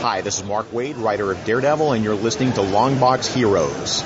Hi, 0.00 0.20
this 0.20 0.38
is 0.38 0.44
Mark 0.44 0.70
Waid, 0.70 1.02
writer 1.02 1.32
of 1.32 1.44
Daredevil, 1.44 1.92
and 1.92 2.04
you're 2.04 2.14
listening 2.14 2.52
to 2.52 2.60
Longbox 2.60 3.34
Heroes. 3.34 4.02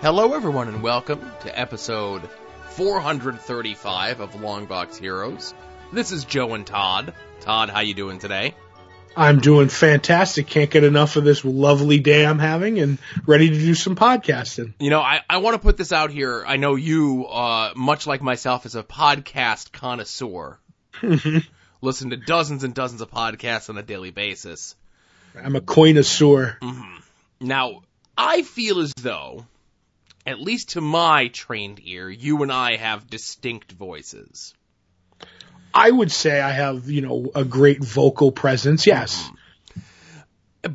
Hello, 0.00 0.32
everyone, 0.32 0.68
and 0.68 0.82
welcome 0.82 1.20
to 1.42 1.60
episode 1.60 2.26
435 2.70 4.20
of 4.20 4.30
Longbox 4.32 4.96
Heroes. 4.96 5.52
This 5.92 6.10
is 6.10 6.24
Joe 6.24 6.54
and 6.54 6.66
Todd. 6.66 7.12
Todd, 7.40 7.68
how 7.68 7.80
you 7.80 7.92
doing 7.92 8.18
today? 8.18 8.54
I'm 9.16 9.40
doing 9.40 9.68
fantastic. 9.68 10.46
Can't 10.46 10.70
get 10.70 10.84
enough 10.84 11.16
of 11.16 11.24
this 11.24 11.44
lovely 11.44 11.98
day 11.98 12.24
I'm 12.24 12.38
having 12.38 12.78
and 12.78 12.98
ready 13.26 13.50
to 13.50 13.54
do 13.54 13.74
some 13.74 13.96
podcasting. 13.96 14.74
You 14.78 14.90
know, 14.90 15.00
I, 15.00 15.20
I 15.28 15.38
want 15.38 15.54
to 15.54 15.58
put 15.58 15.76
this 15.76 15.92
out 15.92 16.10
here. 16.10 16.44
I 16.46 16.56
know 16.56 16.76
you, 16.76 17.26
uh, 17.26 17.72
much 17.74 18.06
like 18.06 18.22
myself, 18.22 18.66
is 18.66 18.76
a 18.76 18.82
podcast 18.82 19.72
connoisseur. 19.72 20.58
Listen 21.82 22.10
to 22.10 22.16
dozens 22.16 22.62
and 22.62 22.74
dozens 22.74 23.00
of 23.00 23.10
podcasts 23.10 23.68
on 23.68 23.78
a 23.78 23.82
daily 23.82 24.10
basis. 24.10 24.76
I'm 25.36 25.56
a 25.56 25.60
connoisseur. 25.60 26.58
Now, 27.40 27.82
I 28.16 28.42
feel 28.42 28.80
as 28.80 28.92
though, 28.94 29.46
at 30.26 30.40
least 30.40 30.70
to 30.70 30.80
my 30.80 31.28
trained 31.28 31.80
ear, 31.82 32.08
you 32.10 32.42
and 32.42 32.52
I 32.52 32.76
have 32.76 33.08
distinct 33.08 33.72
voices. 33.72 34.54
I 35.74 35.90
would 35.90 36.10
say 36.10 36.40
I 36.40 36.50
have, 36.50 36.88
you 36.88 37.02
know, 37.02 37.30
a 37.34 37.44
great 37.44 37.82
vocal 37.82 38.32
presence. 38.32 38.86
Yes. 38.86 39.28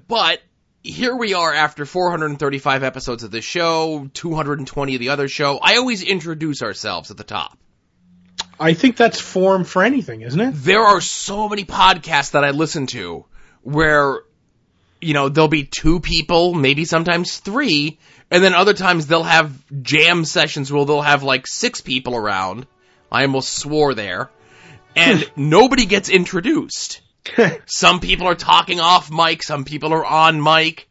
But 0.07 0.41
here 0.83 1.15
we 1.15 1.33
are 1.33 1.53
after 1.53 1.85
435 1.85 2.83
episodes 2.83 3.23
of 3.23 3.31
this 3.31 3.45
show, 3.45 4.09
220 4.13 4.95
of 4.95 4.99
the 4.99 5.09
other 5.09 5.27
show. 5.27 5.59
I 5.61 5.77
always 5.77 6.03
introduce 6.03 6.61
ourselves 6.61 7.11
at 7.11 7.17
the 7.17 7.23
top. 7.23 7.57
I 8.59 8.73
think 8.73 8.95
that's 8.95 9.19
form 9.19 9.65
for 9.65 9.83
anything, 9.83 10.21
isn't 10.21 10.39
it? 10.39 10.51
There 10.51 10.81
are 10.81 11.01
so 11.01 11.49
many 11.49 11.65
podcasts 11.65 12.31
that 12.31 12.45
I 12.45 12.51
listen 12.51 12.87
to 12.87 13.25
where, 13.63 14.21
you 15.01 15.13
know, 15.13 15.27
there'll 15.27 15.49
be 15.49 15.65
two 15.65 15.99
people, 15.99 16.53
maybe 16.53 16.85
sometimes 16.85 17.37
three, 17.37 17.99
and 18.31 18.43
then 18.43 18.53
other 18.53 18.73
times 18.73 19.07
they'll 19.07 19.23
have 19.23 19.53
jam 19.81 20.23
sessions 20.23 20.71
where 20.71 20.85
they'll 20.85 21.01
have 21.01 21.23
like 21.23 21.47
six 21.47 21.81
people 21.81 22.15
around. 22.15 22.65
I 23.11 23.23
almost 23.23 23.57
swore 23.57 23.93
there. 23.93 24.29
And 24.95 25.29
nobody 25.35 25.85
gets 25.85 26.09
introduced. 26.09 27.01
Some 27.65 27.99
people 27.99 28.27
are 28.27 28.35
talking 28.35 28.79
off 28.79 29.11
mic, 29.11 29.41
some 29.43 29.65
people 29.65 29.93
are 29.93 30.05
on 30.05 30.41
mic. 30.41 30.87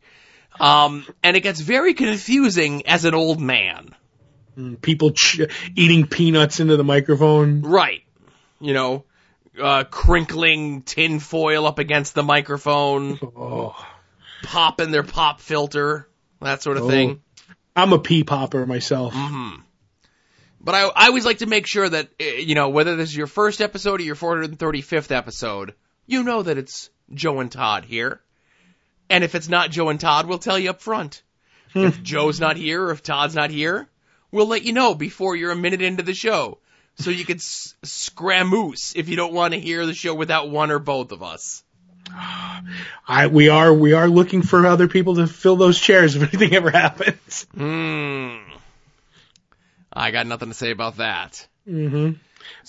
Um, 0.60 1.04
and 1.22 1.36
it 1.36 1.40
gets 1.40 1.58
very 1.60 1.94
confusing 1.94 2.86
as 2.86 3.04
an 3.04 3.14
old 3.14 3.40
man. 3.40 3.94
People 4.82 5.10
ch- 5.10 5.40
eating 5.74 6.06
peanuts 6.06 6.60
into 6.60 6.76
the 6.76 6.84
microphone. 6.84 7.62
Right. 7.62 8.02
You 8.60 8.72
know, 8.72 9.04
uh, 9.60 9.82
crinkling 9.84 10.82
tin 10.82 11.18
foil 11.18 11.66
up 11.66 11.80
against 11.80 12.14
the 12.14 12.22
microphone, 12.22 13.18
Oh, 13.36 13.74
popping 14.44 14.92
their 14.92 15.02
pop 15.02 15.40
filter, 15.40 16.08
that 16.40 16.62
sort 16.62 16.76
of 16.76 16.84
Oh. 16.84 16.88
thing. 16.88 17.20
I'm 17.74 17.92
a 17.92 17.98
pea 17.98 18.22
popper 18.22 18.64
myself. 18.64 19.12
But 20.64 20.74
I, 20.74 20.82
I 20.86 21.06
always 21.08 21.26
like 21.26 21.38
to 21.38 21.46
make 21.46 21.66
sure 21.66 21.88
that, 21.88 22.08
uh, 22.20 22.24
you 22.24 22.54
know, 22.54 22.70
whether 22.70 22.96
this 22.96 23.10
is 23.10 23.16
your 23.16 23.26
first 23.26 23.60
episode 23.60 24.00
or 24.00 24.04
your 24.04 24.16
435th 24.16 25.14
episode, 25.14 25.74
you 26.06 26.22
know 26.22 26.42
that 26.42 26.56
it's 26.56 26.88
Joe 27.12 27.40
and 27.40 27.52
Todd 27.52 27.84
here. 27.84 28.20
And 29.10 29.22
if 29.22 29.34
it's 29.34 29.48
not 29.48 29.70
Joe 29.70 29.90
and 29.90 30.00
Todd, 30.00 30.26
we'll 30.26 30.38
tell 30.38 30.58
you 30.58 30.70
up 30.70 30.80
front. 30.80 31.22
if 31.74 32.02
Joe's 32.02 32.40
not 32.40 32.56
here 32.56 32.82
or 32.84 32.92
if 32.92 33.02
Todd's 33.02 33.34
not 33.34 33.50
here, 33.50 33.88
we'll 34.30 34.46
let 34.48 34.62
you 34.64 34.72
know 34.72 34.94
before 34.94 35.36
you're 35.36 35.52
a 35.52 35.56
minute 35.56 35.82
into 35.82 36.02
the 36.02 36.14
show. 36.14 36.58
So 36.96 37.10
you 37.10 37.24
can 37.24 37.36
s- 37.36 37.74
scramoose 37.84 38.94
if 38.96 39.08
you 39.08 39.16
don't 39.16 39.34
want 39.34 39.52
to 39.52 39.60
hear 39.60 39.84
the 39.84 39.94
show 39.94 40.14
without 40.14 40.48
one 40.48 40.70
or 40.70 40.78
both 40.78 41.12
of 41.12 41.22
us. 41.22 41.62
I 43.08 43.26
we 43.26 43.48
are 43.48 43.72
we 43.74 43.92
are 43.94 44.08
looking 44.08 44.42
for 44.42 44.64
other 44.66 44.88
people 44.88 45.16
to 45.16 45.26
fill 45.26 45.56
those 45.56 45.80
chairs 45.80 46.14
if 46.16 46.22
anything 46.22 46.54
ever 46.54 46.70
happens. 46.70 47.46
Hmm. 47.54 48.36
I 49.94 50.10
got 50.10 50.26
nothing 50.26 50.48
to 50.48 50.54
say 50.54 50.70
about 50.70 50.96
that. 50.98 51.46
hmm 51.64 52.12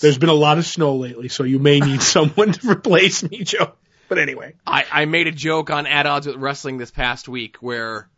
There's 0.00 0.18
been 0.18 0.28
a 0.28 0.34
lot 0.34 0.58
of 0.58 0.66
snow 0.66 0.96
lately, 0.96 1.28
so 1.28 1.42
you 1.44 1.58
may 1.58 1.80
need 1.80 2.02
someone 2.16 2.52
to 2.52 2.70
replace 2.70 3.22
me, 3.22 3.44
Joe. 3.44 3.72
But 4.08 4.18
anyway, 4.18 4.54
I, 4.66 4.84
I 4.92 5.04
made 5.06 5.26
a 5.26 5.32
joke 5.32 5.70
on 5.70 5.86
At 5.86 6.06
Odds 6.06 6.26
with 6.28 6.36
Wrestling 6.36 6.78
this 6.78 6.92
past 6.92 7.28
week 7.28 7.56
where 7.60 8.08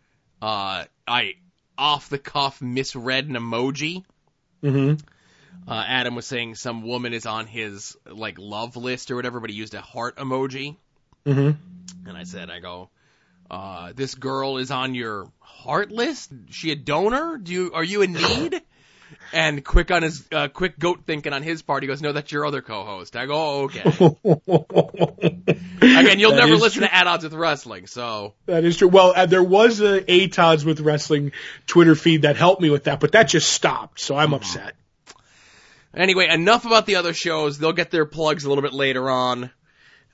uh, 0.42 0.84
I 1.06 1.34
off 1.78 2.08
the 2.10 2.18
cuff 2.18 2.60
misread 2.60 3.26
an 3.28 3.34
emoji. 3.34 4.04
hmm 4.60 4.94
Uh, 5.66 5.84
Adam 5.86 6.14
was 6.14 6.26
saying 6.26 6.54
some 6.56 6.82
woman 6.82 7.12
is 7.14 7.24
on 7.24 7.46
his 7.46 7.96
like 8.06 8.36
love 8.38 8.76
list 8.76 9.10
or 9.10 9.16
whatever, 9.16 9.40
but 9.40 9.48
he 9.50 9.56
used 9.56 9.74
a 9.74 9.80
heart 9.80 10.16
emoji. 10.16 10.76
hmm 11.24 11.50
And 12.06 12.16
I 12.16 12.24
said, 12.24 12.50
I 12.50 12.60
go, 12.60 12.90
uh, 13.50 13.92
this 13.94 14.14
girl 14.14 14.58
is 14.58 14.70
on 14.70 14.94
your 14.94 15.30
heart 15.40 15.90
list. 15.90 16.30
She 16.50 16.70
a 16.70 16.76
donor? 16.76 17.38
Do 17.38 17.50
you 17.52 17.72
are 17.72 17.84
you 17.84 18.02
in 18.02 18.12
need? 18.28 18.60
And 19.32 19.64
quick 19.64 19.90
on 19.90 20.02
his 20.02 20.26
uh, 20.32 20.48
quick 20.48 20.78
goat 20.78 21.00
thinking 21.06 21.32
on 21.32 21.42
his 21.42 21.60
part, 21.62 21.82
he 21.82 21.86
goes, 21.86 22.00
no, 22.00 22.12
that's 22.12 22.32
your 22.32 22.46
other 22.46 22.62
co-host. 22.62 23.14
I 23.14 23.26
go, 23.26 23.34
oh, 23.36 23.62
okay. 23.64 23.82
Again, 25.82 26.18
you'll 26.18 26.30
That 26.30 26.46
never 26.46 26.56
listen 26.56 26.80
true. 26.80 26.88
to 26.88 26.94
At 26.94 27.06
Odds 27.06 27.24
with 27.24 27.34
Wrestling, 27.34 27.86
so. 27.86 28.34
That 28.46 28.64
is 28.64 28.76
true. 28.78 28.88
Well, 28.88 29.12
uh, 29.14 29.26
there 29.26 29.42
was 29.42 29.80
a 29.80 30.24
At 30.24 30.38
Odds 30.38 30.64
with 30.64 30.80
Wrestling 30.80 31.32
Twitter 31.66 31.94
feed 31.94 32.22
that 32.22 32.36
helped 32.36 32.62
me 32.62 32.70
with 32.70 32.84
that, 32.84 33.00
but 33.00 33.12
that 33.12 33.24
just 33.24 33.52
stopped, 33.52 34.00
so 34.00 34.16
I'm 34.16 34.32
upset. 34.32 34.74
Anyway, 35.94 36.28
enough 36.28 36.64
about 36.64 36.86
the 36.86 36.96
other 36.96 37.12
shows. 37.12 37.58
They'll 37.58 37.72
get 37.72 37.90
their 37.90 38.06
plugs 38.06 38.44
a 38.44 38.48
little 38.48 38.62
bit 38.62 38.72
later 38.72 39.10
on. 39.10 39.50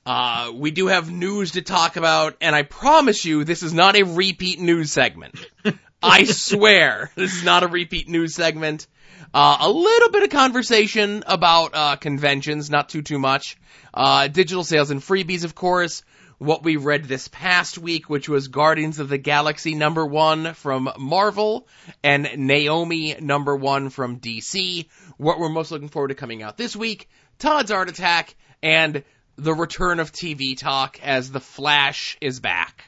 Uh, 0.05 0.51
we 0.53 0.71
do 0.71 0.87
have 0.87 1.11
news 1.11 1.53
to 1.53 1.61
talk 1.61 1.95
about, 1.95 2.35
and 2.39 2.55
I 2.55 2.63
promise 2.63 3.25
you, 3.25 3.43
this 3.43 3.63
is 3.63 3.73
not 3.73 3.95
a 3.95 4.03
repeat 4.03 4.59
news 4.59 4.91
segment. 4.91 5.35
I 6.03 6.25
swear, 6.25 7.11
this 7.15 7.33
is 7.33 7.43
not 7.43 7.63
a 7.63 7.67
repeat 7.67 8.07
news 8.07 8.35
segment. 8.35 8.85
Uh, 9.33 9.57
a 9.61 9.69
little 9.69 10.09
bit 10.09 10.23
of 10.23 10.29
conversation 10.29 11.23
about 11.27 11.71
uh, 11.73 11.95
conventions, 11.97 12.69
not 12.69 12.89
too 12.89 13.01
too 13.01 13.19
much. 13.19 13.57
Uh, 13.93 14.27
digital 14.27 14.63
sales 14.63 14.91
and 14.91 15.01
freebies, 15.01 15.43
of 15.43 15.55
course. 15.55 16.03
What 16.37 16.63
we 16.63 16.75
read 16.75 17.05
this 17.05 17.29
past 17.29 17.77
week, 17.77 18.09
which 18.09 18.27
was 18.27 18.49
Guardians 18.49 18.99
of 18.99 19.07
the 19.07 19.17
Galaxy 19.17 19.73
number 19.73 20.05
one 20.05 20.53
from 20.53 20.89
Marvel 20.99 21.65
and 22.03 22.29
Naomi 22.35 23.15
number 23.21 23.55
one 23.55 23.89
from 23.89 24.19
DC. 24.19 24.87
What 25.17 25.39
we're 25.39 25.47
most 25.47 25.71
looking 25.71 25.87
forward 25.87 26.09
to 26.09 26.15
coming 26.15 26.43
out 26.43 26.57
this 26.57 26.75
week, 26.75 27.07
Todd's 27.39 27.71
Art 27.71 27.87
Attack, 27.87 28.35
and 28.61 29.03
the 29.37 29.53
return 29.53 30.01
of 30.01 30.11
TV 30.11 30.57
talk 30.57 30.99
as 31.01 31.31
The 31.31 31.39
Flash 31.39 32.17
is 32.19 32.39
back. 32.41 32.83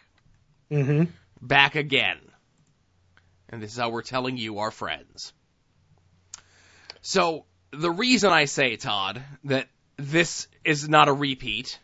hmm 0.69 1.03
Back 1.41 1.75
again. 1.75 2.17
And 3.49 3.61
this 3.61 3.71
is 3.71 3.77
how 3.77 3.89
we're 3.89 4.01
telling 4.01 4.37
you, 4.37 4.59
our 4.59 4.71
friends. 4.71 5.31
So, 7.09 7.45
the 7.72 7.90
reason 7.90 8.34
I 8.34 8.44
say, 8.44 8.75
Todd, 8.75 9.23
that 9.45 9.69
this 9.95 10.50
is 10.66 10.90
not 10.90 11.07
a 11.07 11.13
repeat, 11.13 11.79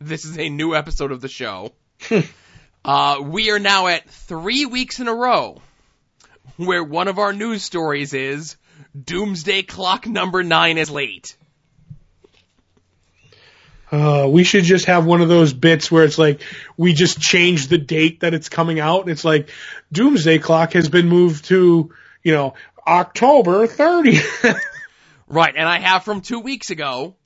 this 0.00 0.24
is 0.24 0.36
a 0.36 0.48
new 0.48 0.74
episode 0.74 1.12
of 1.12 1.20
the 1.20 1.28
show, 1.28 1.74
uh, 2.84 3.20
we 3.22 3.52
are 3.52 3.60
now 3.60 3.86
at 3.86 4.10
three 4.10 4.66
weeks 4.66 4.98
in 4.98 5.06
a 5.06 5.14
row 5.14 5.62
where 6.56 6.82
one 6.82 7.06
of 7.06 7.20
our 7.20 7.32
news 7.32 7.62
stories 7.62 8.14
is 8.14 8.56
Doomsday 9.00 9.62
Clock 9.62 10.08
number 10.08 10.42
nine 10.42 10.76
is 10.76 10.90
late. 10.90 11.36
Uh, 13.92 14.26
we 14.28 14.42
should 14.42 14.64
just 14.64 14.86
have 14.86 15.06
one 15.06 15.20
of 15.20 15.28
those 15.28 15.52
bits 15.52 15.88
where 15.88 16.02
it's 16.02 16.18
like 16.18 16.40
we 16.76 16.94
just 16.94 17.20
change 17.20 17.68
the 17.68 17.78
date 17.78 18.20
that 18.20 18.34
it's 18.34 18.48
coming 18.48 18.80
out. 18.80 19.08
It's 19.08 19.24
like 19.24 19.50
Doomsday 19.92 20.40
Clock 20.40 20.72
has 20.72 20.88
been 20.88 21.08
moved 21.08 21.44
to, 21.44 21.94
you 22.24 22.32
know, 22.32 22.54
October 22.86 23.66
30th. 23.66 24.60
Right, 25.26 25.54
and 25.56 25.66
I 25.68 25.78
have 25.80 26.04
from 26.04 26.20
two 26.20 26.40
weeks 26.40 26.70
ago, 26.70 27.16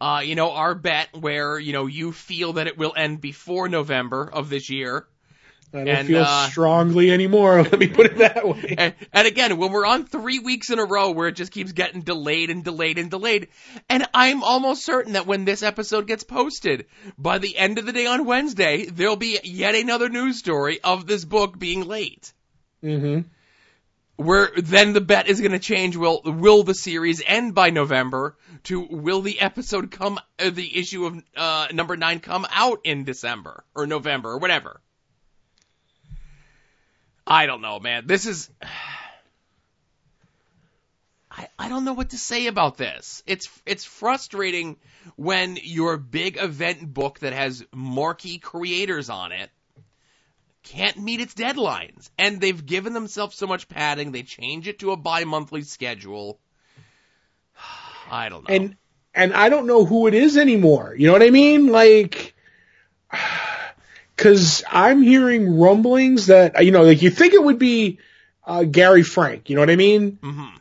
uh, 0.00 0.20
you 0.24 0.34
know, 0.34 0.52
our 0.52 0.74
bet 0.74 1.08
where, 1.16 1.58
you 1.58 1.72
know, 1.72 1.86
you 1.86 2.12
feel 2.12 2.54
that 2.54 2.66
it 2.66 2.76
will 2.78 2.92
end 2.96 3.20
before 3.20 3.68
November 3.68 4.28
of 4.30 4.48
this 4.50 4.68
year. 4.70 5.06
I 5.72 5.84
don't 5.84 5.88
And, 5.88 6.06
feel 6.06 6.22
uh, 6.22 6.50
strongly 6.50 7.10
anymore. 7.10 7.62
Let 7.62 7.78
me 7.78 7.88
put 7.88 8.06
it 8.06 8.18
that 8.18 8.46
way. 8.46 8.74
And, 8.78 8.94
and 9.12 9.26
again, 9.26 9.56
when 9.58 9.72
we're 9.72 9.86
on 9.86 10.06
three 10.06 10.38
weeks 10.38 10.70
in 10.70 10.78
a 10.78 10.84
row 10.84 11.10
where 11.10 11.28
it 11.28 11.36
just 11.36 11.52
keeps 11.52 11.72
getting 11.72 12.02
delayed 12.02 12.50
and 12.50 12.64
delayed 12.64 12.98
and 12.98 13.10
delayed, 13.10 13.48
and 13.88 14.06
I'm 14.14 14.42
almost 14.42 14.84
certain 14.84 15.14
that 15.14 15.26
when 15.26 15.44
this 15.44 15.62
episode 15.62 16.06
gets 16.06 16.24
posted, 16.24 16.86
by 17.18 17.38
the 17.38 17.56
end 17.56 17.78
of 17.78 17.86
the 17.86 17.92
day 17.92 18.06
on 18.06 18.24
Wednesday, 18.24 18.86
there'll 18.86 19.16
be 19.16 19.38
yet 19.44 19.74
another 19.74 20.08
news 20.08 20.38
story 20.38 20.80
of 20.82 21.06
this 21.06 21.24
book 21.24 21.58
being 21.58 21.86
late. 21.86 22.32
hmm 22.82 23.20
Where 24.18 24.50
then 24.56 24.94
the 24.94 25.00
bet 25.00 25.28
is 25.28 25.40
going 25.40 25.52
to 25.52 25.60
change. 25.60 25.96
Will 25.96 26.20
will 26.24 26.64
the 26.64 26.74
series 26.74 27.22
end 27.24 27.54
by 27.54 27.70
November? 27.70 28.36
To 28.64 28.80
will 28.80 29.20
the 29.20 29.38
episode 29.40 29.92
come, 29.92 30.18
uh, 30.40 30.50
the 30.50 30.76
issue 30.76 31.06
of 31.06 31.22
uh, 31.36 31.68
number 31.72 31.96
nine 31.96 32.18
come 32.18 32.44
out 32.50 32.80
in 32.82 33.04
December 33.04 33.62
or 33.76 33.86
November 33.86 34.30
or 34.30 34.38
whatever? 34.38 34.80
I 37.24 37.46
don't 37.46 37.60
know, 37.60 37.78
man. 37.78 38.08
This 38.08 38.26
is. 38.26 38.50
I, 41.30 41.48
I 41.56 41.68
don't 41.68 41.84
know 41.84 41.92
what 41.92 42.10
to 42.10 42.18
say 42.18 42.48
about 42.48 42.76
this. 42.76 43.22
It's 43.24 43.48
it's 43.66 43.84
frustrating 43.84 44.78
when 45.14 45.58
your 45.62 45.96
big 45.96 46.38
event 46.38 46.92
book 46.92 47.20
that 47.20 47.34
has 47.34 47.64
marquee 47.72 48.38
creators 48.38 49.10
on 49.10 49.30
it 49.30 49.48
can't 50.62 50.98
meet 50.98 51.20
its 51.20 51.34
deadlines. 51.34 52.10
And 52.18 52.40
they've 52.40 52.64
given 52.64 52.92
themselves 52.92 53.36
so 53.36 53.46
much 53.46 53.68
padding, 53.68 54.12
they 54.12 54.22
change 54.22 54.68
it 54.68 54.80
to 54.80 54.92
a 54.92 54.96
bi 54.96 55.24
monthly 55.24 55.62
schedule. 55.62 56.38
I 58.10 58.28
don't 58.28 58.48
know. 58.48 58.54
And 58.54 58.76
and 59.14 59.34
I 59.34 59.48
don't 59.48 59.66
know 59.66 59.84
who 59.84 60.06
it 60.06 60.14
is 60.14 60.36
anymore. 60.36 60.94
You 60.96 61.06
know 61.06 61.12
what 61.12 61.22
I 61.22 61.30
mean? 61.30 61.68
Like 61.68 62.34
cuz 64.16 64.64
I'm 64.68 65.02
hearing 65.02 65.58
rumblings 65.58 66.26
that 66.26 66.64
you 66.64 66.70
know, 66.70 66.82
like 66.82 67.02
you 67.02 67.10
think 67.10 67.34
it 67.34 67.42
would 67.42 67.58
be 67.58 67.98
uh, 68.46 68.64
Gary 68.64 69.02
Frank, 69.02 69.50
you 69.50 69.56
know 69.56 69.62
what 69.62 69.70
I 69.70 69.76
mean? 69.76 70.18
Mhm. 70.22 70.52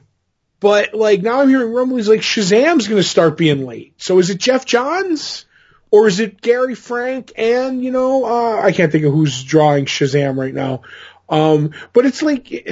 But 0.60 0.94
like 0.94 1.22
now 1.22 1.42
I'm 1.42 1.50
hearing 1.50 1.72
rumblings 1.72 2.08
like 2.08 2.22
Shazam's 2.22 2.88
going 2.88 3.02
to 3.02 3.08
start 3.08 3.38
being 3.38 3.66
late. 3.66 3.94
So 3.98 4.20
is 4.20 4.30
it 4.30 4.40
Geoff 4.40 4.66
Johns 4.66 5.46
or 5.92 6.08
is 6.08 6.20
it 6.20 6.42
Gary 6.42 6.76
Frank 6.76 7.32
and 7.38 7.84
you 7.84 7.92
know 7.92 8.26
uh, 8.26 8.62
I 8.62 8.72
can't 8.72 8.92
think 8.92 9.06
of 9.06 9.14
who's 9.14 9.44
drawing 9.44 9.86
Shazam 9.86 10.38
right 10.38 10.54
now. 10.54 10.82
Um, 11.30 11.72
but 11.94 12.06
it's 12.06 12.22
like, 12.22 12.68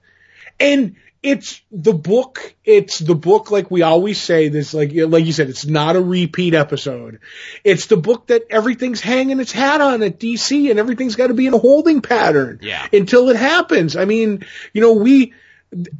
and 0.60 0.96
it's 1.22 1.60
the 1.72 1.92
book. 1.92 2.54
It's 2.64 2.98
the 3.00 3.14
book 3.14 3.50
like 3.50 3.70
we 3.70 3.82
always 3.82 4.20
say. 4.20 4.48
This 4.48 4.72
like 4.74 4.90
like 4.94 5.24
you 5.24 5.32
said, 5.32 5.48
it's 5.48 5.66
not 5.66 5.96
a 5.96 6.00
repeat 6.00 6.54
episode. 6.54 7.20
It's 7.64 7.86
the 7.86 7.96
book 7.96 8.28
that 8.28 8.42
everything's 8.50 9.00
hanging 9.00 9.40
its 9.40 9.50
hat 9.52 9.80
on 9.80 10.02
at 10.02 10.20
DC, 10.20 10.70
and 10.70 10.78
everything's 10.78 11.16
got 11.16 11.28
to 11.28 11.34
be 11.34 11.46
in 11.46 11.54
a 11.54 11.58
holding 11.58 12.00
pattern 12.00 12.60
Yeah. 12.62 12.86
until 12.92 13.28
it 13.30 13.36
happens. 13.36 13.96
I 13.96 14.04
mean, 14.04 14.44
you 14.72 14.80
know, 14.82 14.92
we 14.92 15.32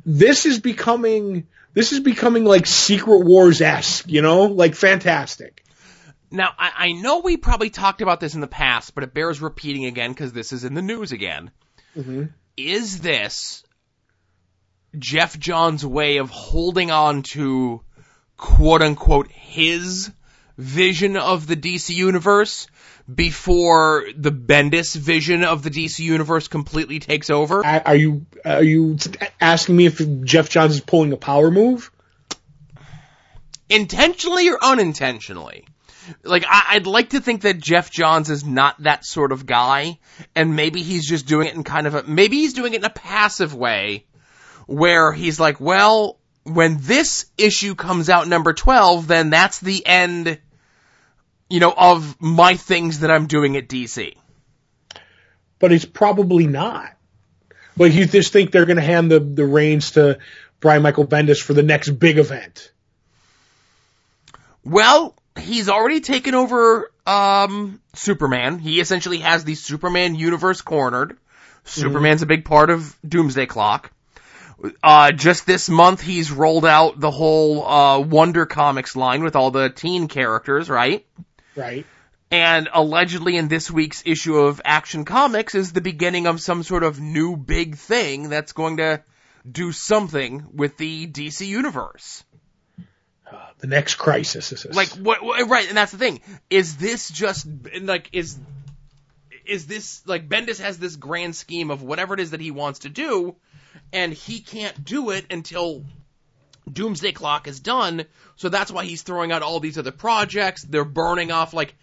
this 0.05 0.47
is 0.47 0.61
becoming 0.61 1.47
this 1.75 1.93
is 1.93 2.01
becoming 2.01 2.45
like 2.45 2.67
Secret 2.67 3.25
Wars 3.25 3.61
esque, 3.61 4.07
you 4.09 4.23
know, 4.23 4.45
like 4.45 4.75
fantastic. 4.75 5.63
Now, 6.31 6.53
I, 6.59 6.73
I 6.77 6.93
know 6.93 7.21
we 7.21 7.37
probably 7.37 7.71
talked 7.71 8.03
about 8.03 8.21
this 8.21 8.35
in 8.35 8.41
the 8.41 8.47
past, 8.47 8.95
but 8.95 9.05
it 9.05 9.15
bears 9.15 9.41
repeating 9.41 9.87
again 9.87 10.11
because 10.11 10.33
this 10.33 10.53
is 10.53 10.65
in 10.65 10.75
the 10.75 10.83
news 10.83 11.13
again. 11.13 11.51
Mhm. 11.97 12.33
Is 12.57 13.01
this 13.01 13.63
Jeff 14.99 15.39
John's 15.39 15.85
way 15.85 16.17
of 16.19 16.31
holding 16.31 16.91
on 16.91 17.23
to 17.35 17.83
quote 18.37 18.83
unquote 18.83 19.31
his 19.31 20.11
vision 20.59 21.17
of 21.17 21.47
the 21.47 21.57
DC 21.57 21.95
universe 21.95 22.67
before 23.13 24.07
the 24.17 24.33
Bendis 24.33 24.97
vision 24.97 25.45
of 25.45 25.63
the 25.63 25.71
DC 25.71 26.01
universe 26.01 26.49
completely 26.49 26.99
takes 26.99 27.31
over? 27.31 27.65
Are 27.65 27.95
you 27.95 28.27
are 28.45 28.63
you 28.63 28.99
asking 29.41 29.77
me 29.77 29.87
if 29.87 30.01
Geoff 30.23 30.49
Johns 30.49 30.75
is 30.75 30.81
pulling 30.81 31.13
a 31.13 31.17
power 31.17 31.51
move? 31.51 31.91
intentionally 33.69 34.49
or 34.49 34.59
unintentionally. 34.63 35.67
Like 36.23 36.45
I, 36.49 36.65
I'd 36.71 36.87
like 36.87 37.11
to 37.11 37.21
think 37.21 37.43
that 37.43 37.59
Geoff 37.59 37.91
Johns 37.91 38.31
is 38.31 38.45
not 38.45 38.83
that 38.83 39.05
sort 39.05 39.33
of 39.33 39.47
guy, 39.47 39.99
and 40.35 40.57
maybe 40.57 40.83
he's 40.83 41.07
just 41.07 41.27
doing 41.27 41.49
it 41.49 41.55
in 41.55 41.65
kind 41.65 41.87
of 41.87 41.95
a 41.95 42.03
maybe 42.05 42.37
he's 42.37 42.53
doing 42.53 42.75
it 42.75 42.79
in 42.79 42.85
a 42.85 42.91
passive 42.91 43.55
way, 43.55 44.07
where 44.67 45.13
he's 45.13 45.41
like, 45.41 45.61
well, 45.61 46.19
when 46.45 46.79
this 46.81 47.27
issue 47.37 47.75
comes 47.75 48.09
out 48.09 48.29
number 48.29 48.53
twelve, 48.53 49.07
then 49.07 49.31
that's 49.31 49.61
the 49.61 49.85
end, 49.87 50.39
you 51.49 51.61
know, 51.61 51.75
of 51.77 52.21
my 52.21 52.57
things 52.57 53.01
that 53.01 53.11
I'm 53.11 53.27
doing 53.27 53.57
at 53.57 53.69
DC. 53.69 54.17
But 55.59 55.73
it's 55.73 55.85
probably 55.85 56.47
not. 56.47 56.93
Like 57.79 57.93
you 57.93 58.07
just 58.07 58.33
think 58.33 58.53
they're 58.53 58.67
going 58.67 58.77
to 58.77 58.83
hand 58.83 59.11
the 59.11 59.21
the 59.21 59.45
reins 59.45 59.93
to 59.93 60.19
Brian 60.61 60.83
Michael 60.83 61.07
Bendis 61.07 61.43
for 61.43 61.53
the 61.53 61.63
next 61.63 61.91
big 61.91 62.19
event. 62.19 62.73
Well, 64.65 65.15
he's 65.39 65.69
already 65.69 66.01
taken 66.01 66.35
over 66.35 66.91
um, 67.07 67.81
Superman. 67.95 68.59
He 68.59 68.81
essentially 68.81 69.19
has 69.19 69.45
the 69.45 69.55
Superman 69.55 70.15
universe 70.15 70.61
cornered. 70.61 71.17
Superman's 71.65 72.23
a 72.23 72.27
big 72.27 72.45
part 72.45 72.71
of 72.71 72.97
Doomsday 73.07 73.47
Clock. 73.47 73.91
Uh, 74.83 75.13
just 75.13 75.47
this 75.47 75.69
month, 75.69 76.01
he's 76.01 76.31
rolled 76.31 76.65
out 76.65 76.99
the 76.99 77.11
whole 77.11 77.67
uh, 77.67 77.99
Wonder 78.01 78.47
Comics 78.47 78.97
line 78.97 79.23
with 79.23 79.37
all 79.37 79.51
the 79.51 79.69
teen 79.69 80.09
characters, 80.09 80.71
right? 80.71 81.05
Right. 81.55 81.85
And 82.31 82.69
allegedly, 82.73 83.37
in 83.37 83.49
this 83.49 83.71
week's 83.71 84.03
issue 84.07 84.37
of 84.37 84.61
Action 84.65 85.05
Comics, 85.05 85.55
is 85.55 85.73
the 85.73 85.81
beginning 85.81 86.27
of 86.27 86.41
some 86.41 86.63
sort 86.63 86.83
of 86.83 87.01
new 87.01 87.37
big 87.37 87.77
thing 87.77 88.29
that's 88.29 88.53
going 88.53 88.79
to 88.79 89.03
do 89.51 89.73
something 89.73 90.47
with 90.55 90.77
the 90.77 91.07
DC 91.07 91.47
universe. 91.47 92.25
Uh, 93.31 93.37
the 93.59 93.67
next 93.67 93.97
crisis 93.97 94.53
is. 94.53 94.77
Like 94.77 94.91
what, 94.91 95.23
what? 95.23 95.49
Right, 95.49 95.69
and 95.69 95.77
that's 95.77 95.93
the 95.93 95.99
thing. 95.99 96.21
Is 96.49 96.77
this 96.77 97.11
just 97.11 97.47
like 97.83 98.11
is 98.13 98.39
is 99.45 99.67
this 99.67 100.03
like 100.07 100.29
Bendis 100.29 100.61
has 100.61 100.79
this 100.79 100.97
grand 100.97 101.35
scheme 101.35 101.71
of 101.71 101.83
whatever 101.83 102.15
it 102.15 102.21
is 102.21 102.31
that 102.31 102.41
he 102.41 102.51
wants 102.51 102.81
to 102.81 102.89
do, 102.89 103.37
and 103.93 104.13
he 104.13 104.41
can't 104.41 104.85
do 104.85 105.11
it 105.11 105.27
until 105.31 105.85
Doomsday 106.71 107.13
Clock 107.13 107.49
is 107.49 107.61
done. 107.61 108.05
So 108.37 108.49
that's 108.49 108.71
why 108.71 108.85
he's 108.85 109.03
throwing 109.03 109.33
out 109.33 109.43
all 109.43 109.61
these 109.61 109.79
other 109.79 109.93
projects. 109.93 110.63
They're 110.63 110.85
burning 110.85 111.33
off 111.33 111.53
like 111.53 111.75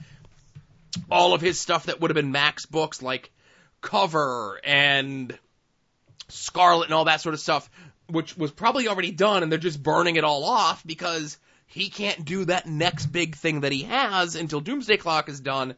all 1.10 1.34
of 1.34 1.42
his 1.42 1.60
stuff 1.60 1.88
that 1.88 2.00
would 2.00 2.12
have 2.12 2.16
been 2.16 2.32
Max 2.32 2.66
books, 2.66 3.02
like 3.02 3.32
Cover 3.82 4.60
and 4.64 5.38
Scarlet 6.30 6.86
and 6.86 6.94
all 6.94 7.06
that 7.06 7.22
sort 7.22 7.34
of 7.34 7.42
stuff, 7.42 7.70
which 8.14 8.38
was 8.38 8.52
probably 8.52 8.88
already 8.88 9.12
done, 9.12 9.44
and 9.44 9.52
they're 9.52 9.60
just 9.60 9.82
burning 9.82 10.16
it 10.16 10.24
all 10.24 10.44
off 10.46 10.86
because 10.86 11.38
he 11.66 11.90
can't 11.90 12.24
do 12.24 12.46
that 12.46 12.68
next 12.68 13.08
big 13.08 13.36
thing 13.36 13.62
that 13.62 13.72
he 13.72 13.84
has 13.84 14.36
until 14.36 14.62
Doomsday 14.62 14.98
Clock 14.98 15.28
is 15.28 15.40
done. 15.40 15.76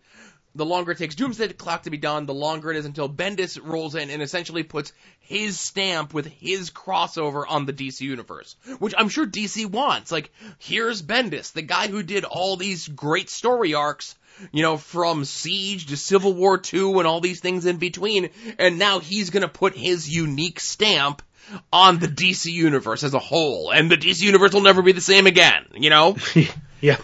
The 0.54 0.66
longer 0.66 0.92
it 0.92 0.98
takes 0.98 1.16
Doomsday 1.16 1.54
Clock 1.54 1.84
to 1.84 1.90
be 1.90 1.98
done, 1.98 2.26
the 2.26 2.34
longer 2.34 2.72
it 2.72 2.78
is 2.78 2.86
until 2.86 3.10
Bendis 3.10 3.60
rolls 3.62 3.96
in 3.96 4.10
and 4.10 4.22
essentially 4.22 4.64
puts 4.64 4.94
his 5.20 5.60
stamp 5.60 6.14
with 6.14 6.28
his 6.28 6.72
crossover 6.72 7.44
on 7.48 7.66
the 7.66 7.74
DC 7.74 8.02
universe, 8.02 8.56
which 8.80 8.94
I'm 8.98 9.10
sure 9.10 9.26
DC 9.26 9.66
wants. 9.66 10.12
Like, 10.12 10.32
here's 10.60 11.02
Bendis, 11.02 11.54
the 11.54 11.62
guy 11.62 11.88
who 11.88 12.04
did 12.04 12.26
all 12.26 12.58
these 12.58 12.88
great 12.88 13.30
story 13.30 13.74
arcs, 13.74 14.16
you 14.52 14.62
know, 14.62 14.78
from 14.78 15.26
Siege 15.26 15.88
to 15.88 15.98
Civil 15.98 16.34
War 16.34 16.58
2 16.58 17.00
and 17.00 17.08
all 17.08 17.22
these 17.22 17.40
things 17.40 17.66
in 17.66 17.78
between, 17.78 18.30
and 18.58 18.78
now 18.78 19.00
he's 19.00 19.30
gonna 19.30 19.48
put 19.48 19.76
his 19.76 20.10
unique 20.10 20.60
stamp 20.60 21.22
on 21.72 22.00
the 22.00 22.08
DC 22.08 22.52
universe 22.52 23.04
as 23.04 23.14
a 23.14 23.20
whole, 23.20 23.72
and 23.72 23.90
the 23.90 23.98
DC 23.98 24.22
universe 24.22 24.54
will 24.54 24.62
never 24.62 24.82
be 24.82 24.92
the 24.92 25.02
same 25.02 25.28
again, 25.28 25.66
you 25.74 25.90
know? 25.90 26.18
yeah. 26.82 26.98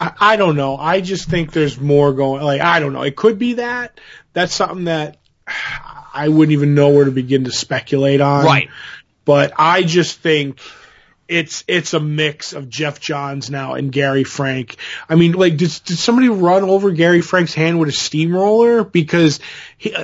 I, 0.00 0.12
I 0.20 0.36
don't 0.36 0.56
know. 0.56 0.76
I 0.76 1.00
just 1.00 1.28
think 1.28 1.52
there's 1.52 1.78
more 1.78 2.12
going. 2.12 2.42
Like 2.42 2.60
I 2.60 2.80
don't 2.80 2.92
know. 2.92 3.02
It 3.02 3.16
could 3.16 3.38
be 3.38 3.54
that. 3.54 3.98
That's 4.32 4.54
something 4.54 4.84
that 4.84 5.18
I 6.14 6.28
wouldn't 6.28 6.52
even 6.52 6.74
know 6.74 6.90
where 6.90 7.04
to 7.04 7.10
begin 7.10 7.44
to 7.44 7.52
speculate 7.52 8.20
on. 8.20 8.44
Right. 8.44 8.68
But 9.24 9.52
I 9.58 9.82
just 9.82 10.20
think 10.20 10.60
it's 11.28 11.62
it's 11.68 11.92
a 11.92 12.00
mix 12.00 12.54
of 12.54 12.68
Geoff 12.68 13.00
Johns 13.00 13.50
now 13.50 13.74
and 13.74 13.92
Gary 13.92 14.24
Frank. 14.24 14.76
I 15.08 15.14
mean, 15.14 15.32
like, 15.32 15.56
did 15.56 15.70
did 15.84 15.98
somebody 15.98 16.28
run 16.28 16.62
over 16.62 16.90
Gary 16.90 17.20
Frank's 17.20 17.54
hand 17.54 17.78
with 17.78 17.88
a 17.88 17.92
steamroller? 17.92 18.84
Because 18.84 19.40
he. 19.76 19.94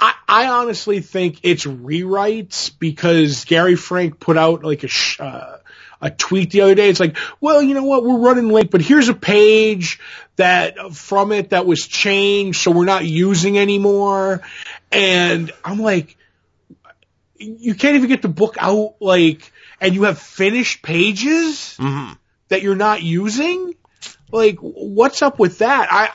I, 0.00 0.14
I 0.28 0.46
honestly 0.48 1.00
think 1.00 1.40
it's 1.42 1.64
rewrites 1.64 2.70
because 2.78 3.44
Gary 3.44 3.76
Frank 3.76 4.20
put 4.20 4.36
out 4.36 4.62
like 4.64 4.84
a 4.84 4.88
sh- 4.88 5.20
uh, 5.20 5.56
a 6.00 6.10
tweet 6.10 6.50
the 6.52 6.60
other 6.60 6.74
day. 6.74 6.88
It's 6.88 7.00
like, 7.00 7.16
well, 7.40 7.60
you 7.60 7.74
know 7.74 7.84
what? 7.84 8.04
We're 8.04 8.18
running 8.20 8.48
late, 8.48 8.70
but 8.70 8.80
here's 8.80 9.08
a 9.08 9.14
page 9.14 9.98
that 10.36 10.92
from 10.92 11.32
it 11.32 11.50
that 11.50 11.66
was 11.66 11.86
changed, 11.86 12.60
so 12.60 12.70
we're 12.70 12.84
not 12.84 13.04
using 13.04 13.58
anymore. 13.58 14.42
And 14.92 15.50
I'm 15.64 15.80
like, 15.80 16.16
you 17.36 17.74
can't 17.74 17.96
even 17.96 18.08
get 18.08 18.22
the 18.22 18.28
book 18.28 18.56
out, 18.60 18.96
like, 19.00 19.52
and 19.80 19.94
you 19.94 20.04
have 20.04 20.18
finished 20.18 20.82
pages 20.82 21.76
hmm 21.78 22.12
that 22.48 22.62
you're 22.62 22.76
not 22.76 23.02
using. 23.02 23.74
Like, 24.32 24.56
what's 24.60 25.20
up 25.20 25.38
with 25.38 25.58
that? 25.58 25.88
I 25.92 26.10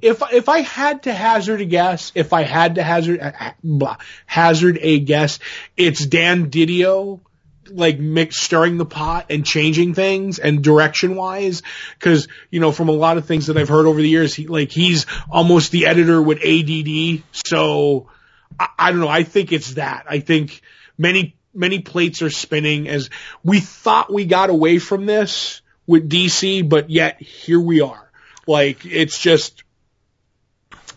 if 0.00 0.22
if 0.32 0.48
I 0.48 0.60
had 0.60 1.04
to 1.04 1.12
hazard 1.12 1.60
a 1.60 1.64
guess, 1.64 2.12
if 2.14 2.32
I 2.32 2.42
had 2.42 2.76
to 2.76 2.82
hazard 2.82 3.20
uh, 3.20 3.52
blah, 3.62 3.96
hazard 4.26 4.78
a 4.80 5.00
guess, 5.00 5.38
it's 5.76 6.04
Dan 6.04 6.50
Didio 6.50 7.20
like 7.70 7.98
mix 7.98 8.40
stirring 8.40 8.78
the 8.78 8.86
pot 8.86 9.26
and 9.30 9.44
changing 9.44 9.94
things 9.94 10.38
and 10.38 10.62
direction 10.62 11.16
wise 11.16 11.62
because 11.98 12.28
you 12.50 12.60
know 12.60 12.72
from 12.72 12.88
a 12.88 12.92
lot 12.92 13.18
of 13.18 13.26
things 13.26 13.46
that 13.46 13.58
I've 13.58 13.68
heard 13.68 13.86
over 13.86 14.00
the 14.00 14.08
years 14.08 14.34
he 14.34 14.46
like 14.46 14.70
he's 14.70 15.06
almost 15.30 15.70
the 15.70 15.86
editor 15.86 16.20
with 16.22 16.38
ADD 16.38 17.22
so 17.32 18.08
I, 18.58 18.68
I 18.78 18.90
don't 18.90 19.00
know. 19.00 19.08
I 19.08 19.24
think 19.24 19.52
it's 19.52 19.74
that. 19.74 20.06
I 20.08 20.20
think 20.20 20.62
many 20.96 21.36
many 21.54 21.80
plates 21.80 22.22
are 22.22 22.30
spinning 22.30 22.88
as 22.88 23.10
we 23.42 23.60
thought 23.60 24.12
we 24.12 24.24
got 24.24 24.50
away 24.50 24.78
from 24.78 25.06
this 25.06 25.60
with 25.86 26.08
DC 26.08 26.68
but 26.68 26.90
yet 26.90 27.20
here 27.20 27.60
we 27.60 27.80
are 27.80 28.07
like 28.48 28.84
it's 28.86 29.18
just 29.18 29.62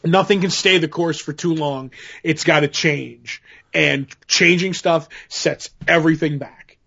nothing 0.03 0.41
can 0.41 0.49
stay 0.49 0.77
the 0.77 0.87
course 0.87 1.19
for 1.19 1.33
too 1.33 1.53
long. 1.53 1.91
It's 2.23 2.43
got 2.43 2.61
to 2.61 2.67
change. 2.67 3.43
And 3.73 4.07
changing 4.27 4.73
stuff 4.73 5.07
sets 5.29 5.69
everything 5.87 6.37
back. 6.37 6.77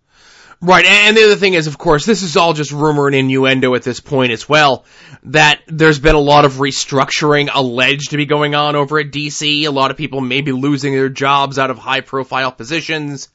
Right, 0.61 0.87
and 0.87 1.17
the 1.17 1.25
other 1.25 1.37
thing 1.37 1.55
is, 1.55 1.67
of 1.67 1.77
course, 1.77 2.07
this 2.07 2.23
is 2.23 2.37
all 2.39 2.55
just 2.55 2.73
rumor 2.73 3.07
and 3.07 3.15
innuendo 3.15 3.75
at 3.75 3.83
this 3.83 4.01
point 4.01 4.33
as 4.33 4.49
well, 4.49 4.87
that 5.25 5.61
there's 5.67 5.99
been 5.99 6.15
a 6.15 6.21
lot 6.21 6.47
of 6.47 6.55
restructuring 6.55 7.51
alleged 7.53 8.11
to 8.11 8.17
be 8.17 8.25
going 8.25 8.55
on 8.55 8.75
over 8.75 8.99
at 8.99 9.11
DC. 9.11 9.65
A 9.65 9.71
lot 9.71 9.91
of 9.91 9.99
people 9.99 10.23
may 10.23 10.41
be 10.41 10.53
losing 10.53 10.95
their 10.95 11.11
jobs 11.11 11.59
out 11.59 11.71
of 11.71 11.77
high 11.77 12.01
profile 12.01 12.51
positions. 12.51 13.29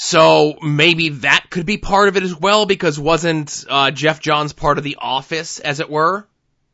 So 0.00 0.56
maybe 0.62 1.08
that 1.08 1.46
could 1.50 1.66
be 1.66 1.76
part 1.76 2.08
of 2.08 2.16
it 2.16 2.22
as 2.22 2.32
well, 2.32 2.66
because 2.66 3.00
wasn't 3.00 3.64
uh, 3.68 3.90
Geoff 3.90 4.20
Johns 4.20 4.52
part 4.52 4.78
of 4.78 4.84
the 4.84 4.96
office, 5.00 5.58
as 5.58 5.80
it 5.80 5.90
were? 5.90 6.24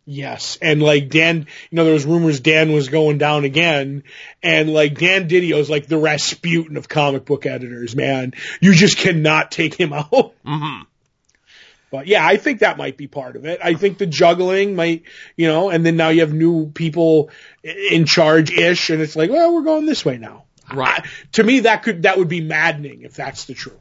Yes, 0.04 0.58
and 0.60 0.82
like 0.82 1.08
Dan, 1.08 1.38
you 1.38 1.46
know, 1.76 1.84
there 1.84 1.94
was 1.94 2.04
rumors 2.04 2.40
Dan 2.40 2.72
was 2.72 2.90
going 2.90 3.16
down 3.16 3.44
again, 3.44 4.04
and 4.42 4.74
like 4.74 4.98
Dan 4.98 5.26
Didio 5.26 5.56
is 5.56 5.70
like 5.70 5.86
the 5.86 5.96
Rasputin 5.96 6.76
of 6.76 6.86
comic 6.86 7.24
book 7.24 7.46
editors, 7.46 7.96
man. 7.96 8.34
You 8.60 8.74
just 8.74 8.98
cannot 8.98 9.50
take 9.50 9.72
him 9.74 9.92
out. 9.94 10.34
Mm-hmm. 10.44 10.82
But 11.90 12.06
yeah, 12.06 12.26
I 12.26 12.36
think 12.36 12.60
that 12.60 12.76
might 12.76 12.98
be 12.98 13.06
part 13.06 13.36
of 13.36 13.46
it. 13.46 13.58
I 13.64 13.72
think 13.72 13.96
the 13.96 14.06
juggling 14.06 14.76
might, 14.76 15.04
you 15.34 15.48
know, 15.48 15.70
and 15.70 15.86
then 15.86 15.96
now 15.96 16.10
you 16.10 16.20
have 16.20 16.34
new 16.34 16.66
people 16.66 17.30
in 17.62 18.04
charge 18.04 18.50
ish, 18.52 18.90
and 18.90 19.00
it's 19.00 19.16
like, 19.16 19.30
well, 19.30 19.54
we're 19.54 19.62
going 19.62 19.86
this 19.86 20.04
way 20.04 20.18
now. 20.18 20.43
Right. 20.72 21.02
I, 21.02 21.08
to 21.32 21.44
me, 21.44 21.60
that 21.60 21.82
could 21.82 22.02
that 22.02 22.18
would 22.18 22.28
be 22.28 22.40
maddening 22.40 23.02
if 23.02 23.14
that's 23.14 23.44
the 23.44 23.54
truth. 23.54 23.78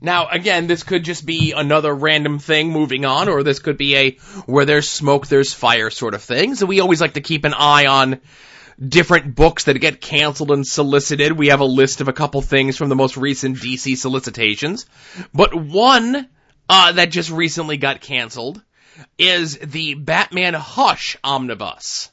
Now, 0.00 0.28
again, 0.28 0.66
this 0.66 0.82
could 0.82 1.04
just 1.04 1.24
be 1.24 1.52
another 1.52 1.94
random 1.94 2.38
thing 2.38 2.70
moving 2.70 3.04
on, 3.04 3.28
or 3.28 3.42
this 3.42 3.58
could 3.58 3.76
be 3.76 3.96
a 3.96 4.10
where 4.46 4.64
there's 4.64 4.88
smoke, 4.88 5.26
there's 5.26 5.54
fire 5.54 5.90
sort 5.90 6.14
of 6.14 6.22
thing. 6.22 6.54
So 6.54 6.66
we 6.66 6.80
always 6.80 7.00
like 7.00 7.14
to 7.14 7.20
keep 7.20 7.44
an 7.44 7.54
eye 7.54 7.86
on 7.86 8.20
different 8.78 9.34
books 9.34 9.64
that 9.64 9.78
get 9.80 10.00
canceled 10.00 10.50
and 10.50 10.66
solicited. 10.66 11.32
We 11.32 11.48
have 11.48 11.60
a 11.60 11.64
list 11.64 12.00
of 12.00 12.08
a 12.08 12.12
couple 12.12 12.42
things 12.42 12.76
from 12.76 12.88
the 12.88 12.94
most 12.94 13.16
recent 13.16 13.56
DC 13.56 13.96
solicitations. 13.96 14.86
But 15.32 15.54
one, 15.54 16.28
uh, 16.68 16.92
that 16.92 17.10
just 17.10 17.30
recently 17.30 17.76
got 17.76 18.00
canceled 18.00 18.62
is 19.18 19.58
the 19.58 19.94
Batman 19.94 20.54
Hush 20.54 21.16
Omnibus. 21.24 22.10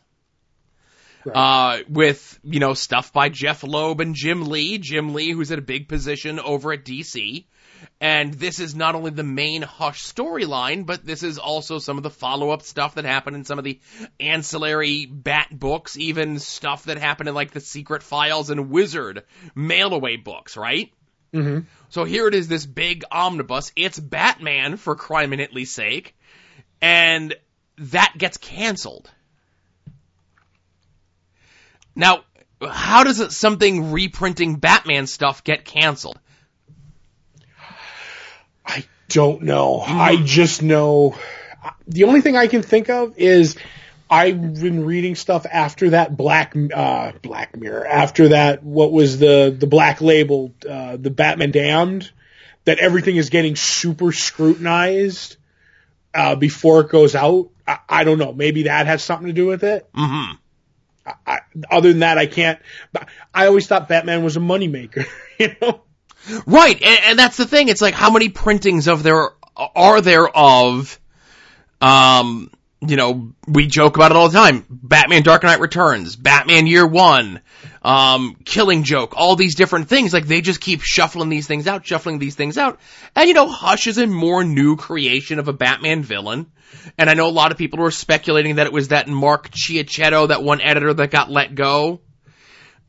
Uh, 1.32 1.80
with, 1.88 2.40
you 2.44 2.60
know, 2.60 2.74
stuff 2.74 3.14
by 3.14 3.30
Jeph 3.30 3.64
Loeb 3.64 4.02
and 4.02 4.16
Jim 4.16 4.46
Lee. 4.46 4.78
Jim 4.78 5.14
Lee, 5.14 5.32
who's 5.32 5.52
at 5.52 5.60
a 5.60 5.64
big 5.64 5.88
position 5.88 6.40
over 6.40 6.74
at 6.74 6.84
DC. 6.84 7.46
And 8.00 8.34
this 8.34 8.60
is 8.60 8.76
not 8.76 8.96
only 8.96 9.12
the 9.12 9.24
main 9.24 9.62
Hush 9.62 10.04
storyline, 10.06 10.86
but 10.86 11.06
this 11.06 11.24
is 11.24 11.38
also 11.38 11.80
some 11.80 11.98
of 11.98 12.04
the 12.04 12.10
follow-up 12.10 12.62
stuff 12.62 12.96
that 12.96 13.06
happened 13.06 13.36
in 13.36 13.46
some 13.46 13.58
of 13.58 13.64
the 13.64 13.80
ancillary 14.20 15.06
Bat 15.06 15.58
books, 15.58 15.98
even 15.98 16.40
stuff 16.40 16.86
that 16.86 16.98
happened 16.98 17.30
in 17.30 17.36
like 17.36 17.52
the 17.52 17.60
Secret 17.60 18.04
Files 18.04 18.50
and 18.50 18.70
Wizard 18.70 19.24
mail-away 19.56 20.18
books, 20.18 20.58
right? 20.58 20.92
Mm-hmm. 21.34 21.66
So 21.90 22.04
here 22.04 22.28
it 22.28 22.36
is, 22.36 22.48
this 22.48 22.66
big 22.66 23.04
omnibus. 23.12 23.72
It's 23.76 24.00
Batman, 24.00 24.78
for 24.78 24.96
crime 24.96 25.32
and 25.32 25.42
Italy's 25.42 25.72
sake. 25.72 26.16
And 26.82 27.36
that 27.78 28.14
gets 28.18 28.38
canceled. 28.38 29.10
Now, 31.96 32.24
how 32.62 33.04
does 33.04 33.20
it, 33.20 33.32
something 33.32 33.92
reprinting 33.92 34.56
Batman 34.56 35.08
stuff 35.08 35.44
get 35.44 35.66
canceled? 35.66 36.20
I 38.66 38.86
don't 39.10 39.44
know. 39.44 39.82
I 39.82 40.18
just 40.24 40.62
know 40.62 41.16
the 41.88 42.06
only 42.06 42.22
thing 42.22 42.36
I 42.36 42.48
can 42.48 42.62
think 42.62 42.90
of 42.90 43.18
is 43.18 43.58
I've 44.10 44.60
been 44.60 44.86
reading 44.86 45.16
stuff 45.16 45.46
after 45.52 45.92
that 45.92 46.16
Black 46.16 46.56
uh, 46.74 47.14
Black 47.22 47.58
Mirror, 47.58 47.86
after 47.88 48.30
that 48.30 48.64
what 48.64 48.92
was 48.92 49.20
the 49.20 49.56
the 49.58 49.68
Black 49.68 50.02
Label, 50.02 50.54
uh, 50.70 50.98
the 50.98 51.10
Batman 51.10 51.52
Damned, 51.52 52.12
that 52.66 52.80
everything 52.80 53.16
is 53.16 53.30
getting 53.30 53.56
super 53.56 54.12
scrutinized 54.12 55.38
uh, 56.14 56.36
before 56.36 56.82
it 56.82 56.90
goes 56.90 57.16
out. 57.16 57.50
I, 57.68 57.80
I 57.90 58.04
don't 58.04 58.20
know. 58.20 58.34
Maybe 58.34 58.64
that 58.64 58.88
has 58.88 59.04
something 59.04 59.28
to 59.28 59.34
do 59.34 59.46
with 59.46 59.64
it. 59.64 59.90
Mm-hmm. 59.94 60.36
I, 61.06 61.40
other 61.70 61.90
than 61.90 62.00
that, 62.00 62.18
I 62.18 62.26
can't. 62.28 62.60
I 63.34 63.48
always 63.48 63.68
thought 63.68 63.88
Batman 63.88 64.24
was 64.24 64.38
a 64.38 64.40
moneymaker. 64.40 65.06
You 65.40 65.56
know. 65.60 65.82
Right, 66.46 66.80
and, 66.80 67.00
and 67.06 67.20
that's 67.20 67.38
the 67.38 67.48
thing. 67.48 67.68
It's 67.68 67.82
like 67.82 67.96
how 67.96 68.12
many 68.12 68.30
printings 68.30 68.88
of 68.88 69.02
there 69.02 69.32
are 69.58 70.00
there 70.00 70.30
of, 70.30 71.00
um, 71.82 72.52
you 72.88 72.96
know, 72.96 73.34
we 73.48 73.68
joke 73.68 73.96
about 73.96 74.12
it 74.12 74.18
all 74.18 74.30
the 74.30 74.38
time. 74.38 74.66
Batman 74.70 75.24
Dark 75.24 75.44
Knight 75.44 75.60
Returns, 75.60 76.16
Batman 76.16 76.68
Year 76.68 76.86
One, 76.86 77.42
um, 77.82 78.36
Killing 78.46 78.84
Joke, 78.84 79.14
all 79.16 79.36
these 79.36 79.56
different 79.56 79.90
things. 79.90 80.14
Like 80.14 80.28
they 80.28 80.42
just 80.42 80.62
keep 80.62 80.82
shuffling 80.82 81.30
these 81.30 81.48
things 81.48 81.68
out, 81.68 81.86
shuffling 81.86 82.20
these 82.20 82.36
things 82.36 82.58
out. 82.58 82.80
And 83.16 83.28
you 83.28 83.34
know, 83.34 83.48
Hush 83.48 83.88
is 83.88 83.98
a 83.98 84.08
more 84.08 84.44
new 84.44 84.76
creation 84.76 85.40
of 85.40 85.48
a 85.48 85.54
Batman 85.54 86.04
villain. 86.04 86.52
And 86.98 87.10
I 87.10 87.14
know 87.14 87.28
a 87.28 87.30
lot 87.30 87.52
of 87.52 87.58
people 87.58 87.80
were 87.80 87.92
speculating 87.92 88.56
that 88.56 88.68
it 88.68 88.74
was 88.74 88.90
that 88.90 89.08
Mark 89.08 89.50
Chiarello, 89.52 90.30
that 90.30 90.44
one 90.44 90.62
editor 90.62 90.94
that 90.94 91.12
got 91.12 91.30
let 91.30 91.56
go. 91.56 92.02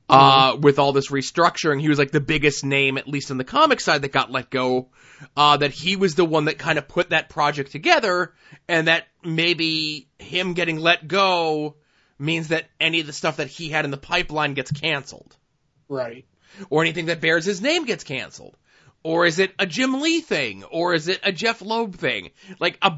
Uh, 0.06 0.58
with 0.60 0.78
all 0.78 0.92
this 0.92 1.10
restructuring, 1.10 1.80
he 1.80 1.88
was 1.88 1.98
like 1.98 2.10
the 2.10 2.20
biggest 2.20 2.62
name, 2.62 2.98
at 2.98 3.08
least 3.08 3.30
in 3.30 3.38
the 3.38 3.44
comic 3.44 3.80
side, 3.80 4.02
that 4.02 4.12
got 4.12 4.30
let 4.30 4.50
go. 4.50 4.90
Uh, 5.34 5.56
that 5.56 5.70
he 5.70 5.96
was 5.96 6.14
the 6.14 6.26
one 6.26 6.44
that 6.44 6.58
kind 6.58 6.78
of 6.78 6.86
put 6.86 7.08
that 7.10 7.30
project 7.30 7.72
together, 7.72 8.34
and 8.68 8.88
that 8.88 9.06
maybe 9.24 10.08
him 10.18 10.54
getting 10.54 10.78
let 10.78 11.06
go 11.06 11.76
means 12.18 12.48
that 12.48 12.66
any 12.80 13.00
of 13.00 13.06
the 13.06 13.12
stuff 13.12 13.38
that 13.38 13.48
he 13.48 13.68
had 13.68 13.84
in 13.84 13.90
the 13.90 13.96
pipeline 13.96 14.54
gets 14.54 14.70
canceled. 14.70 15.36
Right. 15.88 16.24
Or 16.70 16.82
anything 16.82 17.06
that 17.06 17.20
bears 17.20 17.44
his 17.44 17.60
name 17.60 17.84
gets 17.84 18.04
canceled. 18.04 18.56
Or 19.02 19.26
is 19.26 19.38
it 19.38 19.52
a 19.58 19.66
Jim 19.66 20.00
Lee 20.00 20.20
thing? 20.20 20.64
Or 20.64 20.94
is 20.94 21.08
it 21.08 21.20
a 21.22 21.32
Jeph 21.32 21.60
Loeb 21.60 21.96
thing? 21.96 22.30
Like, 22.58 22.78
a, 22.80 22.96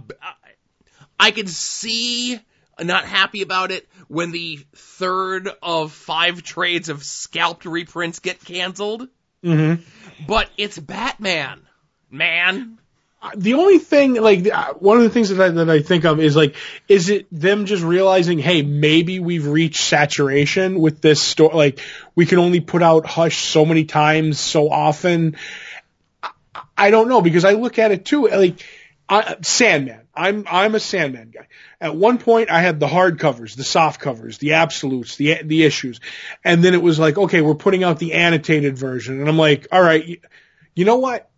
I 1.18 1.30
can 1.32 1.46
see 1.46 2.38
not 2.84 3.04
happy 3.06 3.42
about 3.42 3.70
it 3.70 3.88
when 4.08 4.30
the 4.30 4.60
third 4.74 5.48
of 5.62 5.92
five 5.92 6.42
trades 6.42 6.88
of 6.88 7.02
scalped 7.02 7.64
reprints 7.64 8.18
get 8.18 8.44
canceled. 8.44 9.08
Mm-hmm. 9.42 9.82
But 10.26 10.50
it's 10.56 10.78
Batman, 10.78 11.62
man. 12.10 12.78
The 13.34 13.54
only 13.54 13.78
thing, 13.78 14.14
like, 14.14 14.46
uh, 14.48 14.74
one 14.74 14.98
of 14.98 15.02
the 15.02 15.10
things 15.10 15.30
that 15.30 15.40
I, 15.40 15.48
that 15.48 15.70
I 15.70 15.80
think 15.80 16.04
of 16.04 16.20
is 16.20 16.36
like, 16.36 16.54
is 16.86 17.08
it 17.08 17.26
them 17.32 17.66
just 17.66 17.82
realizing, 17.82 18.38
hey, 18.38 18.62
maybe 18.62 19.18
we've 19.18 19.46
reached 19.46 19.80
saturation 19.80 20.78
with 20.78 21.00
this 21.00 21.20
story? 21.20 21.54
Like, 21.54 21.80
we 22.14 22.26
can 22.26 22.38
only 22.38 22.60
put 22.60 22.82
out 22.82 23.06
Hush 23.06 23.38
so 23.38 23.64
many 23.64 23.84
times, 23.84 24.38
so 24.38 24.70
often. 24.70 25.36
I, 26.22 26.30
I 26.76 26.90
don't 26.90 27.08
know 27.08 27.20
because 27.20 27.44
I 27.44 27.52
look 27.52 27.78
at 27.78 27.90
it 27.90 28.04
too, 28.04 28.28
like, 28.28 28.64
I, 29.08 29.36
Sandman. 29.42 30.02
I'm 30.14 30.46
I'm 30.50 30.74
a 30.74 30.80
Sandman 30.80 31.30
guy. 31.30 31.46
At 31.80 31.94
one 31.94 32.18
point, 32.18 32.50
I 32.50 32.60
had 32.60 32.80
the 32.80 32.88
hard 32.88 33.18
covers, 33.18 33.54
the 33.54 33.64
soft 33.64 34.00
covers, 34.00 34.38
the 34.38 34.54
absolutes, 34.54 35.16
the 35.16 35.42
the 35.42 35.64
issues, 35.64 36.00
and 36.42 36.64
then 36.64 36.74
it 36.74 36.82
was 36.82 36.98
like, 36.98 37.18
okay, 37.18 37.40
we're 37.40 37.54
putting 37.54 37.84
out 37.84 37.98
the 37.98 38.14
annotated 38.14 38.78
version, 38.78 39.20
and 39.20 39.28
I'm 39.28 39.38
like, 39.38 39.68
all 39.70 39.82
right, 39.82 40.04
you, 40.04 40.18
you 40.74 40.84
know 40.84 40.96
what? 40.96 41.28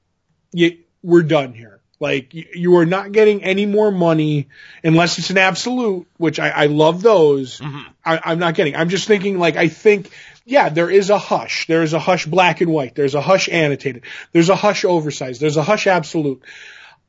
You, 0.52 0.78
we're 1.08 1.22
done 1.22 1.54
here. 1.54 1.80
Like 2.00 2.32
you, 2.32 2.76
are 2.76 2.86
not 2.86 3.10
getting 3.10 3.42
any 3.42 3.66
more 3.66 3.90
money 3.90 4.48
unless 4.84 5.18
it's 5.18 5.30
an 5.30 5.38
absolute, 5.38 6.06
which 6.16 6.38
I, 6.38 6.50
I 6.50 6.66
love 6.66 7.02
those. 7.02 7.58
Mm-hmm. 7.58 7.80
I, 8.04 8.20
I'm 8.22 8.38
not 8.38 8.54
getting. 8.54 8.76
I'm 8.76 8.88
just 8.88 9.08
thinking 9.08 9.38
like 9.40 9.56
I 9.56 9.66
think 9.66 10.10
yeah, 10.44 10.68
there 10.68 10.90
is 10.90 11.10
a 11.10 11.18
hush. 11.18 11.66
There 11.66 11.82
is 11.82 11.94
a 11.94 11.98
hush 11.98 12.24
black 12.26 12.60
and 12.60 12.70
white. 12.70 12.94
There's 12.94 13.16
a 13.16 13.20
hush 13.20 13.48
annotated. 13.48 14.04
There's 14.30 14.48
a 14.48 14.54
hush 14.54 14.84
oversized. 14.84 15.40
There's 15.40 15.56
a 15.56 15.62
hush 15.64 15.88
absolute. 15.88 16.42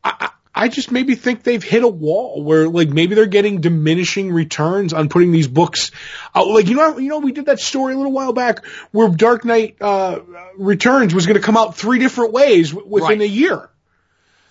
I, 0.04 0.14
I, 0.20 0.30
I 0.56 0.68
just 0.68 0.92
maybe 0.92 1.14
think 1.14 1.44
they've 1.44 1.64
hit 1.64 1.84
a 1.84 1.88
wall 1.88 2.44
where 2.44 2.68
like 2.68 2.90
maybe 2.90 3.14
they're 3.14 3.28
getting 3.28 3.62
diminishing 3.62 4.32
returns 4.32 4.92
on 4.94 5.08
putting 5.08 5.32
these 5.32 5.48
books 5.48 5.92
out. 6.34 6.48
Like 6.48 6.68
you 6.68 6.76
know, 6.76 6.98
you 6.98 7.10
know, 7.10 7.20
we 7.20 7.32
did 7.32 7.46
that 7.46 7.60
story 7.60 7.94
a 7.94 7.98
little 7.98 8.12
while 8.12 8.34
back 8.34 8.66
where 8.92 9.08
Dark 9.08 9.46
Knight 9.46 9.78
uh, 9.80 10.20
Returns 10.58 11.14
was 11.14 11.28
going 11.28 11.38
to 11.40 11.46
come 11.46 11.58
out 11.58 11.78
three 11.78 12.00
different 12.00 12.34
ways 12.34 12.72
w- 12.72 12.90
within 12.90 13.20
Right. 13.20 13.22
a 13.22 13.28
year. 13.28 13.70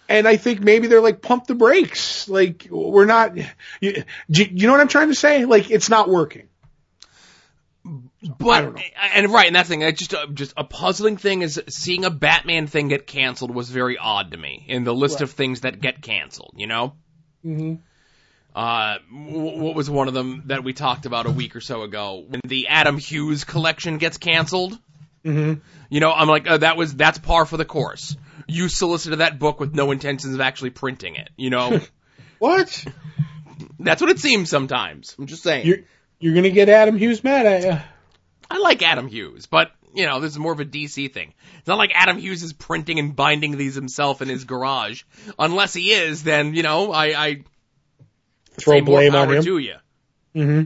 And 0.08 0.26
I 0.26 0.36
think 0.36 0.60
maybe 0.60 0.86
they're 0.86 1.02
like 1.02 1.20
pump 1.20 1.46
the 1.46 1.54
brakes. 1.54 2.28
Like 2.28 2.66
we're 2.70 3.04
not. 3.04 3.36
You, 3.80 4.04
do 4.30 4.44
you 4.44 4.66
know 4.66 4.72
what 4.72 4.80
I'm 4.80 4.88
trying 4.88 5.08
to 5.08 5.14
say? 5.14 5.44
Like 5.44 5.70
it's 5.70 5.90
not 5.90 6.08
working. 6.08 6.48
But 8.38 8.74
and 9.14 9.30
right, 9.32 9.46
and 9.46 9.56
that 9.56 9.66
thing, 9.66 9.80
just 9.94 10.12
a, 10.12 10.26
just 10.32 10.52
a 10.56 10.64
puzzling 10.64 11.16
thing 11.16 11.42
is 11.42 11.62
seeing 11.68 12.04
a 12.04 12.10
Batman 12.10 12.66
thing 12.66 12.88
get 12.88 13.06
canceled 13.06 13.54
was 13.54 13.70
very 13.70 13.96
odd 13.96 14.32
to 14.32 14.36
me 14.36 14.64
in 14.68 14.84
the 14.84 14.92
list 14.94 15.20
of 15.20 15.30
things 15.30 15.60
that 15.60 15.80
get 15.80 16.02
canceled. 16.02 16.54
You 16.56 16.66
know, 16.66 16.94
Mm-hmm. 17.46 17.74
uh, 18.56 18.96
w- 19.10 19.62
what 19.62 19.76
was 19.76 19.88
one 19.88 20.08
of 20.08 20.14
them 20.14 20.42
that 20.46 20.64
we 20.64 20.72
talked 20.72 21.06
about 21.06 21.26
a 21.26 21.30
week 21.30 21.54
or 21.54 21.60
so 21.60 21.82
ago 21.82 22.24
when 22.26 22.40
the 22.44 22.66
Adam 22.66 22.98
Hughes 22.98 23.44
collection 23.44 23.98
gets 23.98 24.18
canceled? 24.18 24.76
Mm-hmm. 25.24 25.60
You 25.88 26.00
know, 26.00 26.12
I'm 26.12 26.28
like, 26.28 26.48
uh, 26.48 26.58
that 26.58 26.76
was 26.76 26.94
that's 26.94 27.18
par 27.18 27.46
for 27.46 27.56
the 27.56 27.64
course. 27.64 28.16
You 28.48 28.68
solicited 28.68 29.20
that 29.20 29.38
book 29.38 29.60
with 29.60 29.74
no 29.74 29.90
intentions 29.90 30.34
of 30.34 30.40
actually 30.40 30.70
printing 30.70 31.16
it. 31.16 31.28
You 31.36 31.50
know, 31.50 31.80
What? 32.38 32.84
that's 33.78 34.00
what 34.00 34.10
it 34.10 34.18
seems 34.18 34.48
sometimes. 34.50 35.14
I'm 35.18 35.26
just 35.26 35.42
saying. 35.42 35.66
You're 35.66 35.78
You're 36.18 36.34
gonna 36.34 36.50
get 36.50 36.68
Adam 36.68 36.96
Hughes 36.96 37.22
mad 37.22 37.46
at 37.46 37.62
you. 37.62 37.78
I 38.50 38.58
like 38.58 38.82
Adam 38.82 39.08
Hughes, 39.08 39.46
but 39.46 39.70
you 39.94 40.06
know, 40.06 40.20
this 40.20 40.32
is 40.32 40.38
more 40.38 40.52
of 40.52 40.60
a 40.60 40.64
DC 40.64 41.12
thing. 41.12 41.34
It's 41.58 41.66
not 41.68 41.78
like 41.78 41.90
Adam 41.94 42.18
Hughes 42.18 42.42
is 42.42 42.52
printing 42.52 42.98
and 42.98 43.14
binding 43.16 43.56
these 43.56 43.74
himself 43.74 44.22
in 44.22 44.28
his 44.28 44.44
garage. 44.44 45.02
Unless 45.38 45.74
he 45.74 45.92
is, 45.92 46.22
then 46.22 46.54
you 46.54 46.62
know, 46.62 46.92
I, 46.92 47.06
I 47.26 47.42
Throw 48.60 48.80
blame 48.80 49.14
on 49.14 49.32
him. 49.32 49.44
to 49.44 49.58
you. 49.58 49.74
hmm 50.34 50.62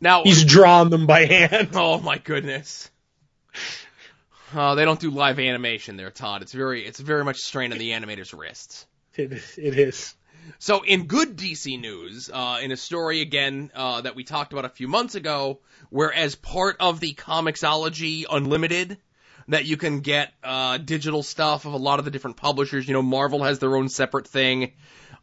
Now, 0.00 0.22
He's 0.24 0.44
drawn 0.44 0.90
them 0.90 1.06
by 1.06 1.24
hand. 1.26 1.70
oh 1.74 2.00
my 2.00 2.18
goodness. 2.18 2.90
Oh, 4.54 4.74
they 4.74 4.84
don't 4.84 5.00
do 5.00 5.10
live 5.10 5.38
animation 5.38 5.96
there, 5.96 6.10
Todd. 6.10 6.42
It's 6.42 6.52
very, 6.52 6.86
it's 6.86 7.00
very 7.00 7.24
much 7.24 7.38
strain 7.38 7.72
on 7.72 7.78
the 7.78 7.90
animator's 7.90 8.32
wrists. 8.32 8.86
It, 9.14 9.32
it 9.32 9.78
is. 9.78 10.14
So, 10.58 10.82
in 10.82 11.06
good 11.06 11.36
DC 11.36 11.80
news, 11.80 12.30
uh, 12.32 12.58
in 12.62 12.70
a 12.70 12.76
story 12.76 13.20
again 13.20 13.72
uh, 13.74 14.02
that 14.02 14.14
we 14.14 14.22
talked 14.24 14.52
about 14.52 14.64
a 14.64 14.68
few 14.68 14.86
months 14.86 15.14
ago, 15.14 15.60
where 15.90 16.12
as 16.12 16.34
part 16.36 16.76
of 16.80 17.00
the 17.00 17.14
Comixology 17.14 18.24
Unlimited, 18.30 18.98
that 19.48 19.64
you 19.64 19.76
can 19.76 20.00
get 20.00 20.32
uh, 20.42 20.78
digital 20.78 21.22
stuff 21.22 21.64
of 21.64 21.72
a 21.72 21.78
lot 21.78 21.98
of 21.98 22.04
the 22.04 22.10
different 22.10 22.36
publishers. 22.36 22.86
You 22.86 22.94
know, 22.94 23.02
Marvel 23.02 23.42
has 23.42 23.58
their 23.58 23.76
own 23.76 23.88
separate 23.88 24.26
thing, 24.26 24.72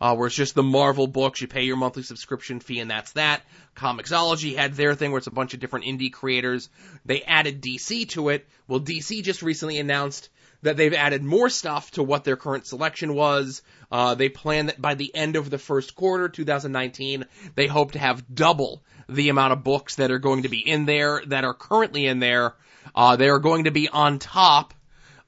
uh, 0.04 0.14
where 0.14 0.28
it's 0.28 0.36
just 0.36 0.54
the 0.54 0.62
Marvel 0.62 1.08
books. 1.08 1.40
You 1.40 1.48
pay 1.48 1.64
your 1.64 1.78
monthly 1.78 2.04
subscription 2.04 2.60
fee, 2.60 2.82
and 2.82 2.92
that's 2.92 3.14
that. 3.14 3.42
Comixology 3.74 4.54
had 4.54 4.74
their 4.74 4.96
thing, 4.96 5.12
where 5.12 5.18
it's 5.18 5.28
a 5.28 5.32
bunch 5.32 5.54
of 5.54 5.62
different 5.62 5.86
indie 5.86 6.12
creators. 6.12 6.68
They 7.06 7.22
added 7.22 7.62
DC 7.62 8.10
to 8.10 8.28
it. 8.28 8.46
Well, 8.68 8.82
DC 8.82 9.24
just 9.24 9.42
recently 9.42 9.80
announced 9.80 10.28
that 10.62 10.76
they've 10.76 10.94
added 10.94 11.24
more 11.24 11.50
stuff 11.50 11.92
to 11.92 12.04
what 12.04 12.26
their 12.26 12.36
current 12.36 12.68
selection 12.68 13.16
was. 13.16 13.62
Uh, 13.90 14.14
they 14.16 14.28
plan 14.28 14.66
that 14.66 14.82
by 14.82 14.96
the 14.96 15.16
end 15.16 15.38
of 15.38 15.50
the 15.50 15.58
first 15.58 15.96
quarter, 15.96 16.28
2019, 16.28 17.24
they 17.56 17.68
hope 17.68 17.94
to 17.94 18.00
have 18.00 18.26
double 18.34 18.84
the 19.08 19.30
amount 19.30 19.54
of 19.54 19.64
books 19.64 19.96
that 19.96 20.12
are 20.12 20.20
going 20.20 20.44
to 20.44 20.50
be 20.50 20.60
in 20.60 20.84
there 20.84 21.22
that 21.28 21.46
are 21.46 21.54
currently 21.54 22.08
in 22.08 22.20
there. 22.20 22.56
Uh, 22.94 23.16
they 23.16 23.30
are 23.30 23.40
going 23.40 23.64
to 23.64 23.72
be 23.72 23.88
on 23.88 24.20
top 24.20 24.74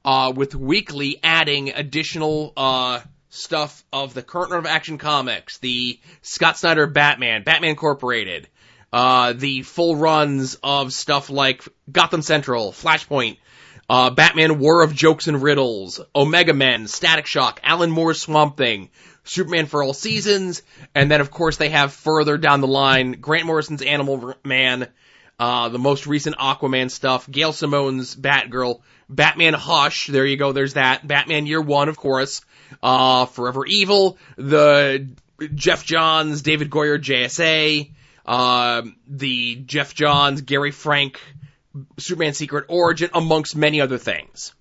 uh, 0.04 0.34
with 0.36 0.54
weekly 0.54 1.18
adding 1.24 1.70
additional 1.70 2.52
uh, 2.58 3.00
stuff 3.36 3.84
of 3.92 4.14
the 4.14 4.24
current 4.24 4.52
run 4.52 4.60
of 4.60 4.66
Action 4.66 4.98
Comics, 4.98 5.58
the 5.60 6.00
Scott 6.22 6.58
Snyder 6.58 6.88
Batman, 6.88 7.44
Batman 7.44 7.72
Incorporated, 7.72 8.48
uh, 8.94 9.34
the 9.34 9.62
full 9.62 9.96
runs 9.96 10.56
of 10.64 10.94
stuff 10.94 11.30
like 11.30 11.64
Gotham 11.92 12.22
Central, 12.22 12.72
Flashpoint, 12.72 13.38
uh, 13.90 14.10
Batman 14.10 14.60
War 14.60 14.84
of 14.84 14.96
Jokes 14.96 15.28
and 15.28 15.42
Riddles, 15.42 16.00
Omega 16.16 16.54
Men, 16.54 16.88
Static 16.88 17.26
Shock, 17.26 17.60
Alan 17.64 17.92
Moore's 17.92 18.22
Swamp 18.22 18.58
Thing, 18.58 18.90
Superman 19.26 19.66
for 19.66 19.84
All 19.84 19.94
Seasons, 19.94 20.62
and 20.94 21.12
then 21.12 21.22
of 21.22 21.30
course 21.30 21.58
they 21.58 21.70
have 21.70 21.94
further 21.94 22.38
down 22.38 22.62
the 22.62 22.68
line 22.68 23.14
Grant 23.14 23.46
Morrison's 23.46 23.82
Animal 23.82 24.36
Man, 24.44 24.88
uh, 25.38 25.70
the 25.70 25.80
most 25.80 26.08
recent 26.08 26.38
Aquaman 26.38 26.90
stuff, 26.90 27.30
Gail 27.30 27.52
Simone's 27.52 28.16
Batgirl, 28.16 28.80
Batman 29.10 29.54
Hush, 29.54 30.08
there 30.08 30.26
you 30.26 30.38
go, 30.38 30.52
there's 30.52 30.74
that, 30.74 31.08
Batman 31.08 31.46
Year 31.46 31.62
One, 31.62 31.90
of 31.90 31.98
course, 31.98 32.42
uh, 32.82 33.26
Forever 33.28 33.66
Evil, 33.66 34.18
the 34.38 35.08
Geoff 35.54 35.86
Johns, 35.86 36.42
David 36.42 36.70
Goyer 36.70 36.98
JSA, 37.00 37.92
uh, 38.26 38.82
the 39.08 39.56
Geoff 39.56 39.94
Johns, 39.94 40.42
Gary 40.42 40.72
Frank, 40.72 41.20
Superman 41.98 42.34
Secret 42.34 42.66
Origin, 42.70 43.10
amongst 43.14 43.56
many 43.56 43.82
other 43.82 43.98
things. 43.98 44.54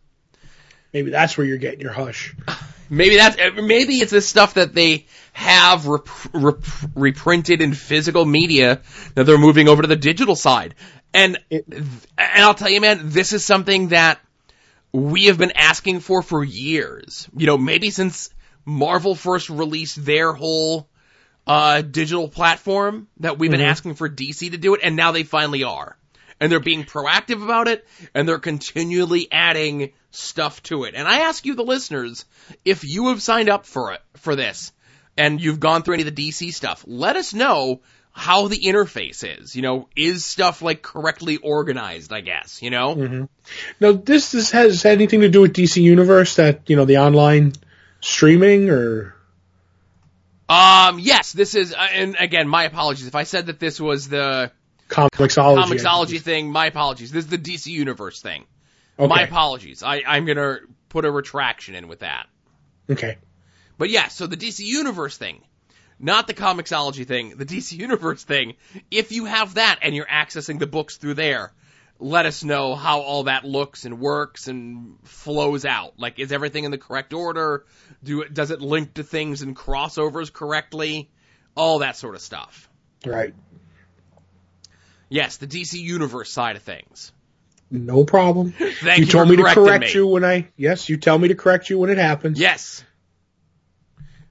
Maybe 0.92 1.10
that's 1.10 1.36
where 1.38 1.46
you're 1.46 1.58
getting 1.58 1.80
your 1.80 1.92
hush. 1.92 2.34
Maybe 2.90 3.16
that's 3.16 3.36
maybe 3.62 3.94
it's 3.94 4.12
the 4.12 4.20
stuff 4.20 4.54
that 4.54 4.74
they 4.74 5.06
have 5.32 5.86
rep, 5.86 6.06
rep, 6.34 6.58
reprinted 6.94 7.62
in 7.62 7.72
physical 7.72 8.26
media 8.26 8.82
that 9.14 9.24
they're 9.24 9.38
moving 9.38 9.68
over 9.68 9.80
to 9.80 9.88
the 9.88 9.96
digital 9.96 10.36
side. 10.36 10.74
And 11.14 11.38
It- 11.48 11.64
and 11.66 11.88
I'll 12.18 12.52
tell 12.54 12.68
you, 12.68 12.82
man, 12.82 13.08
this 13.08 13.32
is 13.32 13.42
something 13.42 13.88
that 13.88 14.20
we 14.94 15.24
have 15.24 15.38
been 15.38 15.50
asking 15.56 15.98
for 15.98 16.22
for 16.22 16.44
years. 16.44 17.28
You 17.36 17.46
know, 17.46 17.58
maybe 17.58 17.90
since 17.90 18.30
Marvel 18.64 19.16
first 19.16 19.50
released 19.50 20.02
their 20.04 20.32
whole 20.32 20.88
uh, 21.48 21.82
digital 21.82 22.28
platform 22.28 23.08
that 23.18 23.36
we've 23.36 23.50
been 23.50 23.60
Mhm. 23.60 23.64
asking 23.70 23.94
for 23.96 24.08
DC 24.08 24.50
to 24.50 24.56
do 24.56 24.74
it, 24.74 24.80
and 24.84 24.94
now 24.94 25.10
they 25.10 25.24
finally 25.24 25.64
are. 25.64 25.98
And 26.40 26.50
they're 26.50 26.60
being 26.60 26.84
proactive 26.84 27.42
about 27.42 27.66
it, 27.68 27.86
and 28.14 28.28
they're 28.28 28.38
continually 28.38 29.28
adding 29.32 29.90
stuff 30.12 30.62
to 30.64 30.84
it. 30.84 30.94
And 30.94 31.08
I 31.08 31.18
ask 31.28 31.44
you, 31.44 31.54
the 31.54 31.64
listeners, 31.64 32.24
if 32.64 32.84
you 32.84 33.08
have 33.08 33.20
signed 33.20 33.48
up 33.48 33.66
for 33.66 33.92
it, 33.92 34.00
for 34.16 34.36
this, 34.36 34.72
and 35.16 35.40
you've 35.40 35.60
gone 35.60 35.82
through 35.82 35.94
any 35.94 36.04
of 36.04 36.14
the 36.14 36.22
DC 36.30 36.52
stuff, 36.52 36.84
let 36.86 37.16
us 37.16 37.34
know 37.34 37.80
how 38.16 38.46
the 38.48 38.56
interface 38.58 39.24
is. 39.26 39.54
You 39.56 39.62
know, 39.62 39.88
is 39.96 40.24
stuff 40.24 40.62
like 40.62 40.80
correctly 40.82 41.36
organized, 41.36 42.12
I 42.12 42.20
guess, 42.20 42.62
you 42.62 42.70
know? 42.70 42.94
hmm 42.94 43.24
Now, 43.80 43.92
this 43.92 44.32
this 44.32 44.52
has 44.52 44.84
anything 44.84 45.20
to 45.20 45.28
do 45.28 45.42
with 45.42 45.52
DC 45.52 45.82
Universe 45.82 46.36
that 46.36 46.62
you 46.70 46.76
know 46.76 46.84
the 46.86 46.98
online 46.98 47.52
streaming 48.00 48.70
or 48.70 49.14
Um, 50.48 50.98
yes, 50.98 51.32
this 51.32 51.54
is, 51.54 51.72
uh, 51.74 51.88
and 51.92 52.16
again, 52.20 52.48
my 52.48 52.64
apologies. 52.64 53.06
If 53.06 53.14
I 53.14 53.24
said 53.24 53.46
that 53.46 53.58
this 53.58 53.80
was 53.80 54.08
the 54.08 54.50
Comixology? 54.88 55.64
Comixology 55.64 56.20
thing, 56.20 56.52
my 56.52 56.66
apologies. 56.66 57.10
This 57.10 57.24
is 57.24 57.30
the 57.30 57.38
DC 57.38 57.66
Universe 57.66 58.20
thing. 58.20 58.44
Okay. 58.98 59.08
My 59.08 59.22
apologies. 59.22 59.82
I, 59.82 60.02
I'm 60.06 60.24
gonna 60.24 60.58
put 60.88 61.04
a 61.04 61.10
retraction 61.10 61.74
in 61.74 61.88
with 61.88 62.00
that. 62.00 62.26
okay. 62.90 63.16
But 63.76 63.90
yeah, 63.90 64.06
so 64.08 64.28
the 64.28 64.36
DC 64.36 64.60
Universe 64.60 65.16
thing, 65.16 65.42
not 65.98 66.26
the 66.26 66.34
Comixology 66.34 67.06
thing, 67.06 67.36
the 67.36 67.46
DC 67.46 67.72
Universe 67.72 68.24
thing. 68.24 68.54
If 68.90 69.12
you 69.12 69.24
have 69.26 69.54
that 69.54 69.80
and 69.82 69.94
you're 69.94 70.06
accessing 70.06 70.58
the 70.58 70.66
books 70.66 70.96
through 70.96 71.14
there, 71.14 71.52
let 71.98 72.26
us 72.26 72.42
know 72.42 72.74
how 72.74 73.00
all 73.00 73.24
that 73.24 73.44
looks 73.44 73.84
and 73.84 74.00
works 74.00 74.48
and 74.48 74.96
flows 75.04 75.64
out. 75.64 75.94
Like, 75.98 76.18
is 76.18 76.32
everything 76.32 76.64
in 76.64 76.70
the 76.70 76.78
correct 76.78 77.12
order? 77.12 77.64
Do 78.02 78.22
it, 78.22 78.34
does 78.34 78.50
it 78.50 78.60
link 78.60 78.94
to 78.94 79.04
things 79.04 79.42
and 79.42 79.56
crossovers 79.56 80.32
correctly? 80.32 81.10
All 81.56 81.80
that 81.80 81.96
sort 81.96 82.14
of 82.16 82.20
stuff. 82.20 82.68
Right. 83.06 83.34
Yes, 85.08 85.36
the 85.36 85.46
DC 85.46 85.80
Universe 85.80 86.30
side 86.30 86.56
of 86.56 86.62
things. 86.62 87.12
No 87.70 88.04
problem. 88.04 88.52
Thank 88.52 88.98
you 88.98 89.04
you, 89.04 89.10
told 89.10 89.28
me 89.28 89.36
to 89.36 89.44
correct 89.44 89.84
me. 89.84 89.92
you 89.92 90.06
when 90.06 90.24
I 90.24 90.48
yes, 90.56 90.88
you 90.88 90.96
tell 90.96 91.18
me 91.18 91.28
to 91.28 91.34
correct 91.34 91.70
you 91.70 91.78
when 91.78 91.90
it 91.90 91.98
happens. 91.98 92.38
Yes. 92.38 92.84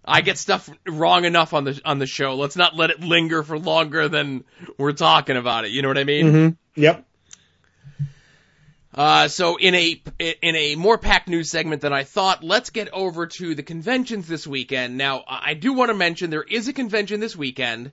I 0.06 0.22
get 0.22 0.38
stuff 0.38 0.70
wrong 0.88 1.26
enough 1.26 1.54
on 1.54 1.64
the 1.64 1.80
on 1.86 2.00
the 2.00 2.06
show. 2.06 2.36
Let's 2.36 2.56
not 2.56 2.76
let 2.76 2.90
it 2.90 3.00
linger 3.00 3.44
for 3.44 3.58
longer 3.58 4.10
than 4.10 4.44
we're 4.78 4.92
talking 4.94 5.38
about 5.38 5.66
it. 5.66 5.72
You 5.72 5.82
know 5.82 5.88
what 5.88 5.98
I 5.98 6.04
mean? 6.04 6.32
hmm 6.32 6.50
Yep. 6.82 7.06
Uh, 8.96 9.28
so 9.28 9.58
in 9.58 9.74
a 9.74 10.02
in 10.20 10.56
a 10.56 10.76
more 10.76 10.98
packed 10.98 11.28
news 11.28 11.50
segment 11.50 11.82
than 11.82 11.94
I 11.94 12.04
thought, 12.04 12.44
let's 12.44 12.70
get 12.70 12.90
over 12.94 13.26
to 13.26 13.56
the 13.56 13.64
conventions 13.64 14.28
this 14.28 14.46
weekend. 14.46 14.98
Now, 14.98 15.24
I 15.28 15.56
do 15.56 15.74
want 15.74 15.90
to 15.90 15.96
mention 15.96 16.30
there 16.30 16.44
is 16.44 16.68
a 16.68 16.74
convention 16.74 17.20
this 17.20 17.36
weekend. 17.36 17.92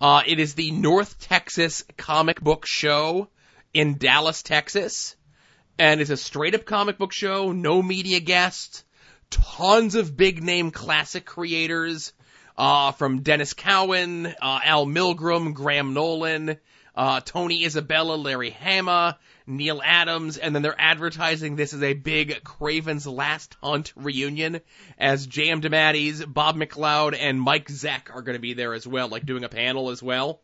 Uh, 0.00 0.22
it 0.26 0.38
is 0.38 0.54
the 0.54 0.70
North 0.70 1.18
Texas 1.18 1.84
Comic 1.96 2.40
Book 2.40 2.66
Show 2.66 3.28
in 3.74 3.98
Dallas, 3.98 4.42
Texas, 4.42 5.16
and 5.78 6.00
it's 6.00 6.10
a 6.10 6.16
straight 6.16 6.54
up 6.54 6.64
comic 6.64 6.96
book 6.98 7.12
show, 7.12 7.52
no 7.52 7.82
media 7.82 8.20
guests, 8.20 8.84
tons 9.30 9.94
of 9.94 10.16
big 10.16 10.42
name 10.42 10.70
classic 10.70 11.24
creators, 11.24 12.12
uh, 12.58 12.92
from 12.92 13.22
Denys 13.22 13.56
Cowan, 13.56 14.26
uh, 14.26 14.60
Al 14.64 14.84
Milgrom, 14.84 15.54
Graham 15.54 15.94
Nolan, 15.94 16.58
uh, 16.94 17.20
Tony 17.20 17.64
Isabella, 17.64 18.16
Larry 18.16 18.50
Hama, 18.50 19.16
Neal 19.46 19.80
Adams, 19.82 20.36
and 20.36 20.54
then 20.54 20.62
they're 20.62 20.78
advertising 20.78 21.54
this 21.54 21.72
as 21.72 21.82
a 21.82 21.94
big 21.94 22.42
Kraven's 22.42 23.06
Last 23.06 23.56
Hunt 23.62 23.92
reunion, 23.94 24.60
as 24.98 25.26
J.M. 25.26 25.62
DeMatteis, 25.62 26.30
Bob 26.30 26.56
McLeod, 26.56 27.16
and 27.18 27.40
Mike 27.40 27.68
Zeck 27.68 28.14
are 28.14 28.22
going 28.22 28.36
to 28.36 28.42
be 28.42 28.54
there 28.54 28.74
as 28.74 28.86
well, 28.86 29.08
like 29.08 29.24
doing 29.24 29.44
a 29.44 29.48
panel 29.48 29.90
as 29.90 30.02
well. 30.02 30.42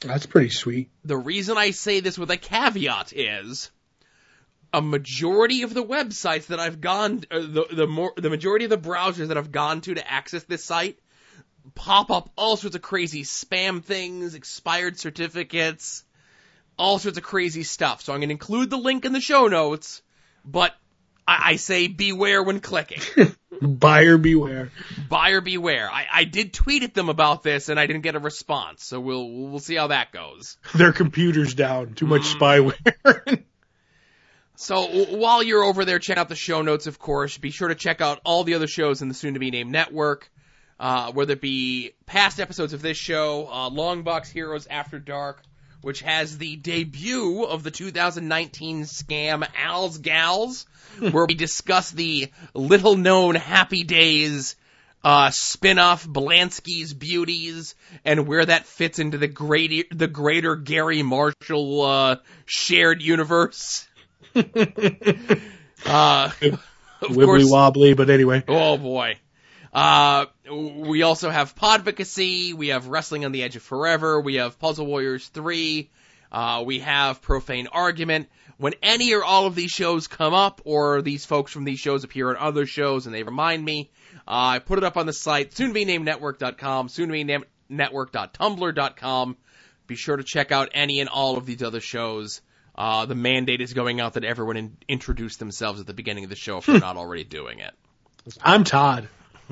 That's 0.00 0.26
pretty 0.26 0.50
sweet. 0.50 0.90
The 1.04 1.16
reason 1.16 1.56
I 1.56 1.70
say 1.70 2.00
this 2.00 2.18
with 2.18 2.30
a 2.30 2.36
caveat 2.36 3.14
is 3.16 3.70
a 4.74 4.82
majority 4.82 5.62
of 5.62 5.72
the 5.72 5.84
websites 5.84 6.46
that 6.48 6.60
I've 6.60 6.80
gone, 6.80 7.22
uh, 7.30 7.38
the 7.38 7.66
the 7.72 7.86
more 7.86 8.12
the 8.16 8.28
majority 8.28 8.64
of 8.66 8.70
the 8.70 8.78
browsers 8.78 9.28
that 9.28 9.38
I've 9.38 9.52
gone 9.52 9.80
to 9.82 9.94
to 9.94 10.10
access 10.10 10.42
this 10.42 10.64
site 10.64 10.98
pop 11.74 12.10
up 12.10 12.30
all 12.36 12.56
sorts 12.56 12.76
of 12.76 12.82
crazy 12.82 13.22
spam 13.22 13.82
things, 13.82 14.34
expired 14.34 14.98
certificates, 14.98 16.04
all 16.78 16.98
sorts 16.98 17.16
of 17.18 17.24
crazy 17.24 17.62
stuff. 17.62 18.02
So 18.02 18.12
I'm 18.12 18.20
going 18.20 18.28
to 18.28 18.34
include 18.34 18.70
the 18.70 18.76
link 18.76 19.04
in 19.04 19.12
the 19.12 19.20
show 19.20 19.46
notes, 19.46 20.02
but 20.44 20.74
I, 21.26 21.52
I 21.52 21.56
say 21.56 21.88
beware 21.88 22.42
when 22.42 22.60
clicking. 22.60 23.00
Buyer 23.62 24.18
beware. 24.18 24.72
Buyer 25.08 25.40
beware. 25.40 25.90
I, 25.90 26.06
I 26.12 26.24
did 26.24 26.52
tweet 26.52 26.82
at 26.82 26.92
them 26.92 27.08
about 27.08 27.42
this 27.42 27.68
and 27.68 27.80
I 27.80 27.86
didn't 27.86 28.02
get 28.02 28.16
a 28.16 28.18
response, 28.20 28.84
so 28.84 29.00
we'll 29.00 29.30
we'll 29.30 29.58
see 29.60 29.76
how 29.76 29.86
that 29.86 30.12
goes. 30.12 30.58
Their 30.74 30.92
computer's 30.92 31.54
down. 31.54 31.94
Too 31.94 32.06
much 32.06 32.34
Mm. 32.34 32.74
spyware. 33.04 33.44
So 34.56 34.86
while 35.16 35.42
you're 35.42 35.64
over 35.64 35.84
there, 35.84 35.98
check 35.98 36.16
out 36.16 36.28
the 36.28 36.36
show 36.36 36.62
notes, 36.62 36.86
of 36.86 36.98
course. 36.98 37.38
Be 37.38 37.50
sure 37.50 37.68
to 37.68 37.74
check 37.74 38.00
out 38.00 38.20
all 38.24 38.44
the 38.44 38.54
other 38.54 38.68
shows 38.68 39.02
in 39.02 39.08
the 39.08 39.14
soon 39.14 39.34
to 39.34 39.40
be 39.40 39.50
named 39.50 39.72
network. 39.72 40.30
Uh, 40.78 41.12
whether 41.12 41.34
it 41.34 41.40
be 41.40 41.92
past 42.06 42.40
episodes 42.40 42.72
of 42.72 42.82
this 42.82 42.96
show, 42.96 43.46
uh, 43.50 43.70
Longbox 43.70 44.28
Heroes 44.28 44.66
After 44.66 44.98
Dark, 44.98 45.42
which 45.82 46.02
has 46.02 46.38
the 46.38 46.56
debut 46.56 47.44
of 47.44 47.62
the 47.62 47.70
2019 47.70 48.82
scam 48.82 49.46
Al's 49.56 49.98
Gals, 49.98 50.66
where 50.98 51.26
we 51.26 51.34
discuss 51.34 51.90
the 51.90 52.30
little 52.54 52.96
known 52.96 53.34
Happy 53.34 53.84
Days 53.84 54.56
uh, 55.04 55.30
spin-off 55.30 56.06
Blansky's 56.06 56.94
Beauties 56.94 57.74
and 58.04 58.26
where 58.26 58.44
that 58.44 58.66
fits 58.66 58.98
into 58.98 59.18
the 59.18 59.28
greater, 59.28 59.86
the 59.94 60.08
greater 60.08 60.56
Garry 60.56 61.02
Marshall, 61.02 61.82
uh, 61.82 62.16
shared 62.46 63.02
universe. 63.02 63.86
uh, 65.86 66.28
Wibbly 67.02 67.24
course, 67.24 67.50
wobbly, 67.50 67.94
but 67.94 68.10
anyway. 68.10 68.42
Oh 68.48 68.76
boy. 68.76 69.16
Uh, 69.72 70.26
we 70.50 71.02
also 71.02 71.30
have 71.30 71.56
Podvocacy, 71.56 72.54
we 72.54 72.68
have 72.68 72.86
Wrestling 72.86 73.24
on 73.24 73.32
the 73.32 73.42
Edge 73.42 73.56
of 73.56 73.62
Forever, 73.62 74.20
we 74.20 74.36
have 74.36 74.58
Puzzle 74.60 74.86
Warriors 74.86 75.26
3, 75.28 75.90
uh, 76.30 76.62
we 76.64 76.78
have 76.78 77.20
Profane 77.20 77.66
Argument. 77.72 78.28
When 78.56 78.74
any 78.84 79.12
or 79.14 79.24
all 79.24 79.46
of 79.46 79.56
these 79.56 79.72
shows 79.72 80.06
come 80.06 80.32
up, 80.32 80.62
or 80.64 81.02
these 81.02 81.24
folks 81.24 81.50
from 81.50 81.64
these 81.64 81.80
shows 81.80 82.04
appear 82.04 82.28
on 82.28 82.36
other 82.36 82.66
shows 82.66 83.06
and 83.06 83.14
they 83.14 83.24
remind 83.24 83.64
me, 83.64 83.90
uh, 84.28 84.54
I 84.54 84.58
put 84.60 84.78
it 84.78 84.84
up 84.84 84.96
on 84.96 85.06
the 85.06 85.12
site, 85.12 85.52
soon 85.52 85.68
to 85.68 85.74
be 85.74 85.84
named 85.84 86.04
network.com, 86.04 86.88
soon 86.88 87.08
to 87.08 87.12
be 87.12 87.24
named 87.24 87.46
network.tumblr.com. 87.68 89.36
Be 89.88 89.96
sure 89.96 90.16
to 90.16 90.22
check 90.24 90.52
out 90.52 90.70
any 90.72 91.00
and 91.00 91.08
all 91.08 91.36
of 91.36 91.46
these 91.46 91.62
other 91.62 91.80
shows. 91.80 92.40
Uh, 92.74 93.06
the 93.06 93.14
mandate 93.14 93.60
is 93.60 93.72
going 93.72 94.00
out 94.00 94.14
that 94.14 94.24
everyone 94.24 94.56
in- 94.56 94.76
introduce 94.88 95.36
themselves 95.36 95.80
at 95.80 95.86
the 95.86 95.94
beginning 95.94 96.24
of 96.24 96.30
the 96.30 96.36
show 96.36 96.58
if 96.58 96.66
they're 96.66 96.80
not 96.80 96.96
already 96.96 97.24
doing 97.24 97.60
it. 97.60 97.72
I'm 98.42 98.64
Todd. 98.64 99.08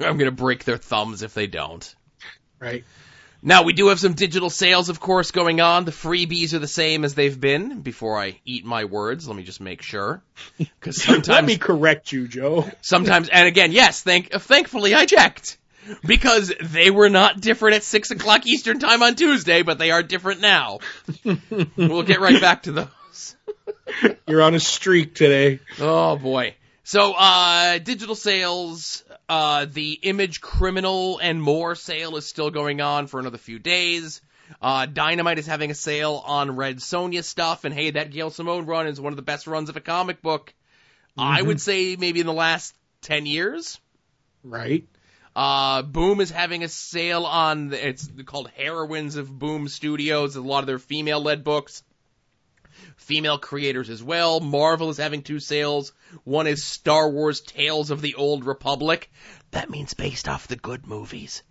I'm 0.00 0.16
gonna 0.16 0.30
break 0.30 0.64
their 0.64 0.78
thumbs 0.78 1.22
if 1.22 1.34
they 1.34 1.46
don't. 1.46 1.94
Right. 2.58 2.84
Now 3.42 3.62
we 3.62 3.74
do 3.74 3.88
have 3.88 4.00
some 4.00 4.14
digital 4.14 4.50
sales, 4.50 4.88
of 4.88 4.98
course, 4.98 5.30
going 5.30 5.60
on. 5.60 5.84
The 5.84 5.92
freebies 5.92 6.54
are 6.54 6.58
the 6.58 6.66
same 6.66 7.04
as 7.04 7.14
they've 7.14 7.38
been. 7.38 7.82
Before 7.82 8.18
I 8.18 8.40
eat 8.44 8.64
my 8.64 8.86
words, 8.86 9.28
let 9.28 9.36
me 9.36 9.42
just 9.44 9.60
make 9.60 9.82
sure, 9.82 10.22
because 10.58 11.00
sometimes, 11.02 11.28
Let 11.28 11.44
me 11.44 11.58
correct 11.58 12.10
you, 12.10 12.26
Joe. 12.26 12.68
sometimes, 12.80 13.28
and 13.28 13.46
again, 13.46 13.72
yes, 13.72 14.02
thank, 14.02 14.32
thankfully 14.32 14.94
I 14.94 15.04
checked 15.04 15.58
because 16.04 16.52
they 16.60 16.90
were 16.90 17.08
not 17.08 17.40
different 17.40 17.76
at 17.76 17.82
six 17.82 18.10
o'clock 18.10 18.46
Eastern 18.46 18.78
time 18.78 19.02
on 19.02 19.14
Tuesday, 19.14 19.62
but 19.62 19.78
they 19.78 19.90
are 19.90 20.02
different 20.02 20.40
now. 20.40 20.78
we'll 21.76 22.02
get 22.02 22.20
right 22.20 22.40
back 22.40 22.64
to 22.64 22.72
those. 22.72 23.36
You're 24.26 24.42
on 24.42 24.54
a 24.54 24.60
streak 24.60 25.14
today. 25.14 25.60
Oh 25.80 26.16
boy. 26.16 26.54
So, 26.84 27.14
uh, 27.14 27.78
digital 27.78 28.14
sales, 28.14 29.02
uh, 29.28 29.66
the 29.68 29.98
Image 30.02 30.40
Criminal 30.40 31.18
and 31.18 31.42
More 31.42 31.74
sale 31.74 32.16
is 32.16 32.26
still 32.26 32.50
going 32.50 32.80
on 32.80 33.08
for 33.08 33.18
another 33.18 33.38
few 33.38 33.58
days. 33.58 34.20
Uh, 34.62 34.86
Dynamite 34.86 35.40
is 35.40 35.46
having 35.46 35.72
a 35.72 35.74
sale 35.74 36.22
on 36.24 36.54
Red 36.54 36.76
Sonja 36.76 37.24
stuff, 37.24 37.64
and 37.64 37.74
hey, 37.74 37.90
that 37.90 38.12
Gail 38.12 38.30
Simone 38.30 38.66
run 38.66 38.86
is 38.86 39.00
one 39.00 39.12
of 39.12 39.16
the 39.16 39.22
best 39.22 39.48
runs 39.48 39.68
of 39.68 39.76
a 39.76 39.80
comic 39.80 40.22
book. 40.22 40.54
I 41.18 41.40
would 41.42 41.60
say 41.60 41.96
maybe 41.96 42.20
in 42.20 42.26
the 42.26 42.32
last 42.32 42.74
10 43.02 43.26
years. 43.26 43.80
Right. 44.44 44.86
Uh, 45.36 45.82
Boom 45.82 46.22
is 46.22 46.30
having 46.30 46.64
a 46.64 46.68
sale 46.68 47.26
on, 47.26 47.70
it's 47.74 48.08
called 48.24 48.50
Heroines 48.56 49.16
of 49.16 49.38
Boom 49.38 49.68
Studios, 49.68 50.34
a 50.34 50.40
lot 50.40 50.60
of 50.60 50.66
their 50.66 50.78
female 50.78 51.20
led 51.20 51.44
books. 51.44 51.82
Female 52.96 53.36
creators 53.36 53.90
as 53.90 54.02
well. 54.02 54.40
Marvel 54.40 54.88
is 54.88 54.96
having 54.96 55.22
two 55.22 55.38
sales. 55.38 55.92
One 56.24 56.46
is 56.46 56.64
Star 56.64 57.10
Wars 57.10 57.42
Tales 57.42 57.90
of 57.90 58.00
the 58.00 58.14
Old 58.14 58.46
Republic. 58.46 59.10
That 59.50 59.68
means 59.68 59.92
based 59.92 60.26
off 60.26 60.48
the 60.48 60.56
good 60.56 60.86
movies. 60.86 61.42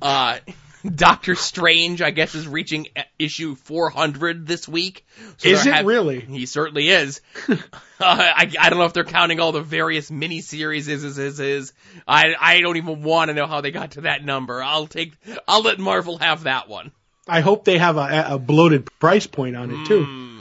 Uh, 0.00 0.38
Doctor 0.94 1.34
Strange, 1.34 2.02
I 2.02 2.10
guess, 2.10 2.34
is 2.34 2.46
reaching 2.48 2.88
issue 3.18 3.54
400 3.54 4.46
this 4.46 4.66
week. 4.66 5.06
So 5.38 5.48
Is 5.48 5.66
it 5.66 5.84
really? 5.84 6.20
He 6.20 6.46
certainly 6.46 6.88
is. 6.88 7.20
uh, 7.48 7.56
I, 8.00 8.50
I 8.58 8.70
don't 8.70 8.78
know 8.78 8.84
if 8.84 8.92
they're 8.92 9.04
counting 9.04 9.40
all 9.40 9.52
the 9.52 9.60
various 9.60 10.10
miniseries 10.10 10.88
is 10.88 11.04
is 11.04 11.18
is 11.18 11.40
is. 11.40 11.72
I 12.06 12.34
I 12.38 12.60
don't 12.60 12.76
even 12.76 13.02
want 13.02 13.28
to 13.28 13.34
know 13.34 13.46
how 13.46 13.60
they 13.60 13.70
got 13.70 13.92
to 13.92 14.02
that 14.02 14.24
number. 14.24 14.62
I'll 14.62 14.86
take 14.86 15.12
I'll 15.46 15.62
let 15.62 15.78
Marvel 15.78 16.18
have 16.18 16.44
that 16.44 16.68
one. 16.68 16.90
I 17.28 17.40
hope 17.40 17.64
they 17.64 17.78
have 17.78 17.96
a, 17.96 18.26
a 18.30 18.38
bloated 18.38 18.88
price 18.98 19.26
point 19.26 19.56
on 19.56 19.70
it 19.70 19.86
too. 19.86 20.04
Hmm. 20.04 20.40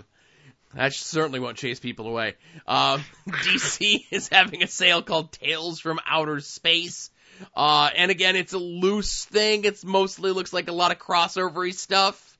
That 0.73 0.93
certainly 0.93 1.39
won't 1.39 1.57
chase 1.57 1.79
people 1.79 2.07
away. 2.07 2.35
Um, 2.67 3.03
DC 3.27 4.05
is 4.11 4.29
having 4.29 4.63
a 4.63 4.67
sale 4.67 5.01
called 5.01 5.31
Tales 5.33 5.79
from 5.79 5.99
Outer 6.05 6.39
Space. 6.39 7.09
Uh, 7.55 7.89
and 7.95 8.11
again, 8.11 8.35
it's 8.35 8.53
a 8.53 8.57
loose 8.57 9.25
thing. 9.25 9.65
It's 9.65 9.83
mostly 9.83 10.31
looks 10.31 10.53
like 10.53 10.67
a 10.67 10.73
lot 10.73 10.91
of 10.91 10.99
crossovery 10.99 11.73
stuff. 11.73 12.37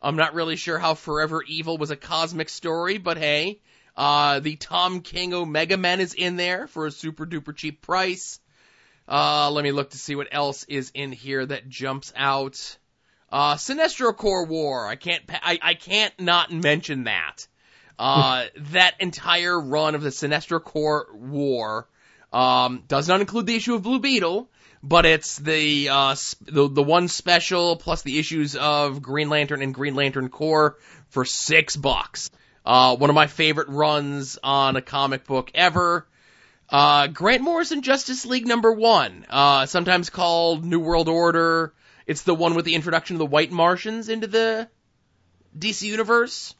I'm 0.00 0.16
not 0.16 0.34
really 0.34 0.56
sure 0.56 0.78
how 0.78 0.94
Forever 0.94 1.42
Evil 1.42 1.78
was 1.78 1.90
a 1.90 1.96
cosmic 1.96 2.48
story, 2.48 2.98
but 2.98 3.16
hey, 3.16 3.60
uh, 3.96 4.40
the 4.40 4.56
Tom 4.56 5.00
King 5.00 5.32
Omega 5.32 5.76
Men 5.76 6.00
is 6.00 6.14
in 6.14 6.36
there 6.36 6.66
for 6.66 6.86
a 6.86 6.90
super 6.90 7.26
duper 7.26 7.56
cheap 7.56 7.80
price. 7.80 8.40
Uh, 9.08 9.50
let 9.50 9.64
me 9.64 9.72
look 9.72 9.90
to 9.90 9.98
see 9.98 10.14
what 10.14 10.28
else 10.32 10.64
is 10.64 10.90
in 10.94 11.12
here 11.12 11.44
that 11.44 11.68
jumps 11.68 12.12
out. 12.16 12.78
Uh, 13.30 13.54
Sinestro 13.54 14.16
Corps 14.16 14.46
War. 14.46 14.86
I 14.86 14.96
can't, 14.96 15.26
pa- 15.26 15.40
I, 15.42 15.58
I 15.62 15.74
can't 15.74 16.12
not 16.20 16.52
mention 16.52 17.04
that. 17.04 17.46
Uh, 17.98 18.46
that 18.72 18.94
entire 19.00 19.58
run 19.58 19.94
of 19.94 20.02
the 20.02 20.10
Sinestro 20.10 20.62
Corps 20.62 21.08
War, 21.14 21.88
um, 22.34 22.82
does 22.88 23.08
not 23.08 23.20
include 23.20 23.46
the 23.46 23.54
issue 23.54 23.74
of 23.74 23.82
Blue 23.82 24.00
Beetle, 24.00 24.50
but 24.82 25.06
it's 25.06 25.36
the, 25.38 25.88
uh, 25.88 26.16
the, 26.42 26.68
the 26.68 26.82
one 26.82 27.06
special 27.06 27.76
plus 27.76 28.02
the 28.02 28.18
issues 28.18 28.56
of 28.56 29.00
Green 29.00 29.28
Lantern 29.28 29.62
and 29.62 29.72
Green 29.72 29.94
Lantern 29.94 30.28
Corps 30.28 30.76
for 31.08 31.24
six 31.24 31.76
bucks. 31.76 32.30
Uh, 32.66 32.96
one 32.96 33.08
of 33.08 33.14
my 33.14 33.28
favorite 33.28 33.68
runs 33.68 34.36
on 34.42 34.74
a 34.74 34.82
comic 34.82 35.24
book 35.24 35.52
ever. 35.54 36.08
Uh, 36.68 37.06
Grant 37.06 37.42
Morrison 37.42 37.82
Justice 37.82 38.26
League 38.26 38.48
number 38.48 38.72
one, 38.72 39.24
uh, 39.30 39.66
sometimes 39.66 40.10
called 40.10 40.64
New 40.64 40.80
World 40.80 41.08
Order. 41.08 41.72
It's 42.06 42.22
the 42.22 42.34
one 42.34 42.54
with 42.54 42.64
the 42.64 42.74
introduction 42.74 43.14
of 43.14 43.18
the 43.18 43.26
White 43.26 43.52
Martians 43.52 44.08
into 44.08 44.26
the 44.26 44.68
DC 45.56 45.82
universe. 45.82 46.54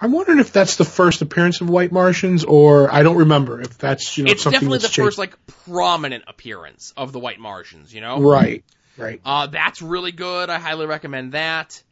I'm 0.00 0.12
wondering 0.12 0.38
if 0.38 0.52
that's 0.52 0.76
the 0.76 0.84
first 0.84 1.22
appearance 1.22 1.60
of 1.60 1.68
White 1.68 1.90
Martians, 1.90 2.44
or 2.44 2.92
I 2.92 3.02
don't 3.02 3.16
remember 3.16 3.60
if 3.60 3.78
that's 3.78 4.16
you 4.16 4.24
know 4.24 4.30
it's 4.30 4.42
something 4.42 4.60
definitely 4.60 4.78
the 4.78 4.82
that's 4.82 4.94
first 4.94 5.18
like 5.18 5.36
prominent 5.64 6.24
appearance 6.28 6.92
of 6.96 7.12
the 7.12 7.18
White 7.18 7.40
Martians, 7.40 7.92
you 7.92 8.00
know? 8.00 8.20
Right. 8.20 8.64
Right. 8.96 9.20
Uh, 9.24 9.46
that's 9.46 9.80
really 9.80 10.12
good. 10.12 10.50
I 10.50 10.58
highly 10.58 10.86
recommend 10.86 11.32
that. 11.32 11.82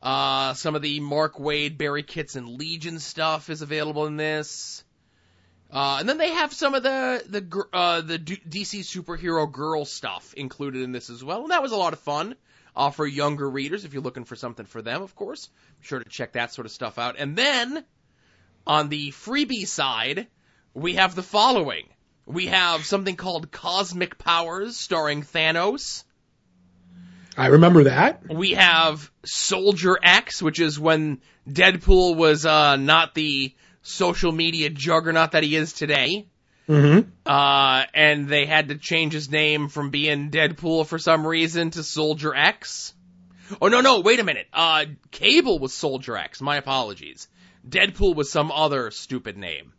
Uh, 0.00 0.54
some 0.54 0.76
of 0.76 0.82
the 0.82 1.00
Mark 1.00 1.36
Waid, 1.36 1.76
Barry 1.76 2.02
Kitson 2.04 2.56
Legion 2.58 3.00
stuff 3.00 3.50
is 3.50 3.62
available 3.62 4.06
in 4.06 4.16
this. 4.16 4.84
Uh, 5.70 5.98
and 6.00 6.08
then 6.08 6.18
they 6.18 6.30
have 6.30 6.52
some 6.52 6.74
of 6.74 6.82
the 6.82 7.22
the 7.28 7.64
uh, 7.72 8.00
the 8.00 8.18
D- 8.18 8.42
DC 8.48 8.80
superhero 8.80 9.50
girl 9.50 9.84
stuff 9.84 10.32
included 10.34 10.82
in 10.82 10.92
this 10.92 11.10
as 11.10 11.22
well, 11.22 11.42
and 11.42 11.50
that 11.50 11.62
was 11.62 11.72
a 11.72 11.76
lot 11.76 11.92
of 11.92 11.98
fun. 11.98 12.36
For 12.92 13.06
younger 13.06 13.48
readers, 13.48 13.84
if 13.84 13.92
you're 13.92 14.02
looking 14.02 14.24
for 14.24 14.36
something 14.36 14.66
for 14.66 14.82
them, 14.82 15.02
of 15.02 15.14
course, 15.14 15.48
be 15.80 15.86
sure 15.86 15.98
to 15.98 16.08
check 16.08 16.32
that 16.32 16.52
sort 16.52 16.66
of 16.66 16.72
stuff 16.72 16.98
out. 16.98 17.16
And 17.18 17.36
then 17.36 17.84
on 18.66 18.88
the 18.88 19.10
freebie 19.10 19.66
side, 19.66 20.28
we 20.74 20.94
have 20.94 21.14
the 21.14 21.22
following: 21.22 21.88
we 22.26 22.46
have 22.46 22.84
something 22.84 23.16
called 23.16 23.50
Cosmic 23.50 24.18
Powers, 24.18 24.76
starring 24.76 25.22
Thanos. 25.22 26.04
I 27.36 27.46
remember 27.48 27.84
that. 27.84 28.22
We 28.28 28.52
have 28.52 29.10
Soldier 29.24 29.96
X, 30.02 30.42
which 30.42 30.58
is 30.58 30.78
when 30.78 31.20
Deadpool 31.48 32.16
was 32.16 32.44
uh, 32.44 32.76
not 32.76 33.14
the 33.14 33.54
social 33.82 34.32
media 34.32 34.70
juggernaut 34.70 35.32
that 35.32 35.44
he 35.44 35.54
is 35.54 35.72
today. 35.72 36.26
Mm-hmm. 36.68 37.08
Uh, 37.24 37.84
and 37.94 38.28
they 38.28 38.44
had 38.46 38.68
to 38.68 38.76
change 38.76 39.12
his 39.14 39.30
name 39.30 39.68
from 39.68 39.90
being 39.90 40.30
Deadpool 40.30 40.86
for 40.86 40.98
some 40.98 41.26
reason 41.26 41.70
to 41.70 41.82
Soldier 41.82 42.34
X. 42.34 42.92
Oh 43.62 43.68
no, 43.68 43.80
no, 43.80 44.00
wait 44.00 44.20
a 44.20 44.24
minute. 44.24 44.46
Uh, 44.52 44.84
Cable 45.10 45.58
was 45.58 45.72
Soldier 45.72 46.16
X. 46.16 46.40
My 46.42 46.56
apologies. 46.56 47.28
Deadpool 47.66 48.14
was 48.14 48.30
some 48.30 48.52
other 48.52 48.90
stupid 48.90 49.36
name. 49.38 49.72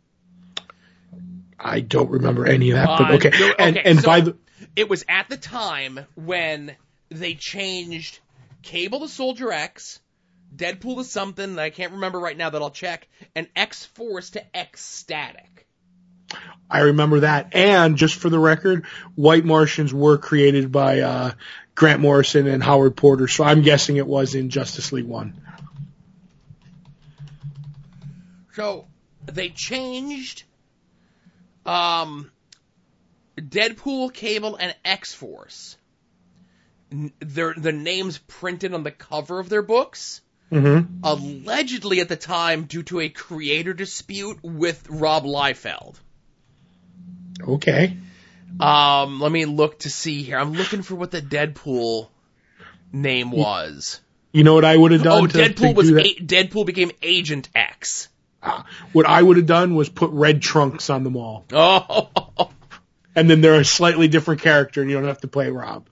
I 1.58 1.80
don't 1.80 2.10
remember 2.10 2.46
any 2.46 2.70
of 2.70 2.76
that, 2.76 2.86
but 2.98 3.10
Uh, 3.10 3.14
okay. 3.14 3.30
no, 3.38 3.54
And 3.58 3.76
okay, 3.76 3.88
and 3.88 4.00
so- 4.00 4.06
by 4.06 4.20
the 4.22 4.36
It 4.76 4.88
was 4.88 5.04
at 5.08 5.28
the 5.28 5.36
time 5.36 6.00
when 6.14 6.74
they 7.10 7.34
changed 7.34 8.18
Cable 8.62 9.00
to 9.00 9.08
Soldier 9.08 9.52
X, 9.52 10.00
Deadpool 10.54 10.96
to 10.98 11.04
something 11.04 11.54
that 11.56 11.62
I 11.62 11.70
can't 11.70 11.92
remember 11.92 12.18
right 12.18 12.36
now 12.36 12.50
that 12.50 12.60
I'll 12.60 12.70
check, 12.70 13.06
and 13.36 13.48
X 13.54 13.84
Force 13.84 14.30
to 14.30 14.56
X-Statix. 14.56 15.64
I 16.68 16.80
remember 16.80 17.20
that. 17.20 17.54
And 17.54 17.96
just 17.96 18.14
for 18.14 18.30
the 18.30 18.38
record, 18.38 18.86
White 19.14 19.44
Martians 19.44 19.92
were 19.92 20.18
created 20.18 20.70
by 20.70 21.00
uh, 21.00 21.32
Grant 21.74 22.00
Morrison 22.00 22.46
and 22.46 22.62
Howard 22.62 22.96
Porter, 22.96 23.26
so 23.26 23.44
I'm 23.44 23.62
guessing 23.62 23.96
it 23.96 24.06
was 24.06 24.34
in 24.34 24.50
Justice 24.50 24.92
League 24.92 25.06
One. 25.06 25.40
So 28.54 28.86
they 29.26 29.50
changed 29.50 30.44
um 31.66 32.30
Deadpool, 33.36 34.12
Cable, 34.12 34.56
and 34.56 34.74
X 34.84 35.14
Force 35.14 35.76
their 37.20 37.54
the 37.56 37.72
names 37.72 38.18
printed 38.18 38.74
on 38.74 38.82
the 38.82 38.90
cover 38.90 39.38
of 39.38 39.48
their 39.48 39.62
books. 39.62 40.20
Mm-hmm. 40.50 41.04
Allegedly 41.04 42.00
at 42.00 42.08
the 42.08 42.16
time, 42.16 42.64
due 42.64 42.82
to 42.84 43.00
a 43.00 43.08
creator 43.08 43.72
dispute 43.72 44.38
with 44.42 44.88
Rob 44.90 45.24
Liefeld. 45.24 45.94
Okay. 47.46 47.96
Um, 48.58 49.20
let 49.20 49.30
me 49.32 49.44
look 49.44 49.80
to 49.80 49.90
see 49.90 50.22
here. 50.22 50.38
I'm 50.38 50.52
looking 50.52 50.82
for 50.82 50.94
what 50.96 51.10
the 51.10 51.22
Deadpool 51.22 52.08
name 52.92 53.30
was. 53.30 54.00
You 54.32 54.44
know 54.44 54.54
what 54.54 54.64
I 54.64 54.76
would 54.76 54.92
have 54.92 55.02
done? 55.02 55.24
Oh, 55.24 55.26
to, 55.26 55.38
Deadpool 55.38 55.70
to 55.70 55.74
was 55.74 55.90
a- 55.90 56.14
Deadpool 56.16 56.66
became 56.66 56.90
Agent 57.02 57.48
X. 57.54 58.08
Ah, 58.42 58.64
what 58.92 59.06
I 59.06 59.20
would 59.22 59.36
have 59.36 59.46
done 59.46 59.74
was 59.74 59.88
put 59.88 60.10
red 60.12 60.40
trunks 60.40 60.88
on 60.88 61.04
them 61.04 61.16
all, 61.16 61.44
Oh, 61.52 62.50
and 63.14 63.28
then 63.28 63.40
they're 63.42 63.60
a 63.60 63.64
slightly 63.64 64.08
different 64.08 64.40
character, 64.40 64.80
and 64.80 64.90
you 64.90 64.96
don't 64.96 65.06
have 65.08 65.20
to 65.20 65.28
play 65.28 65.50
Rob. 65.50 65.86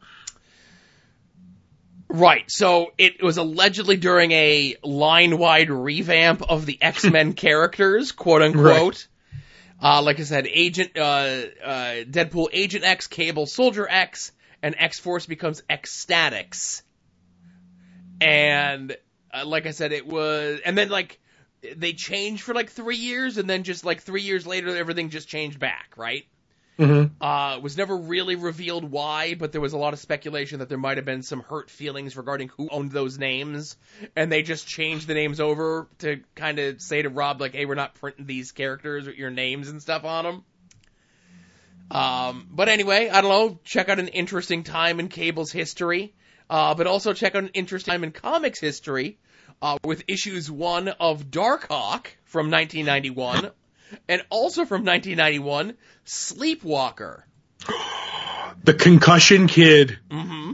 right. 2.09 2.51
So 2.51 2.93
it 2.97 3.23
was 3.23 3.37
allegedly 3.37 3.97
during 3.97 4.33
a 4.33 4.77
line-wide 4.83 5.71
revamp 5.71 6.43
of 6.49 6.65
the 6.67 6.79
X-Men 6.81 7.33
characters, 7.35 8.13
quote 8.13 8.43
unquote. 8.43 9.07
Uh, 9.81 10.03
like 10.03 10.19
I 10.19 10.25
said, 10.25 10.47
Agent 10.49 10.97
uh, 10.97 11.01
uh, 11.01 11.95
Deadpool, 12.05 12.49
Agent 12.53 12.85
X, 12.85 13.07
Cable, 13.07 13.47
Soldier 13.47 13.87
X, 13.89 14.33
and 14.63 14.75
X 14.77 14.99
Force 14.99 15.27
becomes 15.27 15.63
X-Statix. 15.71 16.83
And 18.21 18.97
uh, 19.33 19.47
like 19.47 19.67
I 19.67 19.71
said, 19.71 19.93
it 19.93 20.07
was, 20.07 20.61
and 20.65 20.77
then 20.77 20.89
like 20.89 21.21
they 21.77 21.93
changed 21.93 22.43
for 22.43 22.55
like 22.55 22.71
three 22.71 22.97
years, 22.97 23.39
and 23.39 23.49
then 23.49 23.63
just 23.63 23.85
like 23.85 24.03
three 24.03 24.23
years 24.23 24.47
later, 24.47 24.77
everything 24.77 25.11
just 25.11 25.29
changed 25.29 25.61
back, 25.61 25.95
right? 25.97 26.25
Mm-hmm. 26.79 27.21
Uh, 27.21 27.59
was 27.59 27.77
never 27.77 27.97
really 27.97 28.37
revealed 28.37 28.85
why, 28.85 29.35
but 29.35 29.51
there 29.51 29.61
was 29.61 29.73
a 29.73 29.79
lot 29.79 29.95
of 29.95 29.99
speculation 29.99 30.61
that 30.61 30.69
there 30.69 30.79
might 30.79 30.97
have 30.97 31.05
been 31.05 31.23
some 31.23 31.41
hurt 31.41 31.71
feelings 31.71 32.17
regarding 32.17 32.51
who 32.57 32.69
owned 32.71 32.93
those 32.93 33.19
names, 33.19 33.77
and 34.15 34.31
they 34.31 34.43
just 34.43 34.69
changed 34.69 35.09
the 35.09 35.15
names 35.15 35.41
over 35.41 35.89
to 35.99 36.21
kind 36.37 36.61
of 36.61 36.81
say 36.81 37.03
to 37.03 37.09
Rob, 37.09 37.41
like, 37.41 37.53
hey, 37.53 37.67
we're 37.67 37.75
not 37.75 37.95
printing 37.95 38.27
these 38.27 38.53
characters 38.53 39.07
with 39.07 39.17
your 39.17 39.31
names 39.31 39.69
and 39.69 39.83
stuff 39.83 40.05
on 40.05 40.25
them. 40.25 40.45
Um, 41.91 42.47
but 42.51 42.69
anyway, 42.69 43.09
I 43.09 43.23
don't 43.23 43.31
know, 43.31 43.59
check 43.65 43.89
out 43.89 43.99
an 43.99 44.09
interesting 44.09 44.63
time 44.63 45.01
in 45.01 45.09
Cable's 45.09 45.51
history, 45.51 46.15
uh, 46.49 46.75
but 46.75 46.87
also 46.87 47.13
check 47.13 47.35
out 47.35 47.43
an 47.43 47.51
interesting 47.55 47.91
time 47.93 48.05
in 48.05 48.13
comics 48.13 48.61
history, 48.61 49.19
uh, 49.61 49.79
with 49.83 50.05
issues 50.07 50.49
one 50.49 50.87
of 50.87 51.25
Darkhawk 51.25 52.07
from 52.25 52.53
1991, 52.53 53.51
and 54.09 54.25
also 54.31 54.65
from 54.65 54.85
1991, 54.85 55.77
Sleepwalker. 56.05 57.25
The 58.65 58.75
concussion 58.75 59.47
kid, 59.47 59.99
hmm 60.11 60.53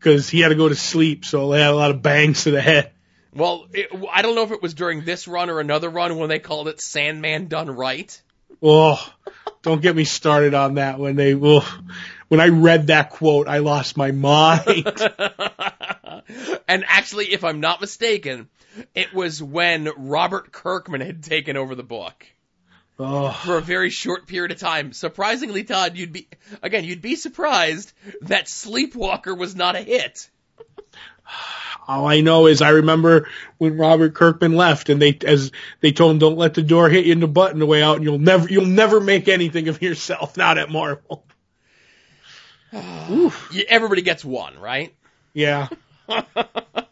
because 0.00 0.28
he 0.28 0.40
had 0.40 0.48
to 0.48 0.54
go 0.54 0.68
to 0.68 0.74
sleep, 0.74 1.24
so 1.24 1.50
they 1.50 1.60
had 1.60 1.70
a 1.70 1.76
lot 1.76 1.90
of 1.90 2.02
bangs 2.02 2.44
to 2.44 2.50
the 2.50 2.60
head. 2.62 2.90
Well, 3.34 3.66
it, 3.72 3.90
I 4.10 4.22
don't 4.22 4.34
know 4.34 4.42
if 4.42 4.50
it 4.50 4.62
was 4.62 4.74
during 4.74 5.04
this 5.04 5.28
run 5.28 5.50
or 5.50 5.60
another 5.60 5.88
run 5.88 6.16
when 6.16 6.28
they 6.28 6.38
called 6.38 6.68
it 6.68 6.80
Sandman 6.80 7.48
Done 7.48 7.70
Right. 7.70 8.20
Oh, 8.62 8.98
don't 9.62 9.82
get 9.82 9.94
me 9.94 10.04
started 10.04 10.54
on 10.54 10.74
that. 10.74 10.98
When 10.98 11.16
they, 11.16 11.34
oh, 11.34 11.80
when 12.28 12.40
I 12.40 12.48
read 12.48 12.88
that 12.88 13.10
quote, 13.10 13.46
I 13.46 13.58
lost 13.58 13.96
my 13.96 14.10
mind. 14.10 14.86
and 16.68 16.84
actually, 16.88 17.32
if 17.32 17.44
I'm 17.44 17.60
not 17.60 17.80
mistaken, 17.80 18.48
it 18.94 19.14
was 19.14 19.42
when 19.42 19.88
Robert 19.96 20.50
Kirkman 20.50 21.00
had 21.00 21.22
taken 21.22 21.56
over 21.56 21.74
the 21.74 21.82
book 21.82 22.26
Oh, 23.02 23.30
for 23.30 23.56
a 23.56 23.62
very 23.62 23.88
short 23.88 24.26
period 24.26 24.52
of 24.52 24.58
time. 24.58 24.92
Surprisingly, 24.92 25.64
Todd, 25.64 25.96
you'd 25.96 26.12
be, 26.12 26.28
again, 26.62 26.84
you'd 26.84 27.00
be 27.00 27.16
surprised 27.16 27.90
that 28.22 28.46
Sleepwalker 28.46 29.34
was 29.34 29.56
not 29.56 29.74
a 29.74 29.80
hit. 29.80 30.28
all 31.88 32.06
I 32.06 32.20
know 32.20 32.46
is 32.46 32.60
I 32.60 32.70
remember 32.70 33.26
when 33.56 33.78
Robert 33.78 34.14
Kirkman 34.14 34.52
left, 34.52 34.90
and 34.90 35.00
they 35.00 35.16
as 35.24 35.50
they 35.80 35.92
told 35.92 36.12
him, 36.12 36.18
"Don't 36.18 36.36
let 36.36 36.52
the 36.52 36.62
door 36.62 36.90
hit 36.90 37.06
you 37.06 37.12
in 37.12 37.20
the 37.20 37.26
butt 37.26 37.52
on 37.52 37.58
the 37.58 37.64
way 37.64 37.82
out, 37.82 37.96
and 37.96 38.04
you'll 38.04 38.18
never 38.18 38.46
you'll 38.48 38.66
never 38.66 39.00
make 39.00 39.28
anything 39.28 39.68
of 39.68 39.80
yourself." 39.80 40.36
Not 40.36 40.58
at 40.58 40.70
Marvel. 40.70 41.24
Oof. 43.10 43.50
Everybody 43.66 44.02
gets 44.02 44.26
one, 44.26 44.58
right? 44.58 44.94
Yeah. 45.32 45.68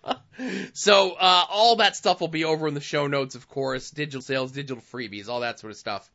So 0.73 1.13
uh, 1.13 1.45
all 1.51 1.77
that 1.77 1.97
stuff 1.97 2.21
will 2.21 2.29
be 2.29 2.45
over 2.45 2.69
in 2.69 2.75
the 2.75 2.81
show 2.81 3.07
notes, 3.07 3.35
of 3.35 3.49
course. 3.49 3.91
Digital 3.91 4.23
sales, 4.23 4.53
digital 4.53 4.83
freebies, 4.93 5.29
all 5.29 5.41
that 5.41 5.59
sort 5.59 5.73
of 5.73 5.77
stuff. 5.77 6.09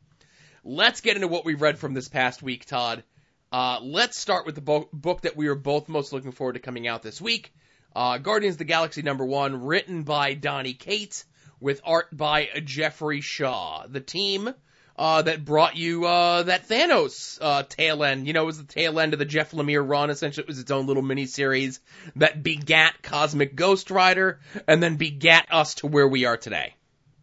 Let's 0.64 1.02
get 1.02 1.16
into 1.16 1.28
what 1.28 1.44
we've 1.44 1.60
read 1.60 1.78
from 1.78 1.92
this 1.92 2.08
past 2.08 2.42
week, 2.42 2.64
Todd. 2.64 3.04
Uh, 3.52 3.80
let's 3.82 4.18
start 4.18 4.46
with 4.46 4.54
the 4.54 4.60
bo- 4.60 4.88
book 4.92 5.20
that 5.22 5.36
we 5.36 5.48
are 5.48 5.54
both 5.54 5.88
most 5.88 6.12
looking 6.12 6.32
forward 6.32 6.54
to 6.54 6.58
coming 6.58 6.88
out 6.88 7.02
this 7.02 7.20
week. 7.20 7.52
Uh, 7.94 8.18
Guardians 8.18 8.54
of 8.54 8.58
the 8.58 8.64
Galaxy 8.64 9.02
number 9.02 9.24
one, 9.24 9.62
written 9.64 10.02
by 10.02 10.34
Donny 10.34 10.72
Cates, 10.72 11.24
with 11.60 11.80
art 11.84 12.06
by 12.16 12.48
Jeffrey 12.64 13.20
Shaw. 13.20 13.86
The 13.86 14.00
team 14.00 14.52
uh, 14.96 15.22
that 15.22 15.44
brought 15.44 15.76
you 15.76 16.04
uh, 16.04 16.44
that 16.44 16.68
Thanos 16.68 17.38
uh, 17.40 17.62
tail 17.68 18.04
end. 18.04 18.26
You 18.26 18.32
know, 18.32 18.42
it 18.42 18.46
was 18.46 18.58
the 18.58 18.64
tail 18.64 18.98
end 19.00 19.12
of 19.12 19.18
the 19.18 19.24
Jeff 19.24 19.52
Lemire 19.52 19.86
run. 19.86 20.10
Essentially, 20.10 20.44
it 20.44 20.48
was 20.48 20.58
its 20.58 20.70
own 20.70 20.86
little 20.86 21.02
miniseries 21.02 21.80
that 22.16 22.42
begat 22.42 23.02
Cosmic 23.02 23.56
Ghost 23.56 23.90
Rider 23.90 24.40
and 24.66 24.82
then 24.82 24.96
begat 24.96 25.46
us 25.50 25.74
to 25.76 25.86
where 25.86 26.06
we 26.06 26.24
are 26.24 26.36
today. 26.36 26.74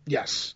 Yes. 0.06 0.54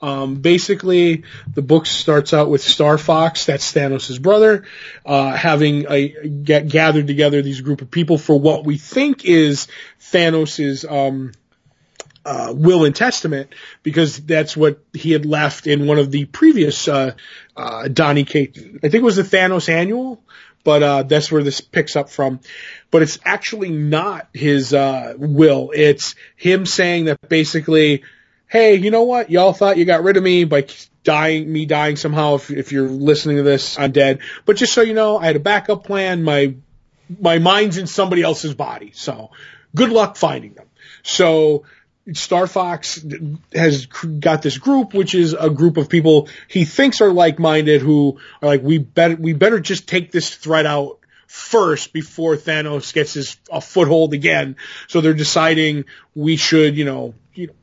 Um, 0.00 0.36
basically, 0.36 1.24
the 1.54 1.62
book 1.62 1.86
starts 1.86 2.34
out 2.34 2.50
with 2.50 2.60
Star 2.60 2.98
Fox, 2.98 3.46
that's 3.46 3.72
Thanos' 3.72 4.20
brother, 4.20 4.64
uh, 5.06 5.34
having 5.34 5.86
a, 5.88 6.28
get, 6.28 6.68
gathered 6.68 7.06
together 7.06 7.40
these 7.40 7.62
group 7.62 7.80
of 7.80 7.90
people 7.90 8.18
for 8.18 8.38
what 8.38 8.64
we 8.64 8.76
think 8.76 9.24
is 9.24 9.68
Thanos' 10.00 10.90
um, 10.90 11.32
uh, 12.26 12.52
will 12.54 12.84
and 12.84 12.94
testament, 12.94 13.54
because 13.82 14.18
that's 14.18 14.56
what 14.56 14.80
he 14.92 15.12
had 15.12 15.24
left 15.24 15.66
in 15.66 15.86
one 15.86 15.98
of 15.98 16.10
the 16.10 16.24
previous 16.26 16.88
uh, 16.88 17.12
uh, 17.56 17.88
Donny 17.88 18.24
Kate. 18.24 18.56
I 18.58 18.88
think 18.88 18.94
it 18.94 19.02
was 19.02 19.16
the 19.16 19.22
Thanos 19.22 19.68
Annual, 19.68 20.20
but 20.64 20.82
uh, 20.82 21.02
that's 21.04 21.30
where 21.30 21.42
this 21.42 21.60
picks 21.60 21.96
up 21.96 22.10
from. 22.10 22.40
But 22.90 23.02
it's 23.02 23.18
actually 23.24 23.70
not 23.70 24.28
his 24.34 24.74
uh, 24.74 25.14
will. 25.16 25.70
It's 25.74 26.14
him 26.36 26.66
saying 26.66 27.06
that 27.06 27.28
basically 27.28 28.02
hey, 28.48 28.76
you 28.76 28.90
know 28.90 29.02
what? 29.02 29.30
Y'all 29.30 29.52
thought 29.52 29.76
you 29.76 29.84
got 29.84 30.02
rid 30.02 30.16
of 30.16 30.22
me 30.22 30.44
by 30.44 30.66
dying, 31.04 31.50
me 31.50 31.66
dying 31.66 31.96
somehow. 31.96 32.36
If, 32.36 32.50
if 32.50 32.72
you're 32.72 32.88
listening 32.88 33.36
to 33.38 33.42
this, 33.42 33.78
I'm 33.78 33.92
dead. 33.92 34.20
But 34.44 34.56
just 34.56 34.72
so 34.72 34.82
you 34.82 34.94
know, 34.94 35.18
I 35.18 35.26
had 35.26 35.36
a 35.36 35.40
backup 35.40 35.84
plan. 35.84 36.22
My, 36.22 36.54
my 37.20 37.38
mind's 37.38 37.76
in 37.76 37.86
somebody 37.86 38.22
else's 38.22 38.54
body. 38.54 38.92
So 38.94 39.30
good 39.74 39.90
luck 39.90 40.16
finding 40.16 40.54
them. 40.54 40.66
So 41.02 41.64
Star 42.12 42.46
Fox 42.46 43.04
has 43.52 43.86
got 43.86 44.42
this 44.42 44.58
group, 44.58 44.94
which 44.94 45.14
is 45.14 45.34
a 45.34 45.50
group 45.50 45.76
of 45.76 45.88
people 45.88 46.28
he 46.48 46.64
thinks 46.64 47.00
are 47.00 47.12
like-minded 47.12 47.82
who 47.82 48.18
are 48.40 48.46
like, 48.48 48.62
we 48.62 48.78
better, 48.78 49.16
we 49.16 49.32
better 49.32 49.58
just 49.58 49.88
take 49.88 50.12
this 50.12 50.34
threat 50.34 50.66
out 50.66 50.98
first 51.26 51.92
before 51.92 52.36
Thanos 52.36 52.94
gets 52.94 53.14
his 53.14 53.36
a 53.50 53.60
foothold 53.60 54.14
again. 54.14 54.56
So 54.86 55.00
they're 55.00 55.14
deciding 55.14 55.86
we 56.14 56.36
should, 56.36 56.76
you 56.76 56.84
know, 56.84 57.14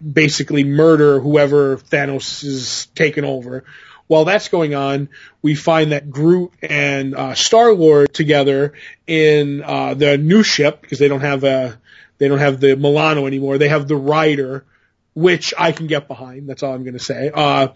basically 0.01 0.63
murder 0.63 1.19
whoever 1.19 1.77
Thanos 1.77 2.43
is 2.43 2.87
taken 2.95 3.23
over. 3.23 3.63
While 4.07 4.25
that's 4.25 4.49
going 4.49 4.75
on, 4.75 5.09
we 5.41 5.55
find 5.55 5.93
that 5.93 6.11
Groot 6.11 6.51
and 6.61 7.15
uh, 7.15 7.35
Star 7.35 7.73
Lord 7.73 8.13
together 8.13 8.73
in 9.07 9.63
uh, 9.63 9.93
the 9.93 10.17
new 10.17 10.43
ship 10.43 10.81
because 10.81 10.99
they 10.99 11.07
don't 11.07 11.21
have 11.21 11.45
a 11.45 11.79
they 12.17 12.27
don't 12.27 12.39
have 12.39 12.59
the 12.59 12.75
Milano 12.75 13.27
anymore. 13.27 13.57
They 13.57 13.69
have 13.69 13.87
the 13.87 13.95
Rider, 13.95 14.65
which 15.13 15.53
I 15.57 15.71
can 15.71 15.87
get 15.87 16.07
behind. 16.07 16.47
That's 16.49 16.63
all 16.63 16.73
I'm 16.73 16.83
going 16.83 16.97
to 16.97 16.99
say. 16.99 17.31
Uh, 17.33 17.69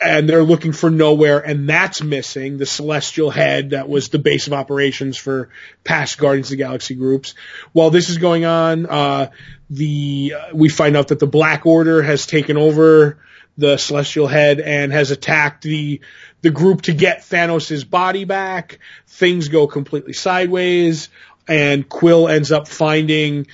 and 0.00 0.28
they're 0.28 0.42
looking 0.42 0.72
for 0.72 0.90
Knowhere, 0.90 1.42
and 1.44 1.68
that's 1.68 2.02
missing 2.02 2.58
the 2.58 2.66
Celestial 2.66 3.30
Head 3.30 3.70
that 3.70 3.88
was 3.88 4.08
the 4.08 4.18
base 4.18 4.46
of 4.46 4.52
operations 4.52 5.16
for 5.16 5.50
past 5.84 6.18
Guardians 6.18 6.48
of 6.48 6.58
the 6.58 6.64
Galaxy 6.64 6.94
groups. 6.94 7.34
While 7.72 7.90
this 7.90 8.08
is 8.08 8.18
going 8.18 8.44
on, 8.44 8.86
uh, 8.86 9.30
the 9.70 10.34
uh, 10.36 10.48
we 10.54 10.68
find 10.68 10.96
out 10.96 11.08
that 11.08 11.18
the 11.18 11.26
Black 11.26 11.66
Order 11.66 12.02
has 12.02 12.26
taken 12.26 12.56
over 12.56 13.18
the 13.58 13.78
Celestial 13.78 14.26
Head 14.26 14.60
and 14.60 14.92
has 14.92 15.10
attacked 15.10 15.62
the 15.62 16.00
the 16.42 16.50
group 16.50 16.82
to 16.82 16.92
get 16.92 17.22
Thanos' 17.22 17.88
body 17.88 18.24
back. 18.24 18.78
Things 19.08 19.48
go 19.48 19.66
completely 19.66 20.12
sideways, 20.12 21.08
and 21.48 21.88
Quill 21.88 22.28
ends 22.28 22.52
up 22.52 22.68
finding 22.68 23.46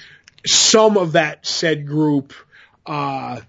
some 0.46 0.96
of 0.96 1.12
that 1.12 1.46
said 1.46 1.87
group 1.87 2.33
uh, 2.87 3.40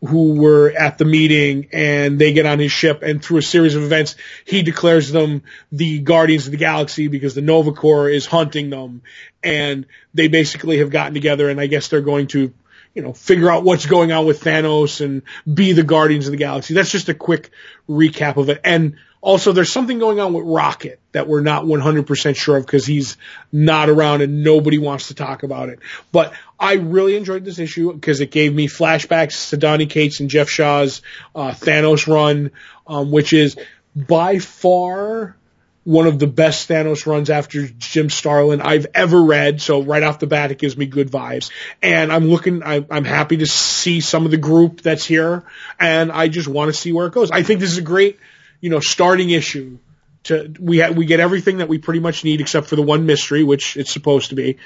who 0.00 0.40
were 0.40 0.70
at 0.70 0.98
the 0.98 1.04
meeting 1.04 1.68
and 1.72 2.18
they 2.18 2.32
get 2.32 2.46
on 2.46 2.58
his 2.58 2.72
ship 2.72 3.02
and 3.02 3.22
through 3.22 3.38
a 3.38 3.42
series 3.42 3.74
of 3.74 3.82
events 3.82 4.16
he 4.46 4.62
declares 4.62 5.10
them 5.10 5.42
the 5.70 6.00
Guardians 6.00 6.46
of 6.46 6.52
the 6.52 6.56
Galaxy 6.56 7.08
because 7.08 7.34
the 7.34 7.42
Nova 7.42 7.72
Corps 7.72 8.08
is 8.08 8.26
hunting 8.26 8.70
them 8.70 9.02
and 9.42 9.86
they 10.14 10.28
basically 10.28 10.78
have 10.78 10.90
gotten 10.90 11.14
together 11.14 11.50
and 11.50 11.60
I 11.60 11.66
guess 11.66 11.88
they're 11.88 12.00
going 12.00 12.28
to 12.28 12.52
you 12.94 13.02
know 13.02 13.12
figure 13.12 13.50
out 13.50 13.62
what's 13.62 13.86
going 13.86 14.10
on 14.10 14.26
with 14.26 14.42
Thanos 14.42 15.04
and 15.04 15.22
be 15.52 15.72
the 15.72 15.82
Guardians 15.82 16.26
of 16.26 16.32
the 16.32 16.38
Galaxy. 16.38 16.74
That's 16.74 16.90
just 16.90 17.10
a 17.10 17.14
quick 17.14 17.50
recap 17.88 18.38
of 18.38 18.48
it 18.48 18.60
and 18.64 18.96
Also, 19.22 19.52
there's 19.52 19.70
something 19.70 19.98
going 19.98 20.18
on 20.18 20.32
with 20.32 20.46
Rocket 20.46 20.98
that 21.12 21.28
we're 21.28 21.42
not 21.42 21.64
100% 21.64 22.36
sure 22.36 22.56
of 22.56 22.64
because 22.64 22.86
he's 22.86 23.18
not 23.52 23.90
around 23.90 24.22
and 24.22 24.42
nobody 24.42 24.78
wants 24.78 25.08
to 25.08 25.14
talk 25.14 25.42
about 25.42 25.68
it. 25.68 25.78
But 26.10 26.32
I 26.58 26.74
really 26.74 27.16
enjoyed 27.16 27.44
this 27.44 27.58
issue 27.58 27.92
because 27.92 28.20
it 28.20 28.30
gave 28.30 28.54
me 28.54 28.66
flashbacks 28.66 29.50
to 29.50 29.58
Donny 29.58 29.86
Cates 29.86 30.20
and 30.20 30.30
Geoff 30.30 30.48
Shaw's 30.48 31.02
uh, 31.34 31.50
Thanos 31.50 32.06
run, 32.06 32.50
um, 32.86 33.10
which 33.10 33.34
is 33.34 33.56
by 33.94 34.38
far 34.38 35.36
one 35.84 36.06
of 36.06 36.18
the 36.18 36.26
best 36.26 36.68
Thanos 36.68 37.06
runs 37.06 37.30
after 37.30 37.66
Jim 37.66 38.10
Starlin 38.10 38.60
I've 38.60 38.86
ever 38.94 39.22
read. 39.22 39.60
So 39.60 39.82
right 39.82 40.02
off 40.02 40.18
the 40.18 40.26
bat, 40.26 40.50
it 40.50 40.58
gives 40.58 40.76
me 40.76 40.86
good 40.86 41.10
vibes. 41.10 41.50
And 41.82 42.12
I'm 42.12 42.26
looking, 42.26 42.62
I, 42.62 42.84
I'm 42.90 43.04
happy 43.04 43.38
to 43.38 43.46
see 43.46 44.00
some 44.00 44.24
of 44.24 44.30
the 44.30 44.36
group 44.36 44.82
that's 44.82 45.04
here, 45.04 45.44
and 45.78 46.12
I 46.12 46.28
just 46.28 46.48
want 46.48 46.72
to 46.72 46.78
see 46.78 46.92
where 46.92 47.06
it 47.06 47.12
goes. 47.12 47.30
I 47.30 47.42
think 47.42 47.60
this 47.60 47.72
is 47.72 47.78
a 47.78 47.82
great 47.82 48.18
you 48.60 48.70
know, 48.70 48.80
starting 48.80 49.30
issue 49.30 49.78
to 50.24 50.52
we 50.60 50.80
ha- 50.80 50.90
we 50.90 51.06
get 51.06 51.18
everything 51.20 51.58
that 51.58 51.68
we 51.68 51.78
pretty 51.78 52.00
much 52.00 52.24
need 52.24 52.40
except 52.40 52.66
for 52.66 52.76
the 52.76 52.82
one 52.82 53.06
mystery, 53.06 53.42
which 53.42 53.76
it's 53.76 53.90
supposed 53.92 54.30
to 54.30 54.34
be. 54.34 54.58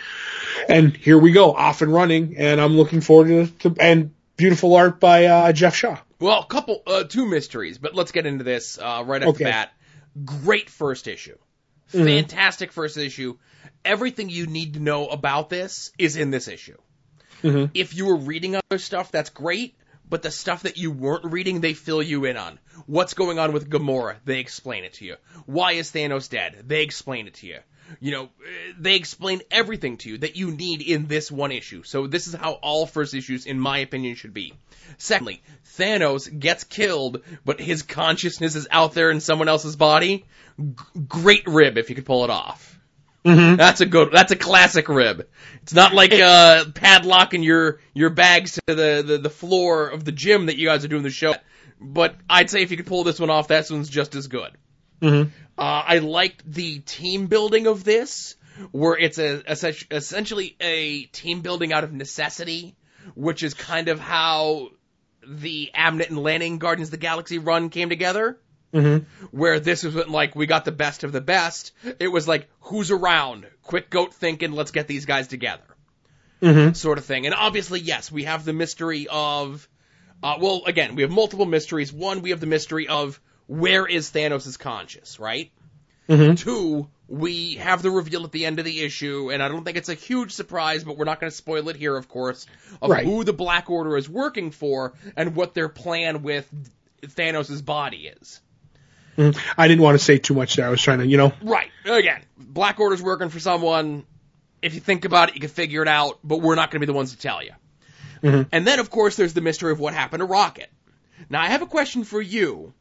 And 0.69 0.97
here 0.97 1.19
we 1.19 1.33
go, 1.33 1.53
off 1.55 1.81
and 1.83 1.93
running, 1.93 2.37
and 2.39 2.61
I'm 2.61 2.77
looking 2.77 3.01
forward 3.01 3.29
to, 3.61 3.71
to 3.71 3.81
and 3.81 4.13
beautiful 4.37 4.75
art 4.75 4.99
by 5.01 5.27
uh, 5.27 5.53
Geoff 5.53 5.77
Shaw. 5.77 5.99
Well, 6.19 6.41
a 6.43 6.47
couple, 6.47 6.83
uh, 6.87 7.05
two 7.05 7.27
mysteries, 7.27 7.79
but 7.79 7.95
let's 7.95 8.11
get 8.13 8.27
into 8.27 8.43
this 8.45 8.79
uh, 8.79 9.03
right 9.07 9.23
off 9.23 9.29
Okay. 9.31 9.45
the 9.45 9.51
bat. 9.51 9.73
Great 10.25 10.71
first 10.71 11.07
issue, 11.09 11.37
fantastic 11.89 12.73
first 12.73 12.97
issue. 12.97 13.37
Everything 13.85 14.31
you 14.31 14.47
need 14.47 14.75
to 14.75 14.81
know 14.81 15.07
about 15.09 15.51
this 15.51 15.93
is 15.99 16.17
in 16.17 16.31
this 16.31 16.49
issue. 16.49 16.77
Mhm. 17.43 17.71
If 17.75 17.95
you 17.95 18.07
were 18.07 18.17
reading 18.17 18.57
other 18.57 18.79
stuff, 18.79 19.11
that's 19.13 19.31
great. 19.31 19.75
But 20.09 20.23
the 20.23 20.31
stuff 20.31 20.63
that 20.65 20.77
you 20.77 20.91
weren't 20.91 21.25
reading, 21.33 21.61
they 21.61 21.73
fill 21.75 22.03
you 22.03 22.25
in 22.27 22.37
on. 22.37 22.59
What's 22.87 23.15
going 23.15 23.39
on 23.39 23.53
with 23.53 23.71
Gamora? 23.71 24.17
They 24.25 24.41
explain 24.41 24.85
it 24.85 24.95
to 24.95 25.05
you. 25.05 25.17
Why 25.47 25.73
is 25.73 25.91
Thanos 25.91 26.29
dead? 26.29 26.65
They 26.67 26.83
explain 26.83 27.27
it 27.27 27.35
to 27.35 27.47
you. 27.47 27.59
You 28.01 28.13
know, 28.13 28.25
eh, 28.25 28.73
they 28.79 28.97
explain 28.97 29.43
everything 29.51 29.99
to 29.99 30.11
you 30.11 30.19
that 30.19 30.37
you 30.37 30.51
need 30.51 30.83
in 30.83 31.07
this 31.07 31.31
one 31.31 31.53
issue. 31.53 31.83
So 31.83 32.07
this 32.07 32.27
is 32.27 32.35
how 32.35 32.53
all 32.53 32.87
first 32.87 33.15
issues, 33.15 33.47
in 33.47 33.59
my 33.59 33.79
opinion, 33.79 34.15
should 34.17 34.35
be. 34.35 34.55
Secondly, 34.99 35.43
Thanos 35.79 36.29
gets 36.39 36.65
killed, 36.65 37.23
but 37.45 37.61
his 37.61 37.83
consciousness 37.83 38.55
is 38.55 38.69
out 38.71 38.95
there 38.95 39.11
in 39.11 39.21
someone 39.21 39.49
else's 39.49 39.77
body. 39.77 40.25
G- 40.59 40.75
great 41.09 41.47
rib 41.47 41.79
if 41.79 41.91
you 41.91 41.97
could 41.97 42.07
pull 42.07 42.25
it 42.25 42.31
off. 42.31 42.79
That's 43.57 43.81
a 43.81 43.87
good. 43.87 44.11
That's 44.13 44.33
a 44.33 44.37
classic 44.37 44.89
rib. 44.89 45.27
It's 45.63 45.73
not 45.73 45.95
like 45.95 46.13
uh, 46.13 46.67
padlocking 46.67 47.43
your 47.43 47.81
your 47.95 48.11
bags 48.11 48.61
to 48.67 48.75
the, 48.75 49.03
the 49.07 49.19
the 49.19 49.31
floor 49.31 49.89
of 49.89 50.05
the 50.05 50.13
gym 50.13 50.47
that 50.47 50.59
you 50.59 50.69
guys 50.69 50.85
are 50.85 50.89
doing 50.89 51.03
the 51.03 51.11
show. 51.11 51.35
But 51.81 52.15
I'd 52.29 52.51
say 52.51 52.63
if 52.63 52.71
you 52.71 52.77
could 52.77 52.87
pull 52.87 53.05
this 53.05 53.19
one 53.21 53.31
off, 53.31 53.49
that 53.49 53.71
one's 53.71 53.89
just 53.89 54.15
as 54.15 54.27
good. 54.29 54.51
Mhm. 55.03 55.31
Uh, 55.59 55.61
I 55.87 55.99
liked 55.99 56.51
the 56.51 56.79
team 56.81 57.27
building 57.27 57.67
of 57.67 57.85
this, 57.85 58.37
where 58.71 58.97
it's 58.97 59.19
a, 59.19 59.43
a 59.47 59.75
essentially 59.91 60.57
a 60.61 61.05
team 61.07 61.41
building 61.41 61.73
out 61.73 61.85
of 61.85 61.93
necessity, 61.93 62.75
which 63.15 63.43
is 63.43 63.55
kind 63.55 63.89
of 63.89 64.01
how 64.01 64.71
the 65.27 65.71
Abnett 65.75 66.09
and 66.09 66.19
Lanning 66.19 66.59
Guardians 66.59 66.89
of 66.89 66.93
the 66.93 66.97
Galaxy 66.99 67.39
run 67.39 67.71
came 67.71 67.89
together 67.89 68.39
Mhm. 68.73 69.05
where 69.31 69.61
this 69.61 69.85
wasn't 69.85 70.11
like 70.11 70.35
we 70.35 70.47
got 70.47 70.65
the 70.65 70.73
best 70.73 71.05
of 71.05 71.13
the 71.13 71.21
best. 71.21 71.73
It 72.01 72.09
was 72.09 72.27
like 72.29 72.49
who's 72.61 72.91
around, 72.91 73.47
quick 73.63 73.89
goat 73.91 74.15
thinking, 74.15 74.53
let's 74.53 74.71
get 74.73 74.87
these 74.89 75.07
guys 75.07 75.29
together, 75.29 75.63
Mhm. 76.43 76.75
sort 76.77 76.99
of 76.99 77.05
thing. 77.05 77.27
And 77.27 77.35
obviously, 77.35 77.81
yes, 77.81 78.11
we 78.11 78.25
have 78.25 78.45
the 78.45 78.53
mystery 78.53 79.07
of, 79.11 79.69
uh, 80.25 80.37
well, 80.41 80.63
again, 80.67 80.95
we 80.97 81.03
have 81.03 81.11
multiple 81.11 81.47
mysteries. 81.47 81.93
One, 81.93 82.23
we 82.23 82.31
have 82.31 82.41
the 82.41 82.47
mystery 82.47 82.89
of 82.89 83.21
where 83.47 83.87
is 83.87 84.11
Thanos' 84.11 84.59
conscious, 84.59 85.21
right? 85.21 85.51
Mhm. 86.09 86.39
Two, 86.39 86.89
we 87.09 87.55
have 87.57 87.83
the 87.83 87.91
reveal 87.91 88.25
at 88.25 88.33
the 88.33 88.47
end 88.47 88.59
of 88.59 88.65
the 88.65 88.81
issue, 88.81 89.31
and 89.33 89.43
I 89.43 89.49
don't 89.49 89.65
think 89.65 89.77
it's 89.77 89.89
a 89.91 89.95
huge 89.95 90.33
surprise, 90.33 90.83
but 90.85 90.97
we're 90.97 91.05
not 91.05 91.21
going 91.21 91.31
to 91.31 91.37
spoil 91.37 91.69
it 91.69 91.77
here, 91.77 91.97
of 91.97 92.09
course, 92.09 92.47
of 92.81 92.91
Right. 92.91 93.05
who 93.05 93.25
the 93.25 93.33
Black 93.33 93.69
Order 93.71 93.97
is 93.97 94.09
working 94.09 94.51
for 94.51 94.95
and 95.17 95.37
what 95.37 95.55
their 95.55 95.69
plan 95.69 96.23
with 96.23 96.49
Thanos' 97.03 97.63
body 97.65 98.11
is. 98.21 98.41
Mhm. 99.19 99.39
I 99.57 99.69
didn't 99.69 99.83
want 99.83 99.99
to 99.99 100.05
say 100.05 100.19
too 100.19 100.35
much 100.35 100.57
there. 100.57 100.67
I 100.67 100.71
was 100.71 100.83
trying 100.83 100.99
to, 100.99 101.07
you 101.07 101.17
know. 101.19 101.33
Right. 101.43 101.71
Again, 101.85 102.23
Black 102.39 102.81
Order's 102.81 103.03
working 103.03 103.29
for 103.29 103.39
someone. 103.41 104.05
If 104.63 104.75
you 104.75 104.81
think 104.81 105.05
about 105.05 105.29
it, 105.29 105.35
you 105.35 105.41
can 105.43 105.51
figure 105.51 105.83
it 105.83 105.89
out, 105.89 106.19
but 106.25 106.41
we're 106.41 106.55
not 106.55 106.71
going 106.71 106.81
to 106.81 106.87
be 106.87 106.91
the 106.91 106.97
ones 106.97 107.13
to 107.13 107.19
tell 107.19 107.43
you. 107.43 107.53
Mhm. 108.25 108.49
And 108.51 108.67
then, 108.67 108.81
of 108.81 108.91
course, 108.91 109.17
there's 109.17 109.35
the 109.35 109.43
mystery 109.43 109.71
of 109.71 109.79
what 109.79 109.93
happened 109.95 110.21
to 110.21 110.25
Rocket. 110.25 110.71
Now, 111.29 111.43
I 111.43 111.49
have 111.49 111.63
a 111.63 111.67
question 111.67 112.05
for 112.05 112.21
you. 112.21 112.73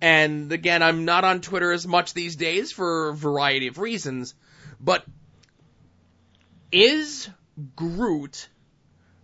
And 0.00 0.52
again, 0.52 0.82
I'm 0.82 1.04
not 1.04 1.24
on 1.24 1.40
Twitter 1.40 1.72
as 1.72 1.86
much 1.86 2.14
these 2.14 2.36
days 2.36 2.70
for 2.70 3.08
a 3.08 3.14
variety 3.14 3.66
of 3.66 3.78
reasons, 3.78 4.34
but 4.80 5.04
is 6.72 7.28
Groot 7.76 8.48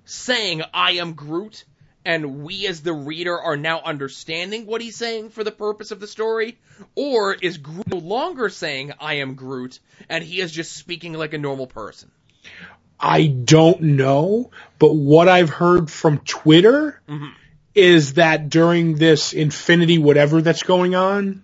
saying, 0.04 0.62
I 0.74 0.92
am 0.92 1.14
Groot, 1.14 1.64
and 2.04 2.42
we 2.44 2.66
as 2.66 2.82
the 2.82 2.92
reader 2.92 3.38
are 3.38 3.56
now 3.56 3.80
understanding 3.82 4.66
what 4.66 4.80
he's 4.80 4.96
saying 4.96 5.30
for 5.30 5.44
the 5.44 5.52
purpose 5.52 5.90
of 5.90 6.00
the 6.00 6.06
story? 6.06 6.58
Or 6.94 7.34
is 7.34 7.58
Groot 7.58 7.88
no 7.88 7.98
longer 7.98 8.48
saying, 8.48 8.92
I 9.00 9.14
am 9.14 9.34
Groot, 9.34 9.78
and 10.08 10.22
he 10.22 10.40
is 10.40 10.52
just 10.52 10.72
speaking 10.72 11.12
like 11.14 11.34
a 11.34 11.38
normal 11.38 11.66
person? 11.66 12.10
I 12.98 13.26
don't 13.26 13.80
know, 13.82 14.50
but 14.78 14.94
what 14.94 15.28
I've 15.28 15.50
heard 15.50 15.90
from 15.90 16.18
Twitter 16.18 17.00
Mhm. 17.08 17.30
is 17.74 18.14
that 18.14 18.48
during 18.48 18.96
this 18.96 19.32
Infinity 19.32 19.98
whatever 19.98 20.40
that's 20.40 20.62
going 20.62 20.94
on, 20.94 21.42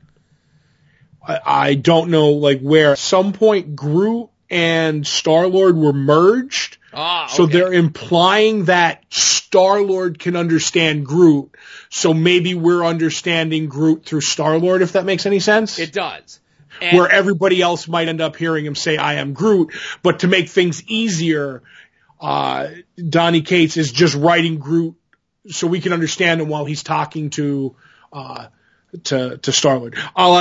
I, 1.27 1.39
I 1.45 1.75
don't 1.75 2.11
know 2.11 2.31
like 2.31 2.61
where. 2.61 2.93
At 2.93 2.99
some 2.99 3.33
point, 3.33 3.77
Groot 3.77 4.29
and 4.51 5.07
Star 5.07 5.47
Lord 5.47 5.77
were 5.77 5.93
merged, 5.93 6.79
Ah, 6.95 7.27
so 7.27 7.47
they're 7.47 7.73
implying 7.73 8.67
that 8.67 9.03
Star 9.11 9.81
Lord 9.83 10.19
can 10.19 10.37
understand 10.37 11.07
Groot. 11.07 11.51
So 11.89 12.13
maybe 12.13 12.55
we're 12.55 12.85
understanding 12.85 13.67
Groot 13.69 14.05
through 14.05 14.21
Star 14.23 14.59
Lord, 14.59 14.83
if 14.83 14.93
that 14.93 15.05
makes 15.07 15.25
any 15.27 15.41
sense 15.41 15.79
It 15.79 15.93
does. 15.93 16.41
And- 16.83 16.99
where 16.99 17.09
everybody 17.09 17.63
else 17.63 17.87
might 17.89 18.09
end 18.09 18.21
up 18.21 18.37
hearing 18.37 18.67
him 18.67 18.75
say, 18.75 18.97
I 18.97 19.15
am 19.15 19.33
Groot. 19.33 19.73
But 20.03 20.21
to 20.21 20.29
make 20.29 20.49
things 20.49 20.83
easier, 20.89 21.63
uh, 22.21 22.69
Donny 22.97 23.43
Cates 23.43 23.77
is 23.77 23.93
just 23.93 24.15
writing 24.15 24.59
Groot 24.59 24.95
so 25.49 25.67
we 25.67 25.81
can 25.81 25.93
understand 25.93 26.41
him 26.41 26.49
while 26.49 26.65
he's 26.65 26.83
talking 26.83 27.31
to, 27.31 27.75
uh, 28.13 28.47
to, 29.05 29.39
to 29.39 29.53
Star-Lord. 29.53 29.97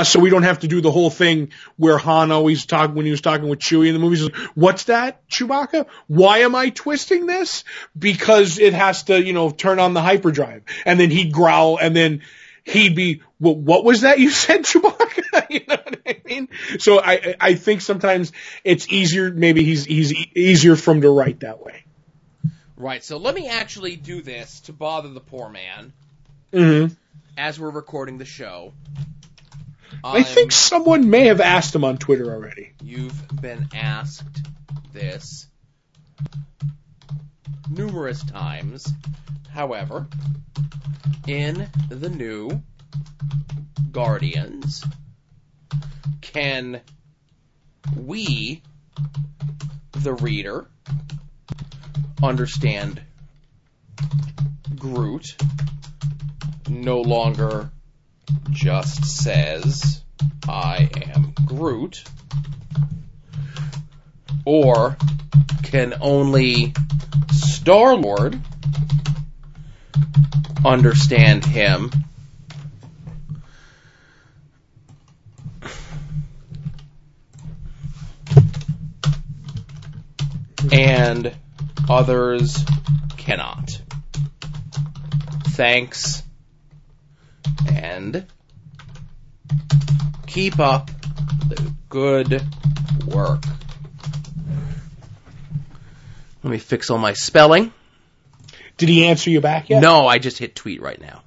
So 0.06 0.20
we 0.20 0.30
don't 0.30 0.42
have 0.42 0.60
to 0.60 0.68
do 0.68 0.80
the 0.80 0.90
whole 0.90 1.10
thing 1.10 1.52
where 1.76 1.96
Han 1.96 2.30
always 2.30 2.66
talked, 2.66 2.94
when 2.94 3.06
he 3.06 3.10
was 3.10 3.22
talking 3.22 3.48
with 3.48 3.60
Chewie 3.60 3.88
in 3.88 3.94
the 3.94 3.98
movies, 3.98 4.28
what's 4.54 4.84
that, 4.84 5.26
Chewbacca? 5.28 5.86
Why 6.06 6.38
am 6.40 6.54
I 6.54 6.68
twisting 6.68 7.26
this? 7.26 7.64
Because 7.98 8.58
it 8.58 8.74
has 8.74 9.04
to, 9.04 9.20
you 9.20 9.32
know, 9.32 9.50
turn 9.50 9.78
on 9.78 9.94
the 9.94 10.02
hyperdrive. 10.02 10.64
And 10.84 11.00
then 11.00 11.10
he'd 11.10 11.32
growl 11.32 11.78
and 11.78 11.96
then 11.96 12.22
he'd 12.64 12.94
be, 12.94 13.22
well, 13.42 13.56
what 13.56 13.84
was 13.84 14.02
that 14.02 14.18
you 14.20 14.30
said, 14.42 14.62
Chewbacca? 14.62 15.46
you 15.50 15.60
know 15.68 15.76
what 15.82 15.98
I 16.06 16.16
mean? 16.24 16.48
So 16.78 17.00
I, 17.00 17.34
I 17.40 17.54
think 17.54 17.80
sometimes 17.82 18.32
it's 18.64 18.88
easier, 18.90 19.30
maybe 19.30 19.64
he's, 19.64 19.84
he's 19.84 20.12
easier 20.34 20.76
for 20.76 20.92
him 20.92 21.00
to 21.02 21.10
write 21.10 21.40
that 21.40 21.60
way. 21.62 21.84
Right, 22.76 23.04
so 23.04 23.16
let 23.18 23.34
me 23.34 23.48
actually 23.48 23.96
do 23.96 24.22
this 24.22 24.60
to 24.60 24.72
bother 24.72 25.08
the 25.10 25.20
poor 25.20 25.48
man 25.50 25.92
Mm-hmm. 26.52 26.92
as 27.38 27.58
we're 27.58 27.70
recording 27.70 28.18
the 28.18 28.24
show. 28.26 28.72
I 30.04 30.16
I'm- 30.16 30.24
think 30.24 30.52
someone 30.52 31.08
may 31.10 31.26
have 31.26 31.40
asked 31.40 31.74
him 31.74 31.84
on 31.84 31.96
Twitter 31.98 32.32
already. 32.32 32.72
You've 32.82 33.20
been 33.40 33.68
asked 33.74 34.42
this 34.92 35.46
numerous 37.70 38.22
times. 38.24 38.86
However, 39.50 40.06
in 41.26 41.68
the 41.88 42.08
new 42.08 42.62
Guardians, 43.90 44.84
can 46.20 46.80
we, 47.96 48.62
the 49.92 50.14
reader, 50.14 50.66
understand 52.22 53.02
Groot 54.76 55.36
no 56.68 57.00
longer 57.00 57.70
just 58.50 59.04
says, 59.04 60.02
I 60.48 60.88
am 61.14 61.34
Groot, 61.46 62.04
or 64.44 64.96
can 65.62 65.94
only 66.00 66.72
Star 67.30 67.94
Lord 67.94 68.40
understand 70.64 71.44
him? 71.44 71.90
And 80.72 81.34
others 81.88 82.64
cannot. 83.16 83.70
Thanks. 85.54 86.22
And 87.68 88.26
Keep 90.32 90.60
up 90.60 90.90
the 91.46 91.74
good 91.90 92.42
work. 93.06 93.44
Let 96.42 96.50
me 96.50 96.56
fix 96.56 96.88
all 96.88 96.96
my 96.96 97.12
spelling. 97.12 97.70
Did 98.78 98.88
he 98.88 99.04
answer 99.04 99.28
you 99.28 99.42
back 99.42 99.68
yet? 99.68 99.82
No, 99.82 100.06
I 100.06 100.18
just 100.18 100.38
hit 100.38 100.56
tweet 100.56 100.80
right 100.80 100.98
now. 100.98 101.21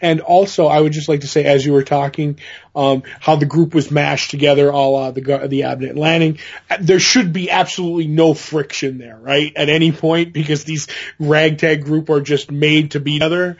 And 0.00 0.20
also, 0.20 0.66
I 0.66 0.80
would 0.80 0.92
just 0.92 1.08
like 1.08 1.20
to 1.20 1.28
say, 1.28 1.44
as 1.44 1.64
you 1.64 1.72
were 1.72 1.82
talking, 1.82 2.38
um, 2.74 3.02
how 3.20 3.36
the 3.36 3.46
group 3.46 3.74
was 3.74 3.90
mashed 3.90 4.30
together, 4.30 4.72
all 4.72 5.10
the 5.12 5.20
the 5.20 5.60
Abnett 5.60 5.90
and 5.90 5.98
Lanning. 5.98 6.38
Uh, 6.70 6.78
There 6.80 7.00
should 7.00 7.32
be 7.32 7.50
absolutely 7.50 8.06
no 8.06 8.34
friction 8.34 8.98
there, 8.98 9.16
right? 9.16 9.52
At 9.56 9.68
any 9.68 9.92
point, 9.92 10.32
because 10.32 10.64
these 10.64 10.88
ragtag 11.18 11.84
group 11.84 12.10
are 12.10 12.20
just 12.20 12.50
made 12.50 12.90
to 12.92 13.00
be 13.00 13.14
together. 13.14 13.56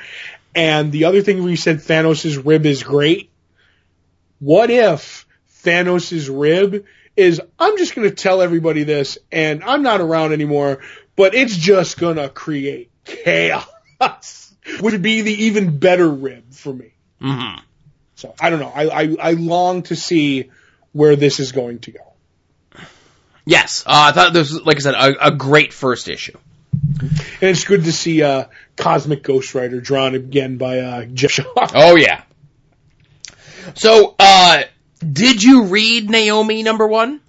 And 0.54 0.90
the 0.92 1.04
other 1.04 1.22
thing 1.22 1.42
we 1.42 1.56
said, 1.56 1.78
Thanos' 1.78 2.42
rib 2.44 2.64
is 2.64 2.82
great. 2.82 3.30
What 4.38 4.70
if 4.70 5.26
Thanos' 5.62 6.28
rib 6.32 6.84
is, 7.16 7.40
I'm 7.58 7.76
just 7.78 7.94
going 7.94 8.08
to 8.08 8.14
tell 8.14 8.42
everybody 8.42 8.84
this, 8.84 9.18
and 9.32 9.64
I'm 9.64 9.82
not 9.82 10.00
around 10.00 10.32
anymore, 10.32 10.80
but 11.14 11.34
it's 11.34 11.56
just 11.56 11.98
going 11.98 12.16
to 12.16 12.28
create 12.28 12.90
chaos. 13.04 14.45
Would 14.80 15.00
be 15.02 15.22
the 15.22 15.44
even 15.44 15.78
better 15.78 16.08
rib 16.08 16.52
for 16.52 16.72
me. 16.72 16.92
hmm 17.20 17.54
So 18.16 18.34
I 18.40 18.50
don't 18.50 18.60
know. 18.60 18.72
I, 18.74 19.02
I, 19.02 19.16
I 19.20 19.32
long 19.32 19.82
to 19.84 19.96
see 19.96 20.50
where 20.92 21.16
this 21.16 21.40
is 21.40 21.52
going 21.52 21.80
to 21.80 21.92
go. 21.92 22.00
Yes, 23.44 23.84
uh, 23.86 24.06
I 24.08 24.12
thought 24.12 24.32
this 24.32 24.52
was, 24.52 24.62
like 24.62 24.76
I 24.76 24.80
said, 24.80 24.94
a, 24.94 25.28
a 25.28 25.30
great 25.30 25.72
first 25.72 26.08
issue. 26.08 26.36
And 27.00 27.50
it's 27.50 27.64
good 27.64 27.84
to 27.84 27.92
see 27.92 28.22
uh, 28.22 28.46
Cosmic 28.76 29.22
Ghost 29.22 29.54
Rider 29.54 29.80
drawn 29.80 30.14
again 30.14 30.56
by 30.56 30.80
uh, 30.80 31.04
Geoff 31.04 31.30
Shaw. 31.30 31.68
Oh 31.74 31.96
yeah. 31.96 32.22
So, 33.74 34.14
uh, 34.18 34.62
did 35.00 35.42
you 35.42 35.64
read 35.64 36.10
Naomi 36.10 36.62
number 36.62 36.86
one? 36.86 37.20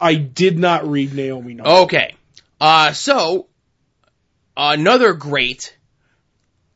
I 0.00 0.14
did 0.14 0.58
not 0.58 0.86
read 0.86 1.14
Naomi. 1.14 1.54
No. 1.54 1.64
Okay. 1.82 2.14
Uh, 2.60 2.92
so, 2.92 3.46
another 4.56 5.14
great, 5.14 5.75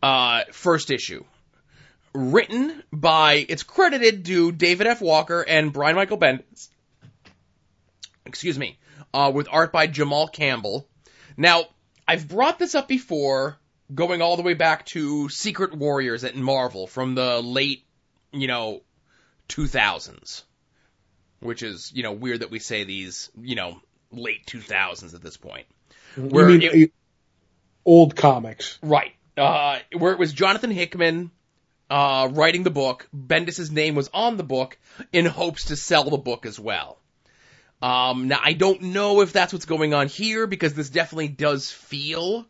uh, 0.03 0.43
first 0.53 0.91
issue. 0.91 1.25
Written 2.13 2.83
by, 2.93 3.45
it's 3.49 3.63
credited 3.63 4.25
to 4.27 4.51
David 4.53 4.87
F. 4.89 5.01
Walker 5.01 5.43
and 5.43 5.73
Brian 5.73 5.95
Michael 5.97 6.19
Bendis. 6.19 6.69
Excuse 8.27 8.59
me. 8.59 8.79
Uh, 9.15 9.31
with 9.35 9.49
art 9.51 9.73
by 9.73 9.87
Jamal 9.87 10.29
Campbell. 10.29 10.89
Now, 11.37 11.65
I've 12.07 12.27
brought 12.29 12.59
this 12.59 12.75
up 12.75 12.89
before, 12.89 13.59
going 13.95 14.23
all 14.23 14.37
the 14.37 14.43
way 14.43 14.55
back 14.55 14.87
to 14.87 15.29
Secret 15.29 15.75
Warriors 15.75 16.25
at 16.25 16.37
Marvel 16.37 16.87
from 16.87 17.15
the 17.15 17.41
late, 17.41 17.85
you 18.33 18.49
know, 18.49 18.83
2000s. 19.49 20.43
Which 21.41 21.63
is, 21.63 21.91
you 21.95 22.03
know, 22.03 22.13
weird 22.13 22.41
that 22.41 22.51
we 22.51 22.59
say 22.59 22.85
these, 22.85 23.31
you 23.41 23.55
know, 23.55 23.81
late 24.13 24.45
2000s 24.47 25.15
at 25.15 25.23
this 25.23 25.37
point. 25.37 25.67
You 26.17 26.25
Where 26.25 26.47
mean, 26.49 26.63
it- 26.63 26.93
old 27.87 28.15
comics. 28.15 28.79
Right. 28.83 29.13
Uh, 29.37 29.79
where 29.97 30.13
it 30.13 30.19
was 30.19 30.33
Jonathan 30.33 30.71
Hickman, 30.71 31.31
uh, 31.89 32.29
writing 32.31 32.63
the 32.63 32.71
book. 32.71 33.09
Bendis' 33.15 33.71
name 33.71 33.95
was 33.95 34.11
on 34.13 34.37
the 34.37 34.43
book 34.43 34.79
in 35.13 35.27
hopes 35.27 35.67
to 35.67 35.77
sell 35.77 36.09
the 36.09 36.19
book 36.19 36.47
as 36.47 36.59
well. 36.59 36.99
Um, 37.83 38.29
now 38.29 38.41
I 38.43 38.53
don't 38.53 38.83
know 38.83 39.23
if 39.23 39.33
that's 39.33 39.53
what's 39.53 39.65
going 39.65 39.95
on 39.95 40.09
here 40.09 40.47
because 40.47 40.75
this 40.75 40.91
definitely 40.91 41.29
does 41.29 41.71
feel 41.71 42.47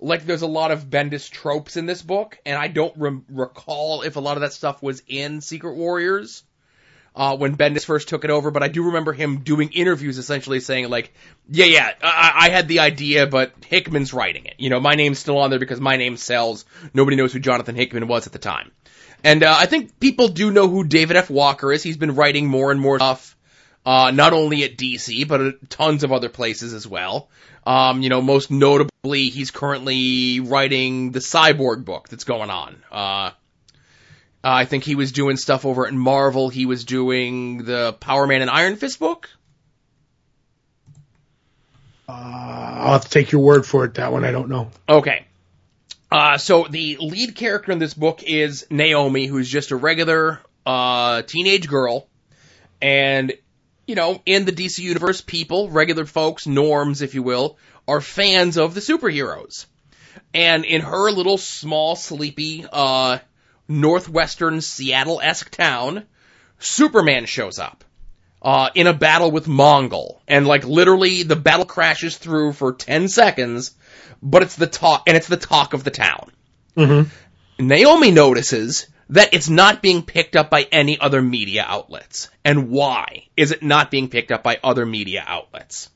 like 0.00 0.24
there's 0.24 0.42
a 0.42 0.46
lot 0.46 0.70
of 0.70 0.88
Bendis 0.88 1.28
tropes 1.28 1.76
in 1.76 1.84
this 1.84 2.00
book, 2.00 2.38
and 2.46 2.56
I 2.56 2.68
don't 2.68 2.96
rem- 2.96 3.26
recall 3.28 4.02
if 4.02 4.16
a 4.16 4.20
lot 4.20 4.38
of 4.38 4.40
that 4.40 4.54
stuff 4.54 4.82
was 4.82 5.02
in 5.06 5.42
Secret 5.42 5.76
Warriors 5.76 6.42
uh, 7.14 7.36
when 7.36 7.56
Bendis 7.56 7.84
first 7.84 8.08
took 8.08 8.24
it 8.24 8.30
over, 8.30 8.50
but 8.50 8.62
I 8.62 8.68
do 8.68 8.86
remember 8.86 9.12
him 9.12 9.40
doing 9.40 9.70
interviews 9.72 10.18
essentially 10.18 10.60
saying 10.60 10.88
like, 10.88 11.12
yeah, 11.48 11.66
yeah, 11.66 11.92
I, 12.02 12.32
I 12.36 12.48
had 12.50 12.68
the 12.68 12.80
idea, 12.80 13.26
but 13.26 13.52
Hickman's 13.66 14.14
writing 14.14 14.46
it. 14.46 14.54
You 14.58 14.70
know, 14.70 14.80
my 14.80 14.94
name's 14.94 15.18
still 15.18 15.38
on 15.38 15.50
there 15.50 15.58
because 15.58 15.80
my 15.80 15.96
name 15.96 16.16
sells. 16.16 16.64
Nobody 16.94 17.16
knows 17.16 17.32
who 17.32 17.40
Jonathan 17.40 17.74
Hickman 17.74 18.06
was 18.06 18.26
at 18.26 18.32
the 18.32 18.38
time. 18.38 18.70
And, 19.24 19.42
uh, 19.42 19.54
I 19.56 19.66
think 19.66 19.98
people 19.98 20.28
do 20.28 20.50
know 20.50 20.68
who 20.68 20.84
David 20.84 21.16
F. 21.16 21.30
Walker 21.30 21.72
is. 21.72 21.82
He's 21.82 21.96
been 21.98 22.14
writing 22.14 22.46
more 22.46 22.70
and 22.70 22.80
more 22.80 22.98
stuff, 22.98 23.36
uh, 23.84 24.12
not 24.12 24.32
only 24.32 24.64
at 24.64 24.78
DC, 24.78 25.26
but 25.26 25.40
at 25.40 25.70
tons 25.70 26.04
of 26.04 26.12
other 26.12 26.28
places 26.28 26.72
as 26.72 26.86
well. 26.86 27.28
Um, 27.66 28.02
you 28.02 28.08
know, 28.08 28.22
most 28.22 28.50
notably, 28.50 29.28
he's 29.28 29.50
currently 29.50 30.40
writing 30.40 31.10
the 31.10 31.18
Cyborg 31.18 31.84
book 31.84 32.08
that's 32.08 32.24
going 32.24 32.48
on. 32.48 32.82
Uh, 32.90 33.30
uh, 34.42 34.48
I 34.48 34.64
think 34.64 34.84
he 34.84 34.94
was 34.94 35.12
doing 35.12 35.36
stuff 35.36 35.66
over 35.66 35.86
at 35.86 35.92
Marvel. 35.92 36.48
He 36.48 36.64
was 36.64 36.84
doing 36.84 37.64
the 37.64 37.92
Power 37.92 38.26
Man 38.26 38.40
and 38.40 38.50
Iron 38.50 38.76
Fist 38.76 38.98
book. 38.98 39.28
Uh, 42.08 42.12
I'll 42.12 42.92
have 42.92 43.04
to 43.04 43.10
take 43.10 43.32
your 43.32 43.42
word 43.42 43.66
for 43.66 43.84
it. 43.84 43.94
That 43.94 44.12
one 44.12 44.24
I 44.24 44.32
don't 44.32 44.48
know. 44.48 44.70
Okay. 44.88 45.26
Uh, 46.10 46.38
so 46.38 46.66
the 46.68 46.96
lead 46.98 47.36
character 47.36 47.70
in 47.70 47.78
this 47.78 47.94
book 47.94 48.22
is 48.22 48.66
Naomi, 48.70 49.26
who's 49.26 49.48
just 49.48 49.70
a 49.70 49.76
regular, 49.76 50.40
uh, 50.66 51.22
teenage 51.22 51.68
girl. 51.68 52.08
And, 52.82 53.32
you 53.86 53.94
know, 53.94 54.20
in 54.26 54.44
the 54.44 54.52
DC 54.52 54.78
universe, 54.78 55.20
people, 55.20 55.68
regular 55.68 56.06
folks, 56.06 56.46
norms, 56.46 57.02
if 57.02 57.14
you 57.14 57.22
will, 57.22 57.58
are 57.86 58.00
fans 58.00 58.56
of 58.56 58.74
the 58.74 58.80
superheroes. 58.80 59.66
And 60.32 60.64
in 60.64 60.80
her 60.80 61.10
little, 61.10 61.38
small, 61.38 61.94
sleepy, 61.94 62.64
uh, 62.72 63.18
northwestern 63.70 64.60
Seattle-esque 64.60 65.50
town, 65.50 66.06
Superman 66.58 67.24
shows 67.24 67.58
up. 67.58 67.84
Uh, 68.42 68.70
in 68.74 68.86
a 68.86 68.94
battle 68.94 69.30
with 69.30 69.44
Mongul. 69.44 70.18
And 70.26 70.46
like 70.46 70.64
literally 70.64 71.24
the 71.24 71.36
battle 71.36 71.66
crashes 71.66 72.16
through 72.16 72.54
for 72.54 72.72
10 72.72 73.08
seconds, 73.08 73.72
but 74.22 74.42
it's 74.42 74.56
the 74.56 74.66
talk, 74.66 75.02
and 75.06 75.14
it's 75.14 75.28
the 75.28 75.36
talk 75.36 75.74
of 75.74 75.84
the 75.84 75.90
town. 75.90 76.32
Mm-hmm. 76.74 77.66
Naomi 77.66 78.10
notices 78.10 78.86
that 79.10 79.34
it's 79.34 79.50
not 79.50 79.82
being 79.82 80.02
picked 80.02 80.36
up 80.36 80.48
by 80.48 80.66
any 80.72 80.98
other 80.98 81.20
media 81.20 81.64
outlets. 81.66 82.30
And 82.44 82.70
why 82.70 83.26
is 83.36 83.52
it 83.52 83.62
not 83.62 83.90
being 83.90 84.08
picked 84.08 84.32
up 84.32 84.42
by 84.42 84.58
other 84.64 84.86
media 84.86 85.22
outlets? 85.26 85.90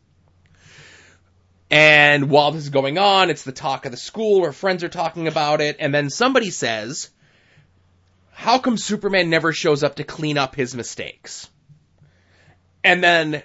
And 1.70 2.28
while 2.28 2.52
this 2.52 2.64
is 2.64 2.68
going 2.68 2.98
on, 2.98 3.30
it's 3.30 3.44
the 3.44 3.52
talk 3.52 3.86
of 3.86 3.90
the 3.90 3.96
school 3.96 4.40
where 4.40 4.52
friends 4.52 4.84
are 4.84 4.88
talking 4.88 5.28
about 5.28 5.60
it, 5.60 5.76
and 5.80 5.94
then 5.94 6.10
somebody 6.10 6.50
says, 6.50 7.08
how 8.34 8.58
come 8.58 8.76
Superman 8.76 9.30
never 9.30 9.52
shows 9.52 9.82
up 9.82 9.94
to 9.96 10.04
clean 10.04 10.36
up 10.36 10.54
his 10.54 10.74
mistakes? 10.74 11.48
And 12.82 13.02
then 13.02 13.42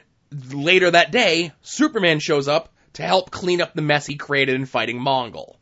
later 0.51 0.91
that 0.91 1.11
day, 1.11 1.53
Superman 1.61 2.19
shows 2.19 2.47
up 2.47 2.73
to 2.93 3.03
help 3.03 3.31
clean 3.31 3.61
up 3.61 3.73
the 3.73 3.83
mess 3.83 4.05
he 4.05 4.15
created 4.15 4.55
in 4.55 4.65
fighting 4.65 4.99
Mongul. 4.99 5.55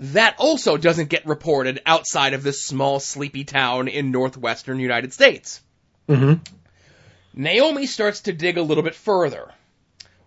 That 0.00 0.34
also 0.38 0.76
doesn't 0.76 1.10
get 1.10 1.26
reported 1.26 1.80
outside 1.86 2.32
of 2.32 2.42
this 2.42 2.64
small 2.64 2.98
sleepy 2.98 3.44
town 3.44 3.86
in 3.88 4.10
northwestern 4.10 4.80
United 4.80 5.12
States. 5.12 5.60
Mm-hmm. 6.08 6.42
Naomi 7.34 7.86
starts 7.86 8.22
to 8.22 8.32
dig 8.32 8.58
a 8.58 8.62
little 8.62 8.82
bit 8.82 8.94
further, 8.94 9.52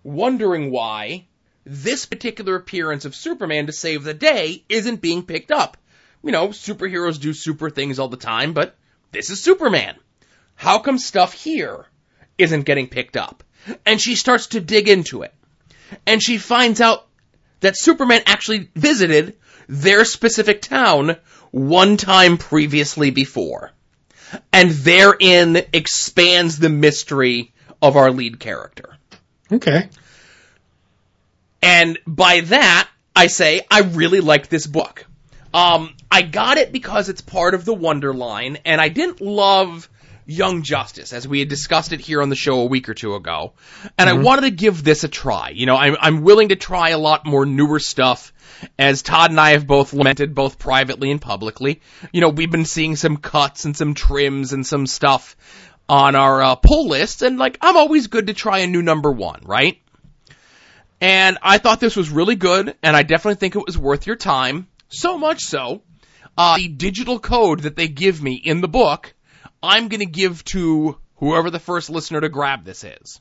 wondering 0.03 0.71
why 0.71 1.25
this 1.65 2.05
particular 2.05 2.55
appearance 2.55 3.05
of 3.05 3.15
Superman 3.15 3.65
to 3.65 3.73
save 3.73 4.03
the 4.03 4.13
day 4.13 4.63
isn't 4.69 5.01
being 5.01 5.23
picked 5.23 5.51
up. 5.51 5.77
You 6.25 6.31
know, 6.31 6.47
superheroes 6.47 7.21
do 7.21 7.33
super 7.33 7.69
things 7.69 7.99
all 7.99 8.07
the 8.07 8.17
time, 8.17 8.53
but 8.53 8.75
this 9.11 9.29
is 9.29 9.39
Superman. 9.39 9.95
How 10.55 10.79
come 10.79 10.97
stuff 10.97 11.33
here 11.33 11.85
isn't 12.39 12.65
getting 12.65 12.87
picked 12.87 13.15
up? 13.15 13.43
And 13.85 14.01
she 14.01 14.15
starts 14.15 14.47
to 14.47 14.59
dig 14.59 14.89
into 14.89 15.21
it. 15.21 15.35
And 16.07 16.21
she 16.21 16.39
finds 16.39 16.81
out 16.81 17.05
that 17.59 17.77
Superman 17.77 18.23
actually 18.25 18.71
visited 18.75 19.37
their 19.67 20.03
specific 20.03 20.63
town 20.63 21.17
one 21.51 21.95
time 21.95 22.39
previously 22.39 23.11
before. 23.11 23.71
And 24.51 24.71
therein 24.71 25.57
expands 25.73 26.57
the 26.57 26.69
mystery 26.69 27.53
of 27.83 27.97
our 27.97 28.09
lead 28.09 28.39
character. 28.39 28.97
Okay. 29.51 29.89
And 31.61 31.99
by 32.07 32.39
that, 32.41 32.89
I 33.15 33.27
say 33.27 33.61
I 33.69 33.81
really 33.81 34.21
like 34.21 34.47
this 34.47 34.65
book. 34.65 35.05
Um, 35.55 35.95
I 36.11 36.21
got 36.21 36.57
it 36.57 36.73
because 36.73 37.07
it's 37.07 37.21
part 37.21 37.53
of 37.53 37.63
the 37.63 37.73
Wonder 37.73 38.13
line, 38.13 38.57
and 38.65 38.81
I 38.81 38.89
didn't 38.89 39.21
love 39.21 39.89
Young 40.25 40.63
Justice 40.63 41.13
as 41.13 41.25
we 41.25 41.39
had 41.39 41.47
discussed 41.47 41.93
it 41.93 42.01
here 42.01 42.21
on 42.21 42.27
the 42.27 42.35
show 42.35 42.59
a 42.59 42.65
week 42.65 42.89
or 42.89 42.93
two 42.93 43.15
ago. 43.15 43.53
And 43.97 44.09
I 44.09 44.13
wanted 44.13 44.41
to 44.41 44.51
give 44.51 44.83
this 44.83 45.05
a 45.05 45.07
try. 45.07 45.51
You 45.51 45.65
know, 45.65 45.77
I'm, 45.77 45.95
I'm 45.97 46.21
willing 46.23 46.49
to 46.49 46.57
try 46.57 46.89
a 46.89 46.97
lot 46.97 47.25
more 47.25 47.45
newer 47.45 47.79
stuff. 47.79 48.33
As 48.77 49.01
Todd 49.01 49.31
and 49.31 49.39
I 49.39 49.51
have 49.51 49.65
both 49.65 49.93
lamented, 49.93 50.35
both 50.35 50.59
privately 50.59 51.09
and 51.09 51.21
publicly, 51.21 51.81
you 52.11 52.19
know, 52.19 52.29
we've 52.29 52.51
been 52.51 52.65
seeing 52.65 52.97
some 52.97 53.15
cuts 53.15 53.63
and 53.63 53.77
some 53.77 53.93
trims 53.93 54.51
and 54.51 54.67
some 54.67 54.85
stuff 54.85 55.37
on 55.87 56.15
our 56.15 56.41
uh, 56.41 56.55
pull 56.55 56.89
lists, 56.89 57.21
and 57.21 57.37
like, 57.37 57.59
I'm 57.61 57.77
always 57.77 58.07
good 58.07 58.27
to 58.27 58.33
try 58.33 58.59
a 58.59 58.67
new 58.67 58.81
number 58.81 59.11
one, 59.11 59.41
right? 59.45 59.79
And 60.99 61.37
I 61.41 61.59
thought 61.59 61.79
this 61.79 61.95
was 61.95 62.09
really 62.09 62.35
good, 62.35 62.75
and 62.83 62.95
I 62.95 63.03
definitely 63.03 63.35
think 63.35 63.55
it 63.55 63.65
was 63.65 63.77
worth 63.77 64.05
your 64.05 64.17
time. 64.17 64.67
So 64.89 65.17
much 65.17 65.41
so, 65.41 65.81
uh, 66.37 66.57
the 66.57 66.67
digital 66.67 67.19
code 67.19 67.61
that 67.61 67.75
they 67.75 67.87
give 67.87 68.21
me 68.21 68.33
in 68.33 68.61
the 68.61 68.67
book, 68.67 69.13
I'm 69.61 69.87
going 69.87 70.01
to 70.01 70.05
give 70.05 70.43
to 70.45 70.97
whoever 71.15 71.49
the 71.49 71.59
first 71.59 71.89
listener 71.89 72.21
to 72.21 72.29
grab 72.29 72.63
this 72.63 72.83
is. 72.83 73.19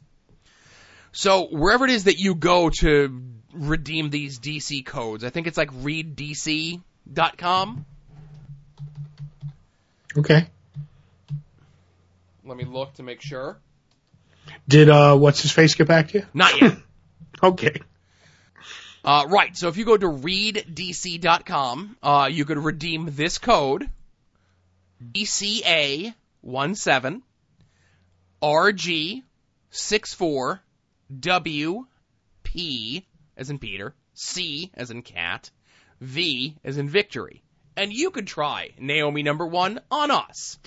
So 1.12 1.46
wherever 1.46 1.84
it 1.84 1.90
is 1.90 2.04
that 2.04 2.18
you 2.18 2.34
go 2.34 2.70
to 2.80 3.22
redeem 3.52 4.10
these 4.10 4.40
DC 4.40 4.84
codes, 4.84 5.22
I 5.24 5.30
think 5.30 5.46
it's 5.46 5.56
like 5.56 5.70
readdc.com. 5.70 6.82
Okay. 10.16 10.46
Let 12.44 12.56
me 12.56 12.64
look 12.64 12.94
to 12.94 13.02
make 13.02 13.22
sure. 13.22 13.58
Did 14.68 14.90
uh, 14.90 15.16
what's 15.16 15.40
his 15.42 15.52
face 15.52 15.74
get 15.74 15.88
back 15.88 16.08
to 16.08 16.18
you? 16.18 16.26
Not 16.34 16.60
yet. 16.60 16.76
Okay. 17.42 17.80
Uh, 19.04 19.26
right. 19.28 19.56
So 19.56 19.68
if 19.68 19.76
you 19.76 19.84
go 19.84 19.96
to 19.96 20.06
readdc.com, 20.06 21.96
uh, 22.02 22.28
you 22.32 22.44
could 22.44 22.58
redeem 22.58 23.08
this 23.10 23.38
code 23.38 23.88
DCA17 25.12 27.22
RG64 28.42 30.60
WP 31.18 33.04
as 33.36 33.50
in 33.50 33.58
Peter, 33.58 33.94
C 34.14 34.70
as 34.74 34.90
in 34.90 35.02
cat, 35.02 35.50
V 36.00 36.56
as 36.64 36.78
in 36.78 36.88
victory. 36.88 37.42
And 37.76 37.92
you 37.92 38.10
could 38.10 38.26
try 38.26 38.70
Naomi 38.78 39.22
number 39.22 39.46
one 39.46 39.80
on 39.90 40.10
us. 40.10 40.58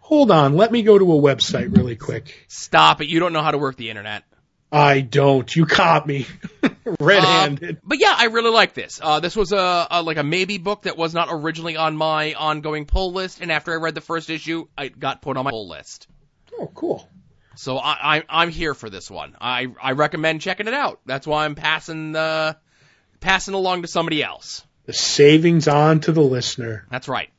Hold 0.00 0.30
on. 0.30 0.54
Let 0.54 0.72
me 0.72 0.82
go 0.82 0.98
to 0.98 1.12
a 1.12 1.20
website 1.20 1.76
really 1.76 1.96
quick. 1.96 2.44
Stop 2.48 3.00
it. 3.00 3.08
You 3.08 3.20
don't 3.20 3.32
know 3.32 3.42
how 3.42 3.50
to 3.50 3.58
work 3.58 3.76
the 3.76 3.90
internet. 3.90 4.24
I 4.70 5.00
don't. 5.00 5.54
You 5.54 5.66
caught 5.66 6.06
me. 6.06 6.26
Red-handed. 7.00 7.70
Um, 7.70 7.78
but 7.84 7.98
yeah, 7.98 8.14
I 8.16 8.26
really 8.26 8.50
like 8.50 8.74
this. 8.74 9.00
Uh, 9.02 9.20
this 9.20 9.36
was 9.36 9.52
a, 9.52 9.86
a 9.90 10.02
like 10.02 10.16
a 10.16 10.22
maybe 10.24 10.58
book 10.58 10.82
that 10.82 10.96
was 10.96 11.14
not 11.14 11.28
originally 11.30 11.76
on 11.76 11.96
my 11.96 12.34
ongoing 12.34 12.84
pull 12.84 13.12
list, 13.12 13.40
and 13.40 13.52
after 13.52 13.72
I 13.72 13.76
read 13.76 13.94
the 13.94 14.00
first 14.00 14.28
issue, 14.28 14.66
it 14.78 14.98
got 14.98 15.22
put 15.22 15.36
on 15.36 15.44
my 15.44 15.50
pull 15.50 15.68
list. 15.68 16.08
oh, 16.58 16.70
cool. 16.74 17.08
So 17.54 17.78
I, 17.78 18.18
I 18.18 18.22
I'm 18.28 18.50
here 18.50 18.74
for 18.74 18.90
this 18.90 19.10
one. 19.10 19.36
I 19.40 19.68
I 19.80 19.92
recommend 19.92 20.42
checking 20.42 20.68
it 20.68 20.74
out. 20.74 21.00
That's 21.06 21.26
why 21.26 21.44
I'm 21.44 21.54
passing 21.54 22.12
the 22.12 22.56
passing 23.20 23.54
along 23.54 23.82
to 23.82 23.88
somebody 23.88 24.22
else. 24.22 24.64
The 24.84 24.92
savings 24.92 25.66
on 25.66 26.00
to 26.00 26.12
the 26.12 26.22
listener. 26.22 26.86
That's 26.90 27.08
right. 27.08 27.30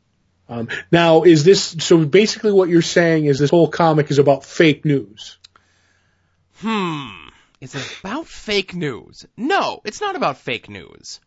Um, 0.50 0.70
now, 0.92 1.24
is 1.24 1.44
this 1.44 1.76
so? 1.80 2.04
Basically, 2.06 2.52
what 2.52 2.70
you're 2.70 2.82
saying 2.82 3.26
is 3.26 3.38
this 3.38 3.50
whole 3.50 3.68
comic 3.68 4.10
is 4.10 4.18
about 4.18 4.44
fake 4.44 4.86
news. 4.86 5.38
Hmm. 6.60 7.30
Is 7.62 7.76
it 7.76 8.00
about 8.02 8.28
fake 8.28 8.76
news? 8.76 9.26
No, 9.36 9.82
it's 9.84 10.02
not 10.02 10.16
about 10.16 10.38
fake 10.38 10.70
news. 10.70 11.20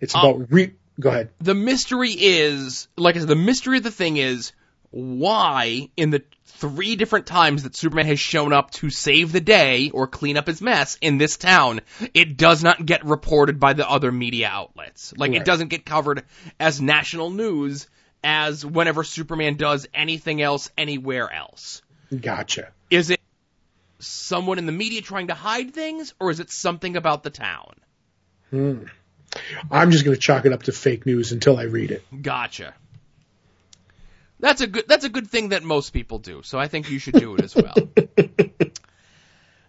It's 0.00 0.14
Um, 0.14 0.20
about 0.24 0.52
re. 0.52 0.72
Go 1.00 1.10
ahead. 1.10 1.30
the 1.40 1.54
mystery 1.54 2.10
is, 2.12 2.86
like 2.96 3.16
I 3.16 3.18
said, 3.20 3.28
the 3.28 3.34
mystery 3.36 3.78
of 3.78 3.82
the 3.84 3.90
thing 3.90 4.16
is 4.16 4.52
why 4.90 5.90
in 5.96 6.10
the 6.10 6.22
three 6.44 6.94
different 6.94 7.26
times 7.26 7.64
that 7.64 7.74
Superman 7.74 8.06
has 8.06 8.20
shown 8.20 8.52
up 8.52 8.70
to 8.72 8.90
save 8.90 9.32
the 9.32 9.40
day 9.40 9.90
or 9.90 10.06
clean 10.06 10.36
up 10.36 10.46
his 10.46 10.62
mess 10.62 10.96
in 11.00 11.18
this 11.18 11.36
town, 11.36 11.80
it 12.14 12.36
does 12.36 12.62
not 12.62 12.84
get 12.86 13.04
reported 13.04 13.58
by 13.58 13.72
the 13.72 13.88
other 13.90 14.12
media 14.12 14.48
outlets. 14.48 15.12
Like 15.16 15.32
it 15.32 15.44
doesn't 15.44 15.68
get 15.68 15.84
covered 15.84 16.22
as 16.60 16.80
national 16.80 17.30
news 17.30 17.88
as 18.22 18.64
whenever 18.64 19.02
Superman 19.02 19.56
does 19.56 19.88
anything 19.92 20.40
else 20.40 20.70
anywhere 20.78 21.28
else. 21.32 21.82
Gotcha. 22.20 22.68
Is 22.88 23.10
it 23.10 23.20
someone 24.06 24.58
in 24.58 24.66
the 24.66 24.72
media 24.72 25.00
trying 25.02 25.28
to 25.28 25.34
hide 25.34 25.72
things 25.74 26.14
or 26.20 26.30
is 26.30 26.40
it 26.40 26.50
something 26.50 26.96
about 26.96 27.22
the 27.22 27.30
town? 27.30 27.74
Hmm. 28.50 28.84
I'm 29.70 29.90
just 29.90 30.04
going 30.04 30.14
to 30.14 30.20
chalk 30.20 30.46
it 30.46 30.52
up 30.52 30.64
to 30.64 30.72
fake 30.72 31.06
news 31.06 31.32
until 31.32 31.58
I 31.58 31.64
read 31.64 31.90
it. 31.90 32.04
Gotcha. 32.22 32.74
That's 34.40 34.60
a 34.60 34.66
good 34.66 34.84
that's 34.86 35.04
a 35.04 35.08
good 35.08 35.30
thing 35.30 35.50
that 35.50 35.62
most 35.62 35.90
people 35.90 36.18
do. 36.18 36.42
So 36.42 36.58
I 36.58 36.68
think 36.68 36.90
you 36.90 36.98
should 36.98 37.14
do 37.14 37.34
it 37.36 37.42
as 37.42 37.54
well. 37.54 37.74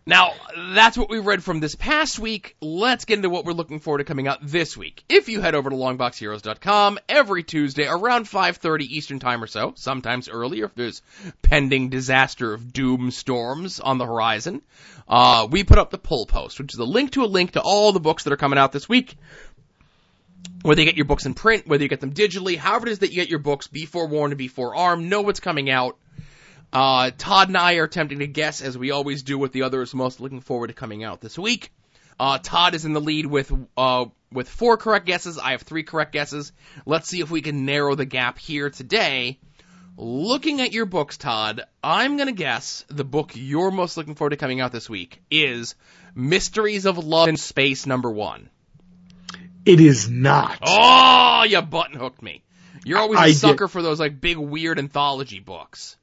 now, 0.07 0.33
that's 0.75 0.97
what 0.97 1.09
we 1.09 1.17
read 1.17 1.43
from 1.43 1.59
this 1.59 1.73
past 1.73 2.19
week. 2.19 2.55
Let's 2.61 3.05
get 3.05 3.17
into 3.17 3.29
what 3.29 3.43
we're 3.43 3.53
looking 3.53 3.79
forward 3.79 3.97
to 3.97 4.03
coming 4.03 4.27
out 4.27 4.37
this 4.41 4.77
week. 4.77 5.03
If 5.09 5.29
you 5.29 5.41
head 5.41 5.55
over 5.55 5.71
to 5.71 5.75
longboxheroes.com 5.75 6.99
every 7.09 7.41
Tuesday 7.41 7.87
around 7.87 8.25
5:30 8.25 8.85
Eastern 8.85 9.17
Time 9.17 9.43
or 9.43 9.47
so, 9.47 9.73
sometimes 9.75 10.29
earlier 10.29 10.65
if 10.65 10.75
there's 10.75 11.01
pending 11.41 11.89
disaster 11.89 12.53
of 12.53 12.71
doom 12.71 13.09
storms 13.09 13.79
on 13.79 13.97
the 13.97 14.05
horizon, 14.05 14.61
uh, 15.07 15.47
we 15.49 15.63
put 15.63 15.79
up 15.79 15.89
the 15.89 15.97
pull 15.97 16.27
post, 16.27 16.59
which 16.59 16.75
is 16.75 16.79
a 16.79 16.85
link 16.85 17.13
to 17.13 17.23
a 17.23 17.25
link 17.25 17.53
to 17.53 17.61
all 17.61 17.91
the 17.91 17.99
books 17.99 18.25
that 18.25 18.33
are 18.33 18.37
coming 18.37 18.59
out 18.59 18.71
this 18.71 18.87
week 18.87 19.17
whether 20.61 20.81
you 20.81 20.85
get 20.87 20.95
your 20.95 21.05
books 21.05 21.27
in 21.27 21.35
print, 21.35 21.67
whether 21.67 21.83
you 21.83 21.89
get 21.89 21.99
them 21.99 22.11
digitally, 22.11 22.57
however 22.57 22.87
it 22.87 22.91
is 22.91 22.99
that 22.99 23.09
you 23.09 23.15
get 23.15 23.29
your 23.29 23.39
books, 23.39 23.67
be 23.67 23.85
forewarned 23.85 24.33
and 24.33 24.37
be 24.37 24.47
forearmed, 24.47 25.07
know 25.07 25.21
what's 25.21 25.39
coming 25.39 25.69
out. 25.69 25.97
Uh, 26.75 27.09
Todd 27.17 27.47
and 27.47 27.57
I 27.57 27.75
are 27.75 27.85
attempting 27.85 28.19
to 28.19 28.27
guess, 28.27 28.61
as 28.61 28.77
we 28.77 28.91
always 28.91 29.23
do, 29.23 29.37
what 29.37 29.53
the 29.53 29.61
other 29.63 29.81
is 29.81 29.93
most 29.93 30.19
looking 30.19 30.41
forward 30.41 30.67
to 30.67 30.73
coming 30.73 31.05
out 31.05 31.21
this 31.21 31.39
week. 31.39 31.71
Uh, 32.19 32.37
Todd 32.37 32.75
is 32.75 32.83
in 32.83 32.91
the 32.91 32.99
lead 32.99 33.25
with 33.25 33.51
uh, 33.77 34.05
with 34.31 34.49
four 34.49 34.75
correct 34.75 35.05
guesses. 35.05 35.37
I 35.37 35.51
have 35.51 35.61
three 35.61 35.83
correct 35.83 36.11
guesses. 36.11 36.51
Let's 36.85 37.07
see 37.07 37.21
if 37.21 37.31
we 37.31 37.41
can 37.41 37.65
narrow 37.65 37.95
the 37.95 38.05
gap 38.05 38.37
here 38.37 38.69
today. 38.69 39.39
Looking 39.97 40.59
at 40.59 40.73
your 40.73 40.85
books, 40.85 41.15
Todd, 41.15 41.61
I'm 41.81 42.17
gonna 42.17 42.33
guess 42.33 42.83
the 42.89 43.05
book 43.05 43.31
you're 43.35 43.71
most 43.71 43.95
looking 43.95 44.15
forward 44.15 44.31
to 44.31 44.35
coming 44.35 44.59
out 44.59 44.73
this 44.73 44.89
week 44.89 45.21
is 45.31 45.75
Mysteries 46.13 46.85
of 46.85 46.97
Love 46.97 47.29
in 47.29 47.37
Space 47.37 47.85
number 47.85 48.11
one. 48.11 48.49
It 49.65 49.79
is 49.79 50.09
not. 50.09 50.59
Oh, 50.61 51.43
you 51.47 51.61
button 51.61 51.97
hooked 51.97 52.21
me. 52.21 52.43
You're 52.83 52.99
always 52.99 53.19
a 53.19 53.23
I 53.23 53.27
did- 53.27 53.37
sucker 53.37 53.69
for 53.69 53.81
those 53.81 53.99
like 54.01 54.19
big 54.19 54.37
weird 54.37 54.77
anthology 54.77 55.39
books. 55.39 55.95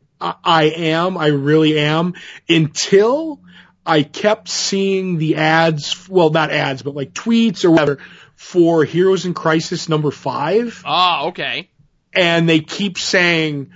I, 0.45 0.65
am. 0.77 1.17
I 1.19 1.27
really 1.29 1.79
am. 1.79 2.15
Until 2.49 3.41
I 3.85 4.03
kept 4.05 4.49
seeing 4.49 5.19
the 5.19 5.37
ads. 5.37 6.09
Well, 6.09 6.31
not 6.31 6.51
ads, 6.53 6.83
but 6.83 6.95
like 6.95 7.13
tweets 7.13 7.65
or 7.65 7.71
whatever 7.73 7.99
for 8.37 8.85
Heroes 8.85 9.25
in 9.27 9.35
Crisis 9.35 9.89
number 9.89 10.11
five, 10.11 10.83
Ah, 10.85 11.27
okay. 11.27 11.69
and 12.13 12.49
they 12.49 12.61
keep 12.61 12.99
saying 12.99 13.73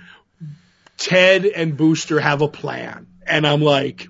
Ted 0.97 1.45
and 1.45 1.75
Booster 1.77 2.19
have 2.19 2.41
a 2.41 2.47
plan, 2.47 3.07
and 3.25 3.45
I'm 3.45 3.61
like. 3.61 4.07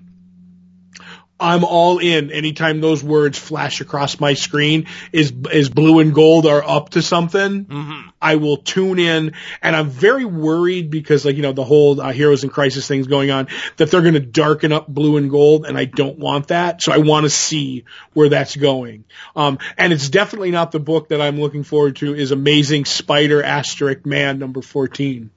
I'm 1.40 1.64
all 1.64 1.98
in 1.98 2.32
anytime 2.32 2.80
those 2.80 3.02
words 3.02 3.38
flash 3.38 3.80
across 3.80 4.18
my 4.18 4.34
screen 4.34 4.86
is 5.12 5.32
is 5.52 5.68
blue 5.70 6.00
and 6.00 6.14
gold 6.14 6.46
are 6.46 6.62
up 6.62 6.90
to 6.90 7.02
something. 7.02 7.64
hmm 7.64 8.00
I 8.20 8.34
will 8.34 8.56
tune 8.56 8.98
in, 8.98 9.34
and 9.62 9.76
I'm 9.76 9.90
very 9.90 10.24
worried 10.24 10.90
because, 10.90 11.24
like, 11.24 11.36
you 11.36 11.42
know, 11.42 11.52
the 11.52 11.62
whole 11.62 12.00
uh, 12.00 12.10
Heroes 12.10 12.42
in 12.42 12.50
Crisis 12.50 12.88
thing's 12.88 13.06
going 13.06 13.30
on, 13.30 13.46
that 13.76 13.92
they're 13.92 14.00
going 14.02 14.14
to 14.14 14.20
darken 14.20 14.72
up 14.72 14.88
blue 14.88 15.18
and 15.18 15.30
gold, 15.30 15.66
and 15.66 15.78
I 15.78 15.84
don't 15.84 16.18
want 16.18 16.48
that. 16.48 16.82
So 16.82 16.90
I 16.92 16.98
want 16.98 17.24
to 17.24 17.30
see 17.30 17.84
where 18.14 18.28
that's 18.28 18.56
going. 18.56 19.04
Um, 19.36 19.58
and 19.76 19.92
it's 19.92 20.08
definitely 20.08 20.50
not 20.50 20.72
the 20.72 20.80
book 20.80 21.10
that 21.10 21.20
I'm 21.20 21.38
looking 21.40 21.62
forward 21.62 21.94
to. 21.96 22.12
Is 22.12 22.32
Amazing 22.32 22.86
Spider 22.86 23.40
Asterisk 23.40 24.04
Man 24.04 24.40
number 24.40 24.62
14. 24.62 25.30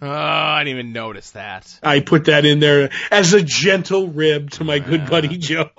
Oh, 0.00 0.08
I 0.08 0.62
didn't 0.64 0.78
even 0.78 0.92
notice 0.92 1.32
that. 1.32 1.80
I 1.82 2.00
put 2.00 2.26
that 2.26 2.44
in 2.44 2.60
there 2.60 2.90
as 3.10 3.32
a 3.34 3.42
gentle 3.42 4.08
rib 4.08 4.50
to 4.52 4.64
my 4.64 4.78
good 4.78 5.08
buddy 5.10 5.36
Joe. 5.38 5.70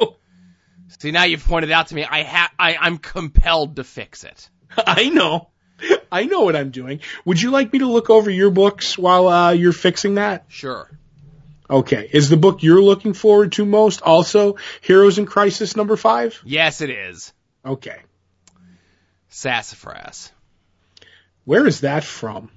See, 0.99 1.11
now 1.11 1.23
you've 1.23 1.45
pointed 1.45 1.71
out 1.71 1.87
to 1.87 1.95
me, 1.95 2.03
I 2.03 2.23
ha- 2.23 2.51
I, 2.59 2.75
I'm 2.75 2.97
compelled 2.97 3.77
to 3.77 3.85
fix 3.85 4.25
it. 4.25 4.49
I 4.77 5.07
know. 5.09 5.47
I 6.11 6.25
know 6.25 6.41
what 6.41 6.57
I'm 6.57 6.71
doing. 6.71 6.99
Would 7.23 7.41
you 7.41 7.51
like 7.51 7.71
me 7.71 7.79
to 7.79 7.87
look 7.87 8.09
over 8.09 8.29
your 8.29 8.51
books 8.51 8.97
while 8.97 9.27
uh, 9.29 9.51
you're 9.51 9.71
fixing 9.71 10.15
that? 10.15 10.45
Sure. 10.49 10.89
Okay. 11.69 12.09
Is 12.11 12.29
the 12.29 12.35
book 12.35 12.63
you're 12.63 12.81
looking 12.81 13.13
forward 13.13 13.53
to 13.53 13.65
most 13.65 14.01
also 14.01 14.57
Heroes 14.81 15.17
in 15.19 15.25
Crisis 15.25 15.77
number 15.77 15.95
five? 15.95 16.41
Yes, 16.43 16.81
it 16.81 16.89
is. 16.89 17.31
Okay. 17.65 17.97
Sassafras. 19.29 20.31
Where 21.45 21.65
is 21.65 21.81
that 21.81 22.03
from? 22.03 22.49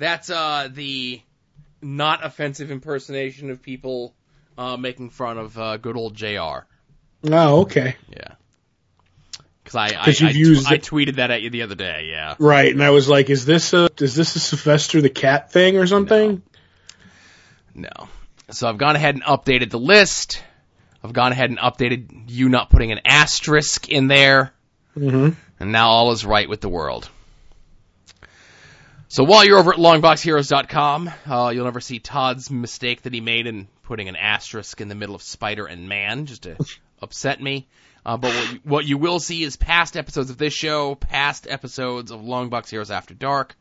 That's, 0.00 0.30
uh, 0.30 0.68
the 0.72 1.20
not 1.82 2.24
offensive 2.24 2.70
impersonation 2.70 3.50
of 3.50 3.60
people, 3.60 4.14
uh, 4.56 4.78
making 4.78 5.10
fun 5.10 5.36
of, 5.36 5.58
uh, 5.58 5.76
good 5.76 5.94
old 5.94 6.14
JR. 6.14 6.66
Oh, 7.30 7.60
okay. 7.60 7.96
Yeah. 8.08 8.34
Cause 9.66 9.74
I, 9.76 9.88
I, 9.88 10.14
I, 10.22 10.30
used 10.30 10.66
I 10.66 10.78
tweeted 10.78 11.16
that 11.16 11.30
at 11.30 11.42
you 11.42 11.50
the 11.50 11.62
other 11.62 11.74
day, 11.74 12.08
yeah. 12.10 12.34
Right. 12.38 12.72
And 12.72 12.82
I 12.82 12.90
was 12.90 13.10
like, 13.10 13.28
is 13.28 13.44
this 13.44 13.74
a, 13.74 13.90
is 14.00 14.14
this 14.14 14.34
a 14.36 14.40
Sylvester 14.40 15.02
the 15.02 15.10
Cat 15.10 15.52
thing 15.52 15.76
or 15.76 15.86
something? 15.86 16.42
No. 17.74 18.08
So 18.50 18.68
I've 18.68 18.78
gone 18.78 18.96
ahead 18.96 19.16
and 19.16 19.22
updated 19.22 19.68
the 19.70 19.78
list. 19.78 20.42
I've 21.04 21.12
gone 21.12 21.32
ahead 21.32 21.50
and 21.50 21.58
updated 21.58 22.24
you 22.28 22.48
not 22.48 22.70
putting 22.70 22.90
an 22.90 23.00
asterisk 23.04 23.90
in 23.90 24.08
there. 24.08 24.52
Mm-hmm. 24.96 25.30
And 25.60 25.72
now 25.72 25.90
all 25.90 26.12
is 26.12 26.24
right 26.24 26.48
with 26.48 26.62
the 26.62 26.70
world. 26.70 27.10
So 29.12 29.24
while 29.24 29.44
you're 29.44 29.58
over 29.58 29.72
at 29.72 29.80
longboxheroes.com, 29.80 31.10
uh, 31.26 31.50
you'll 31.52 31.64
never 31.64 31.80
see 31.80 31.98
Todd's 31.98 32.48
mistake 32.48 33.02
that 33.02 33.12
he 33.12 33.20
made 33.20 33.48
in 33.48 33.66
putting 33.82 34.08
an 34.08 34.14
asterisk 34.14 34.80
in 34.80 34.86
the 34.86 34.94
middle 34.94 35.16
of 35.16 35.22
Spider 35.22 35.66
and 35.66 35.88
Man 35.88 36.26
just 36.26 36.44
to 36.44 36.56
upset 37.02 37.42
me. 37.42 37.66
Uh, 38.06 38.18
but 38.18 38.32
what 38.32 38.52
you, 38.52 38.60
what 38.62 38.84
you 38.84 38.98
will 38.98 39.18
see 39.18 39.42
is 39.42 39.56
past 39.56 39.96
episodes 39.96 40.30
of 40.30 40.38
this 40.38 40.54
show, 40.54 40.94
past 40.94 41.48
episodes 41.50 42.12
of 42.12 42.20
Longbox 42.20 42.70
Heroes 42.70 42.92
After 42.92 43.12
Dark, 43.12 43.56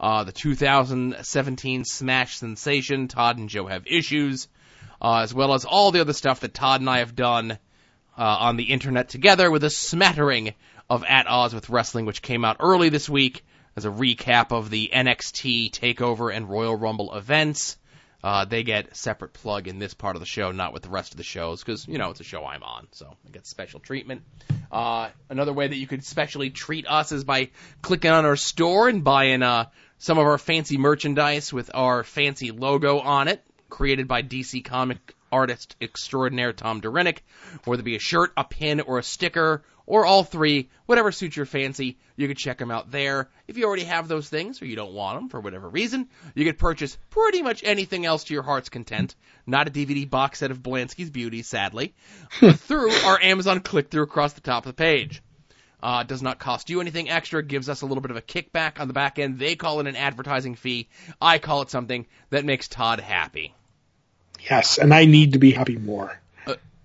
uh, 0.00 0.24
the 0.24 0.32
2017 0.32 1.84
Smash 1.84 2.38
sensation, 2.38 3.06
Todd 3.06 3.36
and 3.36 3.50
Joe 3.50 3.66
Have 3.66 3.86
Issues, 3.86 4.48
uh, 5.02 5.18
as 5.18 5.34
well 5.34 5.52
as 5.52 5.66
all 5.66 5.90
the 5.90 6.00
other 6.00 6.14
stuff 6.14 6.40
that 6.40 6.54
Todd 6.54 6.80
and 6.80 6.88
I 6.88 7.00
have 7.00 7.14
done 7.14 7.58
uh, 8.16 8.22
on 8.22 8.56
the 8.56 8.72
internet 8.72 9.10
together 9.10 9.50
with 9.50 9.64
a 9.64 9.70
smattering 9.70 10.54
of 10.88 11.04
At 11.04 11.26
Odds 11.26 11.54
with 11.54 11.68
Wrestling, 11.68 12.06
which 12.06 12.22
came 12.22 12.42
out 12.42 12.56
early 12.60 12.88
this 12.88 13.06
week 13.06 13.42
as 13.76 13.84
a 13.84 13.90
recap 13.90 14.52
of 14.52 14.70
the 14.70 14.90
NXT 14.92 15.70
TakeOver 15.70 16.34
and 16.34 16.48
Royal 16.48 16.76
Rumble 16.76 17.14
events. 17.14 17.76
Uh, 18.22 18.46
they 18.46 18.62
get 18.62 18.96
separate 18.96 19.34
plug 19.34 19.68
in 19.68 19.78
this 19.78 19.92
part 19.92 20.16
of 20.16 20.20
the 20.20 20.26
show, 20.26 20.50
not 20.50 20.72
with 20.72 20.82
the 20.82 20.88
rest 20.88 21.12
of 21.12 21.18
the 21.18 21.22
shows, 21.22 21.62
because 21.62 21.86
you 21.86 21.98
know 21.98 22.08
it's 22.08 22.20
a 22.20 22.24
show 22.24 22.46
I'm 22.46 22.62
on, 22.62 22.88
so 22.92 23.14
I 23.26 23.30
get 23.30 23.46
special 23.46 23.80
treatment. 23.80 24.22
Uh, 24.72 25.10
another 25.28 25.52
way 25.52 25.68
that 25.68 25.76
you 25.76 25.86
could 25.86 26.02
specially 26.02 26.48
treat 26.48 26.86
us 26.88 27.12
is 27.12 27.22
by 27.22 27.50
clicking 27.82 28.10
on 28.10 28.24
our 28.24 28.36
store 28.36 28.88
and 28.88 29.04
buying 29.04 29.42
uh, 29.42 29.66
some 29.98 30.16
of 30.16 30.24
our 30.26 30.38
fancy 30.38 30.78
merchandise 30.78 31.52
with 31.52 31.70
our 31.74 32.02
fancy 32.02 32.50
logo 32.50 32.98
on 32.98 33.28
it, 33.28 33.44
created 33.68 34.08
by 34.08 34.22
DC 34.22 34.64
comic 34.64 35.14
artist 35.34 35.74
extraordinaire 35.80 36.52
Tom 36.52 36.80
Derenick, 36.80 37.24
whether 37.64 37.80
it 37.80 37.84
be 37.84 37.96
a 37.96 38.00
shirt, 38.00 38.32
a 38.36 38.44
pin, 38.44 38.80
or 38.80 38.98
a 38.98 39.02
sticker, 39.02 39.64
or 39.84 40.06
all 40.06 40.22
three, 40.22 40.70
whatever 40.86 41.10
suits 41.10 41.36
your 41.36 41.44
fancy, 41.44 41.98
you 42.16 42.28
can 42.28 42.36
check 42.36 42.58
them 42.58 42.70
out 42.70 42.92
there. 42.92 43.28
If 43.48 43.58
you 43.58 43.66
already 43.66 43.84
have 43.84 44.06
those 44.06 44.28
things 44.28 44.62
or 44.62 44.66
you 44.66 44.76
don't 44.76 44.94
want 44.94 45.18
them 45.18 45.28
for 45.28 45.40
whatever 45.40 45.68
reason, 45.68 46.08
you 46.34 46.44
can 46.44 46.54
purchase 46.54 46.96
pretty 47.10 47.42
much 47.42 47.64
anything 47.64 48.06
else 48.06 48.24
to 48.24 48.34
your 48.34 48.44
heart's 48.44 48.68
content, 48.68 49.16
not 49.44 49.66
a 49.66 49.72
DVD 49.72 50.08
box 50.08 50.38
set 50.38 50.52
of 50.52 50.62
Blansky's 50.62 51.10
Beauty, 51.10 51.42
sadly, 51.42 51.94
through 52.30 52.92
our 52.92 53.20
Amazon 53.20 53.60
click 53.60 53.90
through 53.90 54.04
across 54.04 54.34
the 54.34 54.40
top 54.40 54.64
of 54.64 54.70
the 54.70 54.82
page. 54.82 55.20
Uh, 55.82 56.02
does 56.02 56.22
not 56.22 56.38
cost 56.38 56.70
you 56.70 56.80
anything 56.80 57.10
extra. 57.10 57.42
Gives 57.42 57.68
us 57.68 57.82
a 57.82 57.86
little 57.86 58.00
bit 58.00 58.10
of 58.10 58.16
a 58.16 58.22
kickback 58.22 58.80
on 58.80 58.88
the 58.88 58.94
back 58.94 59.18
end. 59.18 59.38
They 59.38 59.54
call 59.54 59.80
it 59.80 59.86
an 59.86 59.96
advertising 59.96 60.54
fee. 60.54 60.88
I 61.20 61.38
call 61.38 61.60
it 61.60 61.68
something 61.68 62.06
that 62.30 62.46
makes 62.46 62.68
Todd 62.68 63.00
happy. 63.00 63.52
Yes, 64.50 64.78
and 64.78 64.92
I 64.92 65.06
need 65.06 65.32
to 65.32 65.38
be 65.38 65.52
happy 65.52 65.76
more. 65.76 66.20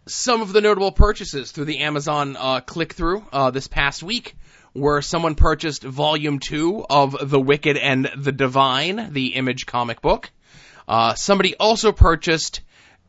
Some 0.08 0.42
of 0.42 0.54
the 0.54 0.62
notable 0.62 0.92
purchases 0.92 1.52
through 1.52 1.66
the 1.66 1.80
Amazon 1.80 2.36
uh, 2.36 2.62
click 2.62 2.94
through 2.94 3.26
uh, 3.32 3.52
this 3.52 3.68
past 3.68 4.02
week 4.02 4.36
where 4.74 5.02
someone 5.02 5.36
purchased 5.36 5.84
volume 5.84 6.40
two 6.40 6.86
of 6.90 7.30
The 7.30 7.40
Wicked 7.40 7.78
and 7.78 8.10
the 8.16 8.32
Divine, 8.32 9.14
the 9.14 9.36
image 9.36 9.66
comic 9.66 10.02
book. 10.02 10.32
Uh, 10.88 11.14
somebody 11.14 11.56
also 11.56 11.92
purchased 11.92 12.62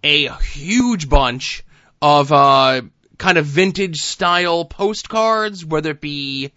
a 0.03 0.29
huge 0.29 1.09
bunch 1.09 1.65
of 2.03 2.33
uh, 2.33 2.83
kind 3.19 3.39
of 3.39 3.47
vintage 3.47 3.99
style 3.99 4.65
postcards, 4.65 5.65
whether 5.65 5.91
it 5.91 6.01
be 6.01 6.53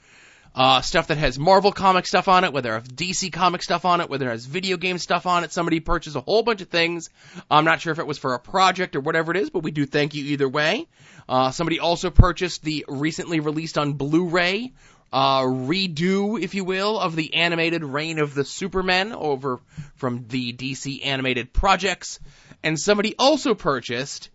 uh, 0.55 0.81
stuff 0.81 1.07
that 1.07 1.17
has 1.17 1.39
Marvel 1.39 1.71
comic 1.71 2.05
stuff 2.05 2.27
on 2.27 2.43
it, 2.43 2.53
whether 2.53 2.75
it 2.75 2.81
has 2.81 2.87
DC 2.89 3.31
comic 3.33 3.63
stuff 3.63 3.85
on 3.85 4.01
it, 4.01 4.09
whether 4.09 4.27
it 4.27 4.31
has 4.31 4.45
video 4.45 4.77
game 4.77 4.97
stuff 4.97 5.25
on 5.25 5.43
it. 5.43 5.51
Somebody 5.51 5.79
purchased 5.79 6.15
a 6.15 6.21
whole 6.21 6.43
bunch 6.43 6.61
of 6.61 6.69
things. 6.69 7.09
I'm 7.49 7.65
not 7.65 7.81
sure 7.81 7.91
if 7.91 7.99
it 7.99 8.07
was 8.07 8.17
for 8.17 8.33
a 8.33 8.39
project 8.39 8.95
or 8.95 8.99
whatever 8.99 9.31
it 9.31 9.37
is, 9.37 9.49
but 9.49 9.63
we 9.63 9.71
do 9.71 9.85
thank 9.85 10.13
you 10.13 10.23
either 10.25 10.47
way. 10.47 10.87
Uh, 11.27 11.51
somebody 11.51 11.79
also 11.79 12.09
purchased 12.09 12.63
the 12.63 12.85
recently 12.87 13.39
released 13.39 13.77
on 13.77 13.93
Blu-ray 13.93 14.73
uh, 15.13 15.41
redo, 15.43 16.41
if 16.41 16.55
you 16.55 16.65
will, 16.65 16.99
of 16.99 17.15
the 17.15 17.35
animated 17.35 17.83
Reign 17.83 18.17
of 18.17 18.33
the 18.33 18.43
Supermen 18.43 19.13
over 19.13 19.59
from 19.95 20.25
the 20.27 20.53
DC 20.53 21.05
animated 21.05 21.53
projects. 21.53 22.19
And 22.63 22.79
somebody 22.79 23.15
also 23.19 23.53
purchased 23.53 24.29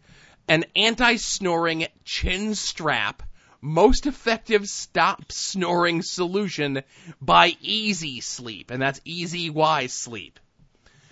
an 0.46 0.64
anti-snoring 0.76 1.88
chin 2.04 2.54
strap 2.54 3.22
most 3.60 4.06
effective 4.06 4.66
stop 4.66 5.30
snoring 5.30 6.02
solution 6.02 6.82
by 7.20 7.56
Easy 7.60 8.20
Sleep, 8.20 8.70
and 8.70 8.80
that's 8.80 9.00
Easy 9.04 9.50
Y 9.50 9.86
Sleep. 9.86 10.38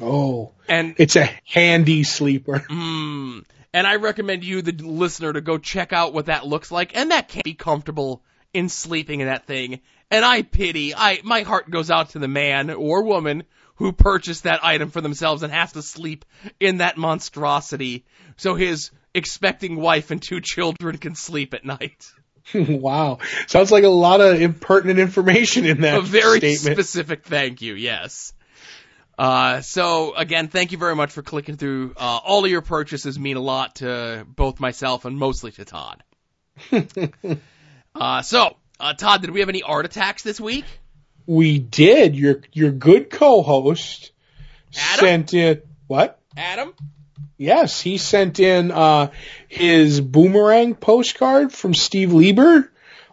Oh, 0.00 0.52
And 0.68 0.94
it's 0.98 1.16
a 1.16 1.28
handy 1.44 2.04
sleeper. 2.04 2.64
Mm. 2.70 3.44
And 3.72 3.86
I 3.86 3.96
recommend 3.96 4.42
you, 4.42 4.62
the 4.62 4.72
listener, 4.72 5.34
to 5.34 5.42
go 5.42 5.58
check 5.58 5.92
out 5.92 6.14
what 6.14 6.26
that 6.26 6.46
looks 6.46 6.70
like. 6.70 6.96
And 6.96 7.10
that 7.10 7.28
can't 7.28 7.44
be 7.44 7.52
comfortable 7.52 8.22
in 8.54 8.70
sleeping 8.70 9.20
in 9.20 9.26
that 9.26 9.46
thing. 9.46 9.80
And 10.10 10.24
I 10.24 10.42
pity, 10.42 10.94
I, 10.94 11.20
my 11.24 11.42
heart 11.42 11.70
goes 11.70 11.90
out 11.90 12.10
to 12.10 12.18
the 12.18 12.28
man 12.28 12.70
or 12.70 13.02
woman 13.02 13.44
who 13.74 13.92
purchased 13.92 14.44
that 14.44 14.64
item 14.64 14.90
for 14.90 15.02
themselves 15.02 15.42
and 15.42 15.52
has 15.52 15.72
to 15.72 15.82
sleep 15.82 16.24
in 16.58 16.78
that 16.78 16.96
monstrosity 16.96 18.06
so 18.36 18.54
his 18.54 18.90
expecting 19.14 19.76
wife 19.76 20.10
and 20.10 20.22
two 20.22 20.40
children 20.40 20.98
can 20.98 21.14
sleep 21.14 21.54
at 21.54 21.64
night. 21.64 22.06
wow, 22.54 23.18
sounds 23.46 23.72
like 23.72 23.84
a 23.84 23.88
lot 23.88 24.20
of 24.20 24.40
impertinent 24.40 24.98
information 24.98 25.66
in 25.66 25.80
that 25.82 25.98
A 25.98 26.02
very 26.02 26.38
statement. 26.38 26.76
specific 26.76 27.24
thank 27.24 27.62
you, 27.62 27.74
yes. 27.74 28.32
Uh, 29.18 29.62
so 29.62 30.14
again, 30.14 30.48
thank 30.48 30.72
you 30.72 30.78
very 30.78 30.94
much 30.94 31.10
for 31.12 31.22
clicking 31.22 31.56
through. 31.56 31.94
Uh, 31.96 32.18
all 32.24 32.44
of 32.44 32.50
your 32.50 32.60
purchases 32.62 33.18
mean 33.18 33.36
a 33.36 33.40
lot 33.40 33.76
to 33.76 34.26
both 34.28 34.60
myself 34.60 35.04
and 35.04 35.18
mostly 35.18 35.50
to 35.52 35.64
Todd. 35.64 36.02
uh, 37.94 38.22
so, 38.22 38.56
uh, 38.78 38.92
Todd, 38.94 39.22
did 39.22 39.30
we 39.30 39.40
have 39.40 39.48
any 39.48 39.62
art 39.62 39.86
attacks 39.86 40.22
this 40.22 40.40
week? 40.40 40.64
we 41.26 41.58
did. 41.58 42.14
Your 42.16 42.40
your 42.52 42.70
good 42.70 43.10
co-host 43.10 44.12
Adam? 44.76 45.04
sent 45.04 45.34
in 45.34 45.62
what? 45.86 46.20
Adam? 46.36 46.72
Yes, 47.38 47.80
he 47.80 47.98
sent 47.98 48.40
in 48.40 48.70
uh, 48.70 49.10
his 49.48 50.00
boomerang 50.00 50.74
postcard 50.74 51.52
from 51.52 51.74
Steve 51.74 52.12
Lieber 52.12 52.70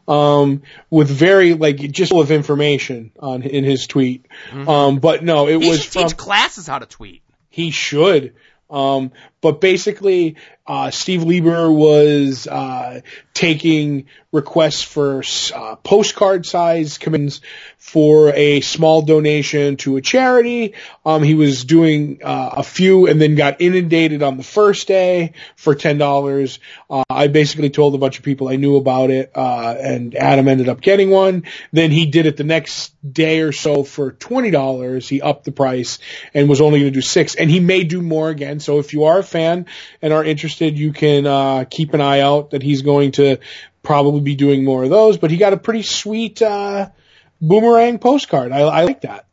um, 0.07 0.63
with 0.89 1.09
very 1.09 1.53
like 1.53 1.77
just 1.77 2.11
full 2.11 2.21
of 2.21 2.31
information 2.31 3.11
on 3.19 3.43
in 3.43 3.63
his 3.63 3.87
tweet. 3.87 4.25
Um, 4.67 4.99
but 4.99 5.23
no, 5.23 5.47
it 5.47 5.53
Mm-hmm. 5.53 5.61
He 5.63 5.69
was 5.69 5.83
should 5.83 5.91
from 5.93 6.03
teach 6.03 6.17
classes 6.17 6.67
how 6.67 6.79
to 6.79 6.85
tweet. 6.85 7.21
he 7.49 7.71
should. 7.71 8.35
Um, 8.69 9.11
but 9.43 9.59
basically, 9.59 10.37
uh, 10.65 10.89
Steve 10.89 11.23
Lieber 11.23 11.69
was 11.69 12.47
uh, 12.47 13.01
taking 13.33 14.05
requests 14.31 14.81
for 14.81 15.21
uh, 15.53 15.75
postcard 15.75 16.45
size 16.45 16.97
commissions 16.97 17.41
for 17.77 18.29
a 18.29 18.61
small 18.61 19.01
donation 19.01 19.75
to 19.75 19.97
a 19.97 20.01
charity. 20.01 20.73
Um, 21.05 21.21
he 21.21 21.35
was 21.35 21.65
doing 21.65 22.21
uh, 22.23 22.53
a 22.53 22.63
few 22.63 23.07
and 23.07 23.21
then 23.21 23.35
got 23.35 23.59
inundated 23.59 24.23
on 24.23 24.37
the 24.37 24.43
first 24.43 24.87
day 24.87 25.33
for 25.57 25.75
ten 25.75 25.97
dollars. 25.97 26.59
Uh, 26.89 27.03
I 27.09 27.27
basically 27.27 27.69
told 27.69 27.93
a 27.93 27.97
bunch 27.97 28.17
of 28.17 28.23
people 28.23 28.47
I 28.47 28.55
knew 28.55 28.77
about 28.77 29.11
it, 29.11 29.31
uh, 29.35 29.75
and 29.77 30.15
Adam 30.15 30.47
ended 30.47 30.69
up 30.69 30.79
getting 30.79 31.09
one. 31.09 31.43
Then 31.73 31.91
he 31.91 32.05
did 32.05 32.25
it 32.25 32.37
the 32.37 32.45
next 32.45 32.93
day 33.07 33.41
or 33.41 33.51
so 33.51 33.83
for 33.83 34.13
twenty 34.13 34.49
dollars. 34.49 35.09
He 35.09 35.21
upped 35.21 35.43
the 35.43 35.51
price 35.51 35.99
and 36.33 36.47
was 36.47 36.61
only 36.61 36.79
going 36.79 36.93
to 36.93 36.97
do 36.97 37.01
six, 37.01 37.35
and 37.35 37.49
he 37.49 37.59
may 37.59 37.83
do 37.83 38.01
more 38.01 38.29
again. 38.29 38.61
So 38.61 38.79
if 38.79 38.93
you 38.93 39.03
are 39.03 39.19
a 39.19 39.23
fan 39.33 39.65
and 40.01 40.13
are 40.13 40.23
interested, 40.23 40.77
you 40.77 40.93
can 40.93 41.25
uh, 41.27 41.65
keep 41.69 41.93
an 41.93 42.01
eye 42.01 42.21
out 42.21 42.51
that 42.51 42.63
he's 42.63 42.81
going 42.83 43.11
to 43.13 43.37
probably 43.81 44.21
be 44.21 44.35
doing 44.35 44.63
more 44.63 44.83
of 44.85 44.89
those. 44.89 45.17
But 45.17 45.31
he 45.31 45.37
got 45.37 45.53
a 45.53 45.57
pretty 45.57 45.81
sweet 45.81 46.41
uh, 46.41 46.89
boomerang 47.41 47.99
postcard. 47.99 48.51
I, 48.51 48.59
I 48.61 48.83
like 48.83 49.01
that. 49.01 49.25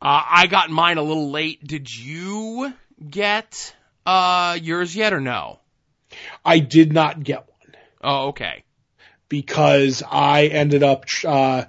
Uh, 0.00 0.22
I 0.30 0.46
got 0.46 0.70
mine 0.70 0.98
a 0.98 1.02
little 1.02 1.30
late. 1.30 1.66
Did 1.66 1.94
you 1.94 2.72
get 3.08 3.74
uh, 4.06 4.58
yours 4.60 4.94
yet 4.94 5.12
or 5.12 5.20
no? 5.20 5.58
I 6.44 6.58
did 6.60 6.92
not 6.92 7.22
get 7.22 7.46
one 7.48 7.76
Oh, 8.02 8.28
okay. 8.28 8.64
because 9.28 10.02
I 10.08 10.46
ended 10.46 10.82
up. 10.82 11.04
Uh, 11.24 11.64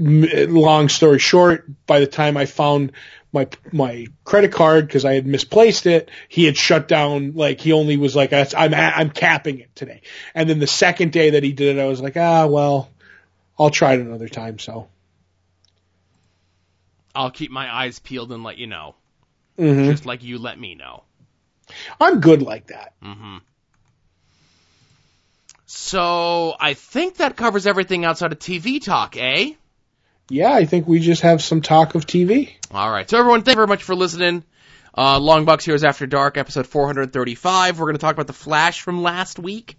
long 0.00 0.88
story 0.88 1.18
short, 1.18 1.64
by 1.86 1.98
the 2.00 2.06
time 2.06 2.36
I 2.36 2.44
found 2.46 2.92
my 3.32 3.48
my 3.72 4.06
credit 4.24 4.52
card 4.52 4.86
because 4.86 5.04
I 5.04 5.14
had 5.14 5.26
misplaced 5.26 5.86
it, 5.86 6.10
he 6.28 6.44
had 6.44 6.56
shut 6.56 6.88
down. 6.88 7.32
Like 7.34 7.60
he 7.60 7.72
only 7.72 7.96
was 7.96 8.16
like, 8.16 8.32
"I'm 8.32 8.74
I'm 8.74 9.10
capping 9.10 9.60
it 9.60 9.74
today." 9.74 10.02
And 10.34 10.48
then 10.48 10.58
the 10.58 10.66
second 10.66 11.12
day 11.12 11.30
that 11.30 11.42
he 11.42 11.52
did 11.52 11.76
it, 11.76 11.80
I 11.80 11.86
was 11.86 12.00
like, 12.00 12.16
"Ah, 12.16 12.46
well, 12.46 12.90
I'll 13.58 13.70
try 13.70 13.94
it 13.94 14.00
another 14.00 14.28
time." 14.28 14.58
So. 14.58 14.88
I'll 17.14 17.30
keep 17.32 17.50
my 17.50 17.72
eyes 17.74 17.98
peeled 17.98 18.30
and 18.30 18.44
let 18.44 18.58
you 18.58 18.68
know. 18.68 18.94
hmm 19.56 19.86
Just 19.86 20.06
like 20.06 20.22
you 20.22 20.38
let 20.38 20.58
me 20.58 20.76
know. 20.76 21.02
I'm 22.00 22.20
good 22.20 22.42
like 22.42 22.68
that. 22.68 22.92
hmm 23.02 23.38
So 25.66 26.54
I 26.58 26.74
think 26.74 27.16
that 27.16 27.36
covers 27.36 27.66
everything 27.66 28.04
outside 28.04 28.32
of 28.32 28.38
TV 28.38 28.82
talk, 28.82 29.16
eh? 29.16 29.52
Yeah, 30.30 30.52
I 30.52 30.66
think 30.66 30.86
we 30.86 31.00
just 31.00 31.22
have 31.22 31.42
some 31.42 31.62
talk 31.62 31.94
of 31.94 32.06
TV. 32.06 32.54
All 32.70 32.90
right. 32.90 33.08
So 33.08 33.18
everyone, 33.18 33.42
thank 33.42 33.54
you 33.54 33.60
very 33.60 33.66
much 33.66 33.82
for 33.82 33.94
listening. 33.94 34.44
Uh, 34.96 35.18
Long 35.18 35.44
Box 35.44 35.64
Heroes 35.64 35.84
After 35.84 36.06
Dark, 36.06 36.36
episode 36.36 36.66
435. 36.66 37.78
We're 37.78 37.86
going 37.86 37.94
to 37.94 38.00
talk 38.00 38.14
about 38.14 38.26
the 38.26 38.32
Flash 38.32 38.82
from 38.82 39.02
last 39.02 39.38
week. 39.38 39.76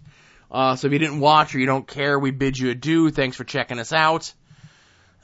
Uh, 0.50 0.74
so 0.74 0.86
if 0.86 0.92
you 0.92 0.98
didn't 0.98 1.20
watch 1.20 1.54
or 1.54 1.60
you 1.60 1.66
don't 1.66 1.86
care, 1.86 2.18
we 2.18 2.32
bid 2.32 2.58
you 2.58 2.70
adieu. 2.70 3.10
Thanks 3.10 3.36
for 3.36 3.44
checking 3.44 3.78
us 3.78 3.92
out. 3.92 4.32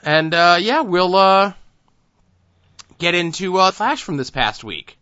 And 0.03 0.33
uh, 0.33 0.59
yeah, 0.61 0.83
we'll 0.83 1.17
uh, 1.17 1.55
get 2.99 3.15
into 3.15 3.57
uh, 3.57 3.73
Flash 3.73 4.03
from 4.03 4.17
this 4.17 4.31
past 4.31 4.63
week. 4.63 4.99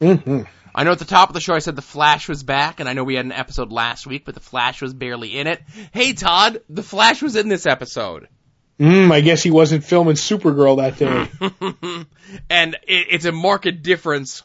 hmm 0.00 0.42
I 0.74 0.84
know 0.84 0.92
at 0.92 0.98
the 0.98 1.06
top 1.06 1.30
of 1.30 1.34
the 1.34 1.40
show 1.40 1.54
I 1.54 1.60
said 1.60 1.74
the 1.74 1.80
Flash 1.80 2.28
was 2.28 2.42
back, 2.42 2.80
and 2.80 2.88
I 2.88 2.92
know 2.92 3.02
we 3.02 3.14
had 3.14 3.24
an 3.24 3.32
episode 3.32 3.72
last 3.72 4.06
week, 4.06 4.26
but 4.26 4.34
the 4.34 4.40
Flash 4.40 4.82
was 4.82 4.92
barely 4.92 5.38
in 5.38 5.46
it. 5.46 5.62
Hey 5.92 6.12
Todd, 6.12 6.60
the 6.68 6.82
Flash 6.82 7.22
was 7.22 7.34
in 7.34 7.48
this 7.48 7.64
episode. 7.64 8.28
Mm, 8.78 9.10
I 9.10 9.22
guess 9.22 9.42
he 9.42 9.50
wasn't 9.50 9.84
filming 9.84 10.16
Supergirl 10.16 10.76
that 10.78 10.98
day. 10.98 12.06
and 12.50 12.74
it, 12.74 13.06
it's 13.10 13.24
a 13.24 13.32
marked 13.32 13.82
difference 13.82 14.42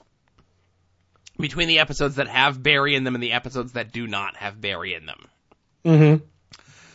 between 1.38 1.68
the 1.68 1.80
episodes 1.80 2.16
that 2.16 2.28
have 2.28 2.62
Barry 2.62 2.96
in 2.96 3.04
them 3.04 3.16
and 3.16 3.24
the 3.24 3.34
episodes 3.34 3.74
that 3.74 3.92
do 3.92 4.08
not 4.08 4.38
have 4.38 4.62
Barry 4.62 4.94
in 4.94 5.06
them. 5.06 5.28
mm-hmm. 5.86 6.26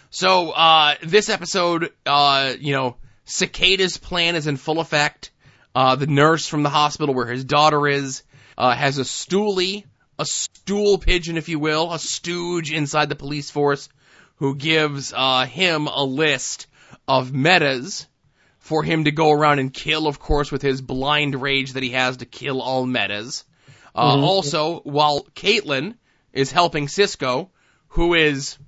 So, 0.08 0.50
uh, 0.52 0.94
this 1.02 1.28
episode, 1.28 1.92
uh, 2.06 2.54
you 2.58 2.72
know, 2.72 2.96
Cicada's 3.26 3.98
plan 3.98 4.34
is 4.34 4.46
in 4.46 4.56
full 4.56 4.80
effect. 4.80 5.30
Uh, 5.74 5.96
the 5.96 6.06
nurse 6.06 6.46
from 6.46 6.62
the 6.62 6.70
hospital 6.70 7.14
where 7.14 7.26
his 7.26 7.44
daughter 7.44 7.86
is, 7.86 8.22
uh, 8.56 8.74
has 8.74 8.96
a 8.96 9.02
stoolie, 9.02 9.84
a 10.18 10.24
stool 10.24 10.96
pigeon, 10.96 11.36
if 11.36 11.50
you 11.50 11.58
will, 11.58 11.92
a 11.92 11.98
stooge 11.98 12.72
inside 12.72 13.10
the 13.10 13.16
police 13.16 13.50
force 13.50 13.90
who 14.36 14.54
gives, 14.54 15.12
uh, 15.14 15.44
him 15.44 15.86
a 15.86 16.02
list 16.02 16.66
of 17.08 17.32
metas 17.32 18.06
for 18.58 18.82
him 18.82 19.04
to 19.04 19.12
go 19.12 19.30
around 19.30 19.58
and 19.60 19.72
kill, 19.72 20.06
of 20.06 20.18
course, 20.18 20.50
with 20.50 20.62
his 20.62 20.80
blind 20.80 21.40
rage 21.40 21.74
that 21.74 21.82
he 21.82 21.90
has 21.90 22.16
to 22.18 22.26
kill 22.26 22.60
all 22.60 22.84
metas. 22.84 23.44
Uh, 23.94 24.16
Mhm. 24.16 24.22
also, 24.22 24.80
while 24.80 25.24
Caitlin 25.34 25.94
is 26.32 26.50
helping 26.52 26.88
Cisco, 26.88 27.50
who 27.88 28.14
is 28.14 28.58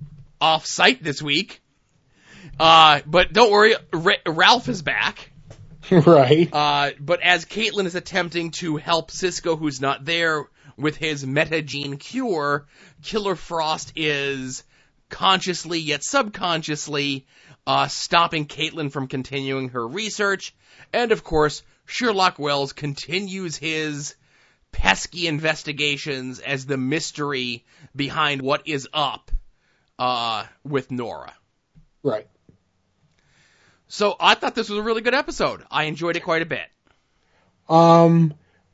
off 0.41 0.65
site 0.65 1.03
this 1.03 1.21
week, 1.21 1.61
uh, 2.59 3.01
but 3.05 3.33
don't 3.33 3.51
worry, 3.51 3.75
Ra- 3.93 4.13
Ralph 4.25 4.69
is 4.69 4.81
back. 4.81 5.31
right. 5.91 6.49
Uh, 6.51 6.91
but 6.99 7.21
as 7.21 7.45
Caitlin 7.45 7.85
is 7.85 7.95
attempting 7.95 8.51
to 8.51 8.77
help 8.77 9.11
Cisco, 9.11 9.55
who's 9.55 9.81
not 9.81 10.05
there, 10.05 10.45
with 10.77 10.95
his 10.95 11.25
metagene 11.25 11.99
cure, 11.99 12.65
Killer 13.03 13.35
Frost 13.35 13.91
is 13.95 14.63
consciously 15.09 15.79
yet 15.79 16.03
subconsciously 16.03 17.25
uh, 17.69 17.87
stopping 17.87 18.47
Caitlin 18.47 18.91
from 18.91 19.05
continuing 19.05 19.69
her 19.69 19.87
research. 19.87 20.55
And 20.91 21.11
of 21.11 21.23
course, 21.23 21.61
Sherlock 21.85 22.39
Wells 22.39 22.73
continues 22.73 23.57
his 23.57 24.15
pesky 24.71 25.27
investigations 25.27 26.39
as 26.39 26.65
the 26.65 26.77
mystery 26.77 27.63
behind 27.95 28.41
what 28.41 28.67
is 28.67 28.87
up 28.91 29.29
uh, 29.99 30.45
with 30.63 30.89
Nora. 30.89 31.31
Right. 32.01 32.27
So 33.87 34.15
I 34.19 34.33
thought 34.33 34.55
this 34.55 34.69
was 34.69 34.79
a 34.79 34.83
really 34.83 35.01
good 35.01 35.13
episode. 35.13 35.63
I 35.69 35.83
enjoyed 35.83 36.15
it 36.15 36.23
quite 36.23 36.41
a 36.41 36.47
bit. 36.47 36.65
Um, 37.69 38.33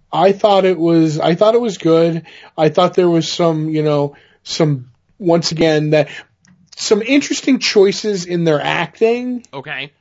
I 0.09 0.31
thought 0.31 0.63
it 0.63 0.79
was, 0.79 1.19
I 1.19 1.35
thought 1.35 1.53
it 1.53 1.61
was 1.61 1.79
good. 1.79 2.25
I 2.57 2.69
thought 2.69 2.93
there 2.93 3.09
was 3.09 3.29
some, 3.29 3.67
you 3.67 3.83
know, 3.83 4.15
some, 4.43 4.91
once 5.19 5.51
again, 5.51 5.89
that, 5.89 6.07
some 6.75 7.01
interesting 7.01 7.59
choices 7.59 8.25
in 8.25 8.43
their 8.43 8.61
acting. 8.61 9.45
Okay. 9.53 9.91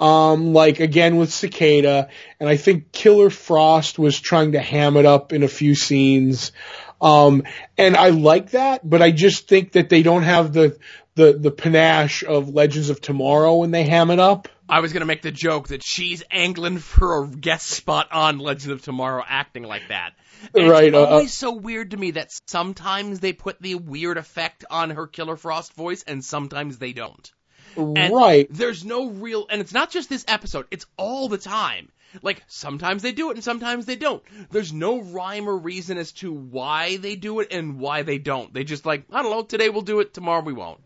Um, 0.00 0.52
like 0.52 0.78
again 0.78 1.16
with 1.16 1.32
Cicada, 1.32 2.08
and 2.38 2.48
I 2.48 2.56
think 2.56 2.92
Killer 2.92 3.30
Frost 3.30 3.98
was 3.98 4.20
trying 4.20 4.52
to 4.52 4.60
ham 4.60 4.96
it 4.96 5.06
up 5.06 5.32
in 5.32 5.42
a 5.42 5.48
few 5.48 5.74
scenes. 5.74 6.52
Um, 7.00 7.42
and 7.76 7.96
I 7.96 8.10
like 8.10 8.50
that, 8.50 8.88
but 8.88 9.02
I 9.02 9.10
just 9.10 9.48
think 9.48 9.72
that 9.72 9.88
they 9.88 10.02
don't 10.02 10.22
have 10.22 10.52
the, 10.52 10.78
the, 11.14 11.32
the 11.32 11.50
panache 11.50 12.22
of 12.22 12.48
Legends 12.48 12.90
of 12.90 13.00
Tomorrow 13.00 13.56
when 13.56 13.70
they 13.70 13.84
ham 13.84 14.10
it 14.10 14.20
up. 14.20 14.48
I 14.68 14.80
was 14.80 14.92
gonna 14.92 15.06
make 15.06 15.22
the 15.22 15.30
joke 15.30 15.68
that 15.68 15.82
she's 15.82 16.22
angling 16.30 16.78
for 16.78 17.24
a 17.24 17.28
guest 17.28 17.68
spot 17.68 18.08
on 18.12 18.38
Legend 18.38 18.72
of 18.72 18.82
Tomorrow 18.82 19.24
acting 19.26 19.62
like 19.62 19.88
that. 19.88 20.12
And 20.54 20.68
Right, 20.68 20.88
It's 20.88 20.96
uh, 20.96 21.06
always 21.06 21.32
so 21.32 21.52
weird 21.52 21.92
to 21.92 21.96
me 21.96 22.12
that 22.12 22.30
sometimes 22.46 23.20
they 23.20 23.32
put 23.32 23.60
the 23.60 23.76
weird 23.76 24.18
effect 24.18 24.64
on 24.70 24.90
her 24.90 25.06
Killer 25.06 25.36
Frost 25.36 25.72
voice 25.72 26.02
and 26.06 26.24
sometimes 26.24 26.78
they 26.78 26.92
don't. 26.92 27.32
And 27.76 28.14
right. 28.14 28.46
There's 28.50 28.84
no 28.84 29.08
real, 29.08 29.46
and 29.48 29.60
it's 29.60 29.72
not 29.72 29.90
just 29.90 30.08
this 30.08 30.24
episode, 30.28 30.66
it's 30.70 30.86
all 30.96 31.28
the 31.28 31.38
time. 31.38 31.88
Like, 32.22 32.42
sometimes 32.48 33.02
they 33.02 33.12
do 33.12 33.30
it 33.30 33.34
and 33.34 33.44
sometimes 33.44 33.86
they 33.86 33.96
don't. 33.96 34.22
There's 34.50 34.72
no 34.72 35.00
rhyme 35.00 35.48
or 35.48 35.56
reason 35.56 35.98
as 35.98 36.12
to 36.12 36.32
why 36.32 36.96
they 36.96 37.16
do 37.16 37.40
it 37.40 37.52
and 37.52 37.78
why 37.78 38.02
they 38.02 38.18
don't. 38.18 38.52
They 38.52 38.64
just 38.64 38.86
like, 38.86 39.04
I 39.12 39.22
don't 39.22 39.30
know, 39.30 39.42
today 39.42 39.68
we'll 39.68 39.82
do 39.82 40.00
it, 40.00 40.14
tomorrow 40.14 40.42
we 40.42 40.54
won't. 40.54 40.80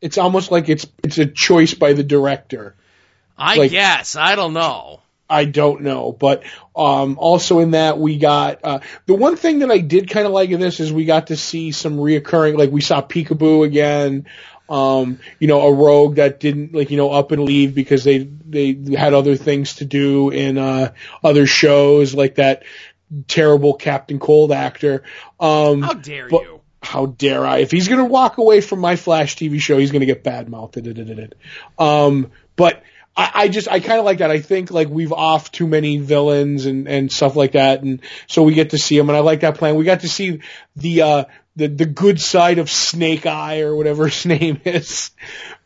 It's 0.00 0.18
almost 0.18 0.50
like 0.52 0.68
it's, 0.68 0.86
it's 1.02 1.18
a 1.18 1.26
choice 1.26 1.74
by 1.74 1.92
the 1.92 2.04
director. 2.04 2.76
I 3.38 3.56
Like- 3.56 3.70
guess, 3.70 4.16
I 4.16 4.34
don't 4.36 4.52
know. 4.52 5.00
I 5.30 5.44
don't 5.44 5.82
know, 5.82 6.10
but 6.10 6.42
um, 6.74 7.18
also 7.18 7.58
in 7.58 7.72
that 7.72 7.98
we 7.98 8.16
got 8.16 8.60
uh, 8.64 8.78
the 9.04 9.12
one 9.14 9.36
thing 9.36 9.58
that 9.58 9.70
I 9.70 9.76
did 9.76 10.08
kind 10.08 10.26
of 10.26 10.32
like 10.32 10.48
in 10.48 10.58
this 10.58 10.80
is 10.80 10.90
we 10.90 11.04
got 11.04 11.26
to 11.26 11.36
see 11.36 11.70
some 11.70 11.98
reoccurring, 11.98 12.56
like 12.56 12.70
we 12.70 12.80
saw 12.80 13.02
Peekaboo 13.02 13.66
again. 13.66 14.26
Um, 14.70 15.18
you 15.38 15.46
know, 15.46 15.60
a 15.66 15.72
rogue 15.74 16.16
that 16.16 16.40
didn't 16.40 16.74
like 16.74 16.90
you 16.90 16.96
know 16.96 17.10
up 17.10 17.30
and 17.32 17.42
leave 17.44 17.74
because 17.74 18.04
they 18.04 18.18
they 18.18 18.74
had 18.96 19.12
other 19.12 19.36
things 19.36 19.76
to 19.76 19.84
do 19.84 20.30
in 20.30 20.56
uh, 20.56 20.92
other 21.22 21.46
shows, 21.46 22.14
like 22.14 22.36
that 22.36 22.62
terrible 23.26 23.74
Captain 23.74 24.18
Cold 24.18 24.50
actor. 24.50 25.02
Um, 25.38 25.82
How 25.82 25.92
dare 25.92 26.28
but- 26.30 26.42
you? 26.42 26.60
how 26.80 27.06
dare 27.06 27.44
I? 27.44 27.58
If 27.58 27.70
he's 27.72 27.88
going 27.88 27.98
to 27.98 28.04
walk 28.06 28.38
away 28.38 28.60
from 28.62 28.78
my 28.78 28.96
Flash 28.96 29.36
TV 29.36 29.60
show, 29.60 29.76
he's 29.78 29.90
going 29.90 30.00
to 30.00 30.06
get 30.06 30.22
bad 30.22 30.48
mouthed. 30.48 30.78
Um, 31.78 32.30
but 32.56 32.82
I, 33.18 33.30
I 33.34 33.48
just, 33.48 33.66
I 33.68 33.80
kind 33.80 33.98
of 33.98 34.04
like 34.04 34.18
that. 34.18 34.30
I 34.30 34.38
think 34.38 34.70
like 34.70 34.88
we've 34.88 35.12
off 35.12 35.50
too 35.50 35.66
many 35.66 35.98
villains 35.98 36.66
and, 36.66 36.86
and 36.86 37.10
stuff 37.10 37.34
like 37.34 37.52
that. 37.52 37.82
And 37.82 38.00
so 38.28 38.44
we 38.44 38.54
get 38.54 38.70
to 38.70 38.78
see 38.78 38.96
them. 38.96 39.08
And 39.08 39.16
I 39.16 39.20
like 39.20 39.40
that 39.40 39.56
plan. 39.56 39.74
We 39.74 39.84
got 39.84 40.00
to 40.00 40.08
see 40.08 40.40
the, 40.76 41.02
uh, 41.02 41.24
the, 41.56 41.66
the 41.66 41.86
good 41.86 42.20
side 42.20 42.58
of 42.58 42.70
Snake 42.70 43.26
Eye 43.26 43.62
or 43.62 43.74
whatever 43.74 44.06
his 44.08 44.24
name 44.24 44.60
is. 44.64 45.10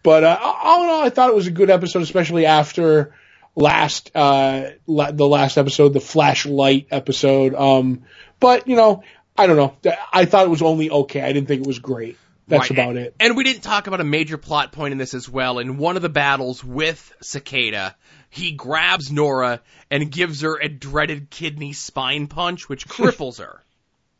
But, 0.03 0.24
uh, 0.24 0.38
all 0.40 0.82
in 0.82 0.88
all, 0.88 1.03
I 1.03 1.11
thought 1.11 1.28
it 1.28 1.36
was 1.36 1.46
a 1.46 1.53
good 1.53 1.68
episode, 1.68 2.00
especially 2.00 2.46
after 2.46 3.14
last, 3.55 4.11
uh, 4.14 4.70
la- 4.86 5.12
the 5.12 5.28
last 5.28 5.59
episode, 5.59 5.92
the 5.92 6.00
flashlight 6.00 6.86
episode. 6.90 7.55
Um, 7.55 8.05
but 8.40 8.66
you 8.66 8.76
know, 8.76 9.03
I 9.36 9.46
don't 9.46 9.57
know. 9.57 9.76
I 10.12 10.24
thought 10.24 10.46
it 10.46 10.50
was 10.50 10.62
only 10.62 10.90
okay. 10.90 11.20
I 11.20 11.32
didn't 11.32 11.48
think 11.48 11.61
it 11.61 11.66
was 11.66 11.78
great. 11.78 12.16
That's 12.53 12.70
Right. 12.70 12.78
about 12.78 12.96
it. 12.96 13.14
And 13.18 13.36
we 13.36 13.44
didn't 13.44 13.62
talk 13.62 13.86
about 13.86 14.00
a 14.00 14.05
major 14.05 14.36
plot 14.38 14.72
point 14.72 14.92
in 14.92 14.98
this 14.98 15.14
as 15.14 15.28
well. 15.28 15.59
In 15.59 15.78
one 15.78 15.96
of 15.96 16.03
the 16.03 16.09
battles 16.09 16.62
with 16.62 17.12
Cicada, 17.22 17.96
he 18.28 18.53
grabs 18.53 19.11
Nora 19.11 19.62
and 19.90 20.11
gives 20.12 20.42
her 20.42 20.59
a 20.61 20.68
dreaded 20.68 21.30
kidney 21.30 21.72
spine 21.72 22.26
punch, 22.26 22.68
which 22.68 22.86
cripples 22.88 23.38
her. 23.38 23.62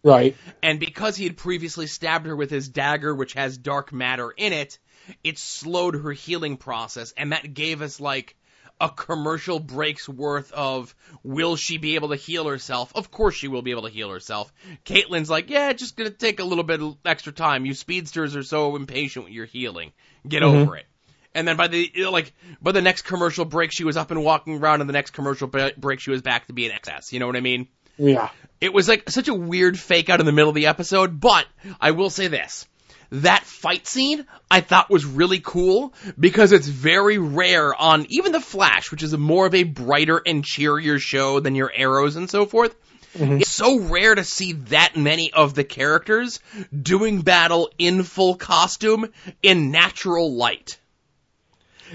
Right. 0.03 0.35
And 0.62 0.80
because 0.80 1.16
he 1.16 1.24
had 1.24 1.37
previously 1.37 1.87
stabbed 1.87 2.26
her 2.26 2.35
with 2.35 2.51
his 2.51 2.68
dagger, 2.68 3.14
which 3.14 3.35
has 3.35 3.59
dark 3.59 3.93
matter 3.93 4.30
in 4.30 4.53
it, 4.53 4.78
it 5.22 5.39
slowed 5.39 5.95
her 5.95 6.12
healing 6.12 6.57
process, 6.57 7.12
and 7.16 7.33
that 7.33 7.55
gave 7.55 7.83
us 7.83 8.01
like 8.01 8.35
a 8.83 8.91
commercial 8.91 9.59
break's 9.61 10.07
worth 10.09 10.53
of 10.53 10.95
will 11.22 11.57
she 11.57 11.78
be 11.78 11.95
able 11.95 12.11
to 12.11 12.16
heal 12.16 12.47
herself? 12.47 12.93
Of 12.95 13.11
course 13.11 13.35
she 13.35 13.49
will 13.49 13.62
be 13.62 13.70
able 13.70 13.85
to 13.85 13.89
heal 13.91 14.11
herself. 14.11 14.53
Caitlin's 14.85 15.30
like, 15.30 15.49
yeah, 15.49 15.72
just 15.72 15.97
gonna 15.97 16.11
take 16.11 16.41
a 16.41 16.45
little 16.45 16.64
bit 16.64 16.83
of 16.83 16.97
extra 17.05 17.33
time. 17.33 17.64
You 17.64 17.72
speedsters 17.74 18.37
are 18.37 18.43
so 18.43 18.76
impatient 18.76 19.26
with 19.26 19.35
your 19.35 19.47
healing. 19.47 19.93
Get 20.28 20.43
Mhm. 20.43 20.62
over 20.62 20.76
it. 20.76 20.87
And 21.35 21.49
then 21.49 21.57
by 21.57 21.68
the 21.68 21.91
like 22.11 22.33
by 22.61 22.72
the 22.72 22.83
next 22.83 23.03
commercial 23.03 23.45
break, 23.47 23.72
she 23.72 23.85
was 23.85 23.97
up 23.97 24.11
and 24.11 24.22
walking 24.22 24.59
around, 24.59 24.80
and 24.83 24.89
the 24.89 24.93
next 24.93 25.12
commercial 25.12 25.47
break, 25.49 26.01
she 26.01 26.11
was 26.11 26.20
back 26.20 26.47
to 26.49 26.53
being 26.53 26.70
excess. 26.72 27.12
You 27.12 27.20
know 27.20 27.26
what 27.26 27.37
I 27.37 27.41
mean? 27.41 27.68
Yeah. 27.97 28.28
It 28.61 28.72
was 28.74 28.89
like 28.89 29.09
such 29.09 29.28
a 29.28 29.35
weird 29.35 29.78
fake 29.78 30.11
out 30.11 30.20
in 30.20 30.26
the 30.26 30.33
middle 30.33 30.51
of 30.51 30.55
the 30.55 30.66
episode, 30.66 31.20
but 31.20 31.47
I 31.80 31.93
will 31.93 32.11
say 32.11 32.26
this. 32.28 32.66
That 33.13 33.45
fight 33.45 33.87
scene 33.87 34.27
I 34.51 34.63
thought 34.63 34.89
was 34.89 35.05
really 35.05 35.41
cool 35.41 35.93
because 36.19 36.53
it's 36.53 36.67
very 36.67 37.19
rare 37.19 37.75
on 37.75 38.07
even 38.09 38.33
The 38.33 38.41
Flash, 38.41 38.91
which 38.91 39.03
is 39.03 39.13
a 39.13 39.19
more 39.19 39.45
of 39.45 39.55
a 39.55 39.65
brighter 39.65 40.23
and 40.25 40.43
cheerier 40.43 40.99
show 40.99 41.39
than 41.39 41.55
your 41.55 41.71
Arrows 41.75 42.17
and 42.17 42.31
so 42.31 42.47
forth. 42.47 42.75
Mm-hmm. 43.19 43.43
It's 43.43 43.51
so 43.51 43.79
rare 43.81 44.15
to 44.15 44.25
see 44.25 44.53
that 44.53 44.97
many 44.97 45.31
of 45.31 45.55
the 45.55 45.65
characters 45.65 46.41
doing 46.75 47.21
battle 47.21 47.71
in 47.79 48.03
full 48.03 48.35
costume 48.35 49.13
in 49.43 49.71
natural 49.71 50.35
light. 50.35 50.79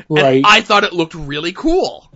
And 0.10 0.20
Right. 0.20 0.44
I 0.46 0.62
thought 0.62 0.84
it 0.84 0.94
looked 0.94 1.16
really 1.16 1.54
cool. 1.54 2.12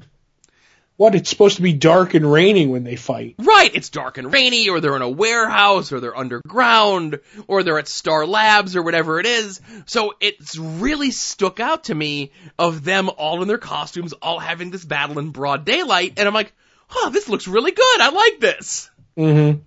What? 1.02 1.16
It's 1.16 1.32
supposed 1.32 1.56
to 1.56 1.64
be 1.64 1.74
dark 1.74 2.14
and 2.14 2.32
raining 2.32 2.70
when 2.70 2.84
they 2.84 2.96
fight. 2.96 3.34
Right, 3.40 3.72
it's 3.74 3.90
dark 3.90 4.20
and 4.20 4.32
rainy, 4.32 4.70
or 4.70 4.80
they're 4.80 4.96
in 4.96 5.02
a 5.02 5.10
warehouse, 5.10 5.92
or 5.92 6.00
they're 6.00 6.16
underground, 6.16 7.22
or 7.48 7.64
they're 7.64 7.80
at 7.80 7.88
Star 7.88 8.24
Labs, 8.28 8.76
or 8.76 8.84
whatever 8.84 9.20
it 9.20 9.26
is. 9.26 9.62
So 9.88 10.14
it's 10.20 10.60
really 10.60 11.10
stuck 11.10 11.60
out 11.60 11.86
to 11.86 11.96
me 11.96 12.32
of 12.60 12.84
them 12.84 13.10
all 13.18 13.42
in 13.42 13.48
their 13.48 13.58
costumes, 13.58 14.14
all 14.14 14.38
having 14.38 14.70
this 14.70 14.86
battle 14.86 15.18
in 15.18 15.32
broad 15.32 15.66
daylight, 15.66 16.14
and 16.18 16.28
I'm 16.28 16.36
like, 16.36 16.54
huh, 16.86 17.10
this 17.10 17.28
looks 17.28 17.48
really 17.48 17.72
good. 17.72 18.00
I 18.00 18.10
like 18.12 18.40
this. 18.40 18.92
Mm-hmm. 19.18 19.60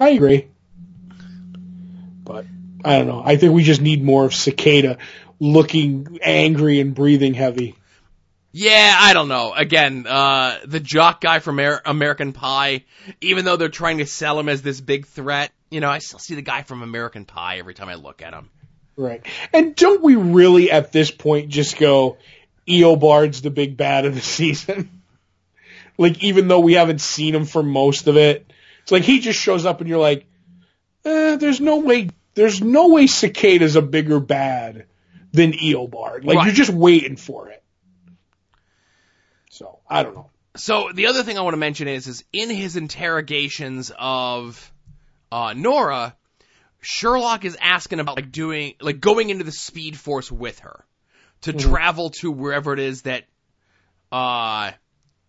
I 0.00 0.10
agree. 0.10 0.46
But 2.22 2.46
I 2.84 2.98
don't 2.98 3.08
know. 3.08 3.22
I 3.24 3.38
think 3.38 3.54
we 3.54 3.64
just 3.64 3.80
need 3.80 4.04
more 4.04 4.24
of 4.24 4.36
Cicada 4.36 4.98
looking 5.40 6.20
angry 6.22 6.78
and 6.78 6.94
breathing 6.94 7.34
heavy. 7.34 7.74
Yeah, 8.52 8.94
I 8.98 9.14
don't 9.14 9.28
know. 9.28 9.52
Again, 9.54 10.06
uh, 10.06 10.58
the 10.66 10.78
jock 10.80 11.20
guy 11.22 11.38
from 11.38 11.58
Amer- 11.58 11.80
American 11.86 12.32
Pie, 12.34 12.84
even 13.22 13.44
though 13.46 13.56
they're 13.56 13.68
trying 13.70 13.98
to 13.98 14.06
sell 14.06 14.38
him 14.38 14.48
as 14.50 14.60
this 14.60 14.80
big 14.80 15.06
threat, 15.06 15.50
you 15.70 15.80
know, 15.80 15.88
I 15.88 15.98
still 15.98 16.18
see 16.18 16.34
the 16.34 16.42
guy 16.42 16.62
from 16.62 16.82
American 16.82 17.24
Pie 17.24 17.58
every 17.58 17.72
time 17.72 17.88
I 17.88 17.94
look 17.94 18.20
at 18.20 18.34
him. 18.34 18.50
Right. 18.96 19.24
And 19.54 19.74
don't 19.74 20.02
we 20.02 20.16
really 20.16 20.70
at 20.70 20.92
this 20.92 21.10
point 21.10 21.48
just 21.48 21.78
go, 21.78 22.18
Eobard's 22.68 23.40
the 23.40 23.50
big 23.50 23.76
bad 23.78 24.04
of 24.04 24.14
the 24.14 24.20
season. 24.36 25.00
like 25.96 26.22
even 26.22 26.48
though 26.48 26.60
we 26.60 26.74
haven't 26.74 27.00
seen 27.00 27.34
him 27.34 27.46
for 27.46 27.62
most 27.62 28.06
of 28.06 28.18
it, 28.18 28.52
it's 28.82 28.92
like 28.92 29.02
he 29.04 29.20
just 29.20 29.38
shows 29.40 29.64
up 29.64 29.80
and 29.80 29.88
you're 29.88 29.98
like, 29.98 30.26
eh, 31.06 31.36
there's 31.36 31.60
no 31.60 31.78
way, 31.78 32.10
there's 32.34 32.60
no 32.60 32.88
way 32.88 33.06
Cicada's 33.06 33.76
a 33.76 33.82
bigger 33.82 34.20
bad 34.20 34.84
than 35.32 35.52
Eobard. 35.52 36.24
Like 36.24 36.36
Right. 36.36 36.46
you're 36.46 36.54
just 36.54 36.70
waiting 36.70 37.16
for 37.16 37.48
it. 37.48 37.61
So 39.52 39.80
I 39.86 40.02
don't 40.02 40.14
know. 40.14 40.30
So 40.56 40.90
the 40.94 41.06
other 41.08 41.22
thing 41.22 41.36
I 41.36 41.42
want 41.42 41.52
to 41.52 41.58
mention 41.58 41.86
is, 41.86 42.06
is 42.06 42.24
in 42.32 42.48
his 42.48 42.76
interrogations 42.76 43.92
of 43.98 44.72
uh, 45.30 45.52
Nora, 45.54 46.16
Sherlock 46.80 47.44
is 47.44 47.56
asking 47.60 48.00
about 48.00 48.16
like 48.16 48.32
doing, 48.32 48.74
like 48.80 48.98
going 48.98 49.28
into 49.28 49.44
the 49.44 49.52
Speed 49.52 49.96
Force 49.96 50.32
with 50.32 50.60
her 50.60 50.84
to 51.42 51.52
travel 51.52 52.10
to 52.10 52.30
wherever 52.30 52.72
it 52.72 52.78
is 52.78 53.02
that 53.02 53.24
uh, 54.10 54.72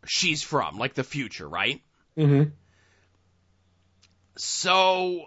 she's 0.05 0.41
from, 0.41 0.77
like 0.77 0.93
the 0.93 1.03
future, 1.03 1.47
right? 1.47 1.81
hmm 2.15 2.43
So 4.37 5.25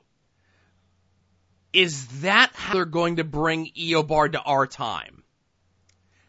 is 1.74 2.06
that 2.22 2.50
how 2.54 2.72
they're 2.72 2.86
going 2.86 3.16
to 3.16 3.24
bring 3.24 3.70
Eobard 3.76 4.32
to 4.32 4.40
our 4.40 4.66
time? 4.66 5.15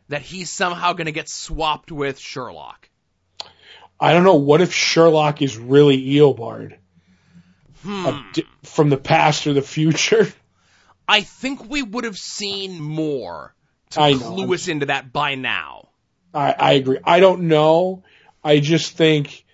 That 0.09 0.21
he's 0.21 0.49
somehow 0.51 0.93
going 0.93 1.05
to 1.07 1.11
get 1.11 1.27
swapped 1.29 1.91
with 1.91 2.17
Sherlock? 2.19 2.89
I 3.99 4.13
don't 4.13 4.23
know. 4.23 4.35
What 4.35 4.61
if 4.61 4.73
Sherlock 4.73 5.41
is 5.41 5.57
really 5.57 5.97
Eobard 6.15 6.77
Hmm. 7.83 8.21
Di- 8.33 8.43
from 8.63 8.89
the 8.89 8.97
past 8.97 9.45
or 9.47 9.53
the 9.53 9.61
future? 9.61 10.27
I 11.07 11.21
think 11.21 11.69
we 11.69 11.83
would 11.83 12.03
have 12.03 12.17
seen 12.17 12.81
more 12.81 13.53
to 13.91 14.01
I 14.01 14.13
know. 14.13 14.19
clue 14.33 14.53
us 14.53 14.67
into 14.67 14.87
that 14.87 15.13
by 15.13 15.35
now. 15.35 15.89
I, 16.33 16.53
I 16.57 16.71
agree. 16.73 16.99
I 17.03 17.19
don't 17.19 17.43
know. 17.43 18.03
I 18.43 18.59
just 18.59 18.97
think 18.97 19.45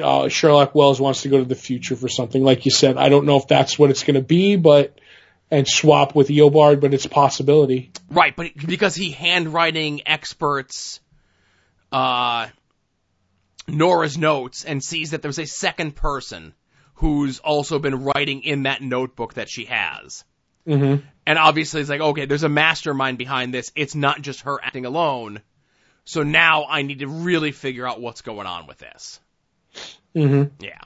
uh, 0.00 0.28
Sherlock 0.28 0.74
Wells 0.74 1.00
wants 1.00 1.22
to 1.22 1.28
go 1.28 1.38
to 1.38 1.44
the 1.44 1.54
future 1.56 1.96
for 1.96 2.08
something. 2.08 2.42
Like 2.44 2.64
you 2.64 2.70
said, 2.70 2.96
I 2.96 3.08
don't 3.08 3.26
know 3.26 3.36
if 3.36 3.48
that's 3.48 3.78
what 3.78 3.90
it's 3.90 4.04
going 4.04 4.14
to 4.14 4.22
be, 4.22 4.56
but 4.56 4.98
and 5.52 5.68
swap 5.68 6.14
with 6.14 6.28
Eobard, 6.28 6.80
but 6.80 6.94
it's 6.94 7.04
a 7.04 7.10
possibility. 7.10 7.92
Right, 8.10 8.34
but 8.34 8.52
because 8.56 8.94
he 8.94 9.10
handwriting 9.10 10.00
experts 10.08 10.98
uh, 11.92 12.48
Nora's 13.68 14.16
notes 14.16 14.64
and 14.64 14.82
sees 14.82 15.10
that 15.10 15.20
there's 15.20 15.38
a 15.38 15.44
second 15.44 15.94
person 15.94 16.54
who's 16.94 17.38
also 17.38 17.78
been 17.78 18.02
writing 18.02 18.42
in 18.44 18.62
that 18.62 18.80
notebook 18.80 19.34
that 19.34 19.50
she 19.50 19.66
has. 19.66 20.24
Mm-hmm. 20.66 21.04
And 21.26 21.38
obviously 21.38 21.82
it's 21.82 21.90
like, 21.90 22.00
okay, 22.00 22.24
there's 22.24 22.44
a 22.44 22.48
mastermind 22.48 23.18
behind 23.18 23.52
this. 23.52 23.72
It's 23.76 23.94
not 23.94 24.22
just 24.22 24.40
her 24.42 24.58
acting 24.62 24.86
alone. 24.86 25.42
So 26.04 26.22
now 26.22 26.64
I 26.66 26.80
need 26.80 27.00
to 27.00 27.08
really 27.08 27.52
figure 27.52 27.86
out 27.86 28.00
what's 28.00 28.22
going 28.22 28.46
on 28.46 28.66
with 28.66 28.78
this. 28.78 29.20
Mm-hmm. 30.16 30.64
Yeah. 30.64 30.80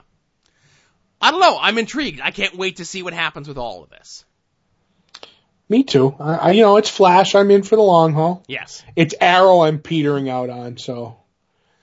I 1.21 1.31
don't 1.31 1.39
know. 1.39 1.57
I'm 1.59 1.77
intrigued. 1.77 2.19
I 2.19 2.31
can't 2.31 2.57
wait 2.57 2.77
to 2.77 2.85
see 2.85 3.01
what 3.01 3.13
happens 3.13 3.47
with 3.47 3.57
all 3.57 3.83
of 3.83 3.89
this. 3.89 4.25
Me 5.69 5.83
too. 5.83 6.15
I, 6.19 6.35
I, 6.35 6.51
you 6.51 6.61
know, 6.61 6.77
it's 6.77 6.89
Flash. 6.89 7.35
I'm 7.35 7.51
in 7.51 7.63
for 7.63 7.75
the 7.75 7.81
long 7.81 8.13
haul. 8.13 8.43
Yes. 8.47 8.83
It's 8.95 9.13
Arrow. 9.19 9.61
I'm 9.61 9.79
petering 9.79 10.29
out 10.29 10.49
on. 10.49 10.77
So 10.77 11.17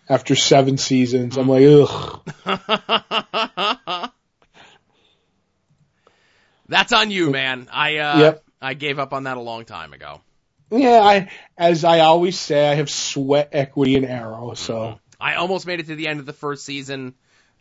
after 0.09 0.35
seven 0.35 0.79
seasons, 0.79 1.37
I'm 1.37 1.49
like, 1.49 1.65
ugh. 1.67 2.21
That's 6.69 6.93
on 6.93 7.11
you, 7.11 7.31
man. 7.31 7.69
I 7.71 7.97
uh 7.99 8.19
Yep. 8.21 8.45
I 8.63 8.75
gave 8.75 8.99
up 8.99 9.13
on 9.13 9.25
that 9.25 9.37
a 9.37 9.41
long 9.41 9.67
time 9.67 9.93
ago. 9.93 10.23
Yeah, 10.71 11.01
I, 11.03 11.31
as 11.59 11.85
I 11.85 12.01
always 12.01 12.39
say, 12.39 12.67
I 12.69 12.75
have 12.77 12.89
sweat 12.89 13.51
equity 13.53 13.97
in 13.97 14.05
Arrow. 14.07 14.55
So 14.55 14.99
I 15.21 15.35
almost 15.35 15.67
made 15.67 15.81
it 15.81 15.87
to 15.89 15.95
the 15.95 16.09
end 16.09 16.21
of 16.21 16.27
the 16.27 16.33
first 16.33 16.65
season, 16.65 17.15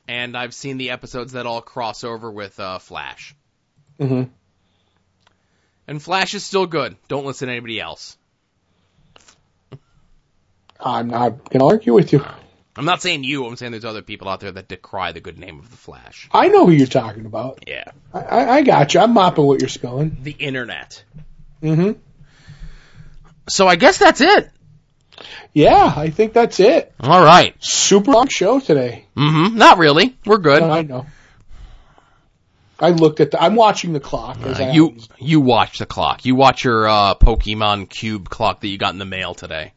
and 0.07 0.37
I've 0.37 0.53
seen 0.53 0.77
the 0.77 0.91
episodes 0.91 1.33
that 1.33 1.45
all 1.45 1.61
cross 1.61 2.05
over 2.05 2.31
with 2.31 2.57
uh, 2.59 2.79
Flash. 2.79 3.35
Mhm. 3.99 4.29
And 5.87 6.01
Flash 6.01 6.33
is 6.33 6.43
still 6.43 6.65
good. 6.65 6.95
Don't 7.07 7.25
listen 7.25 7.47
to 7.47 7.51
anybody 7.51 7.79
else. 7.79 8.17
I'm 10.79 11.09
not 11.09 11.49
gonna 11.49 11.65
argue 11.65 11.93
with 11.93 12.11
you. 12.11 12.25
I'm 12.75 12.85
not 12.85 13.01
saying 13.01 13.23
you. 13.23 13.45
I'm 13.45 13.55
saying 13.55 13.71
there's 13.71 13.85
other 13.85 14.01
people 14.01 14.27
out 14.27 14.39
there 14.39 14.51
that 14.51 14.67
decry 14.67 15.11
the 15.11 15.19
good 15.19 15.37
name 15.37 15.59
of 15.59 15.69
the 15.69 15.77
Flash. 15.77 16.27
I 16.31 16.47
know 16.47 16.65
who 16.65 16.71
you're 16.71 16.87
talking 16.87 17.25
about. 17.25 17.63
Yeah. 17.67 17.91
I, 18.13 18.49
I, 18.49 18.61
got 18.63 18.93
you. 18.93 18.99
I'm 18.99 19.13
mopping 19.13 19.45
what 19.45 19.61
you're 19.61 19.69
spilling. 19.69 20.17
The 20.23 20.31
internet. 20.31 21.03
Mm-hmm. 21.61 21.99
So 23.47 23.67
I 23.67 23.75
guess 23.75 23.99
that's 23.99 24.21
it. 24.21 24.49
Yeah, 25.53 25.93
I 25.95 26.09
think 26.09 26.33
that's 26.33 26.59
it. 26.59 26.91
All 26.99 27.23
right. 27.23 27.55
Super 27.59 28.11
long 28.11 28.27
show 28.27 28.59
today. 28.59 29.05
Mm-hmm. 29.15 29.55
Not 29.55 29.77
really. 29.77 30.17
We're 30.25 30.39
good. 30.39 30.63
I 30.63 30.81
know. 30.81 31.05
I 32.83 32.89
looked 32.89 33.19
at 33.21 33.31
the. 33.31 33.41
I'm 33.41 33.55
watching 33.55 33.93
the 33.93 33.99
clock. 33.99 34.37
As 34.41 34.59
I 34.59 34.69
Uh, 34.69 34.73
you 34.73 34.97
you 35.17 35.39
watch 35.41 35.79
the 35.79 35.85
clock. 35.85 36.25
You 36.25 36.35
watch 36.35 36.63
your 36.65 36.87
uh, 36.87 37.15
Pokemon 37.15 37.89
Cube 37.89 38.29
clock 38.29 38.61
that 38.61 38.67
you 38.67 38.77
got 38.77 38.93
in 38.93 38.99
the 38.99 39.05
mail 39.05 39.33
today. 39.33 39.73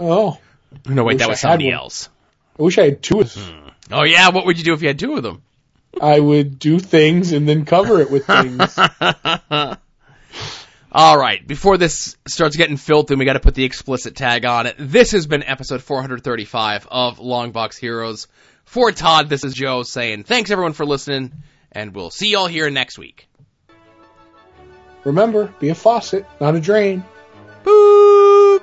Oh, 0.00 0.38
No, 0.86 1.04
wait, 1.04 1.18
that 1.18 1.28
was 1.28 1.40
somebody 1.40 1.70
else. 1.70 2.08
I 2.58 2.62
wish 2.62 2.78
I 2.78 2.84
had 2.84 3.02
two. 3.02 3.20
of 3.20 3.32
them. 3.34 3.70
Oh 3.90 4.02
yeah, 4.02 4.30
what 4.30 4.44
would 4.46 4.58
you 4.58 4.64
do 4.64 4.74
if 4.74 4.82
you 4.82 4.88
had 4.88 4.98
two 4.98 5.14
of 5.16 5.22
them? 5.22 5.42
I 6.00 6.18
would 6.20 6.58
do 6.58 6.78
things 6.78 7.32
and 7.32 7.48
then 7.48 7.64
cover 7.64 8.00
it 8.00 8.10
with 8.10 8.26
things. 8.26 8.78
All 10.90 11.18
right, 11.18 11.46
before 11.46 11.76
this 11.76 12.16
starts 12.26 12.56
getting 12.56 12.76
filthy, 12.78 13.14
we 13.14 13.24
got 13.24 13.34
to 13.34 13.40
put 13.40 13.54
the 13.54 13.64
explicit 13.64 14.16
tag 14.16 14.44
on 14.46 14.66
it. 14.66 14.76
This 14.78 15.12
has 15.12 15.26
been 15.26 15.42
episode 15.42 15.82
435 15.82 16.88
of 16.90 17.18
Longbox 17.18 17.78
Heroes. 17.78 18.26
For 18.64 18.90
Todd, 18.92 19.28
this 19.28 19.44
is 19.44 19.54
Joe 19.54 19.82
saying 19.82 20.24
thanks 20.24 20.50
everyone 20.50 20.72
for 20.72 20.86
listening, 20.86 21.32
and 21.72 21.94
we'll 21.94 22.10
see 22.10 22.30
y'all 22.30 22.46
here 22.46 22.70
next 22.70 22.98
week. 22.98 23.28
Remember, 25.04 25.52
be 25.58 25.68
a 25.68 25.74
faucet, 25.74 26.26
not 26.40 26.54
a 26.54 26.60
drain. 26.60 27.04
Boop! 27.64 28.62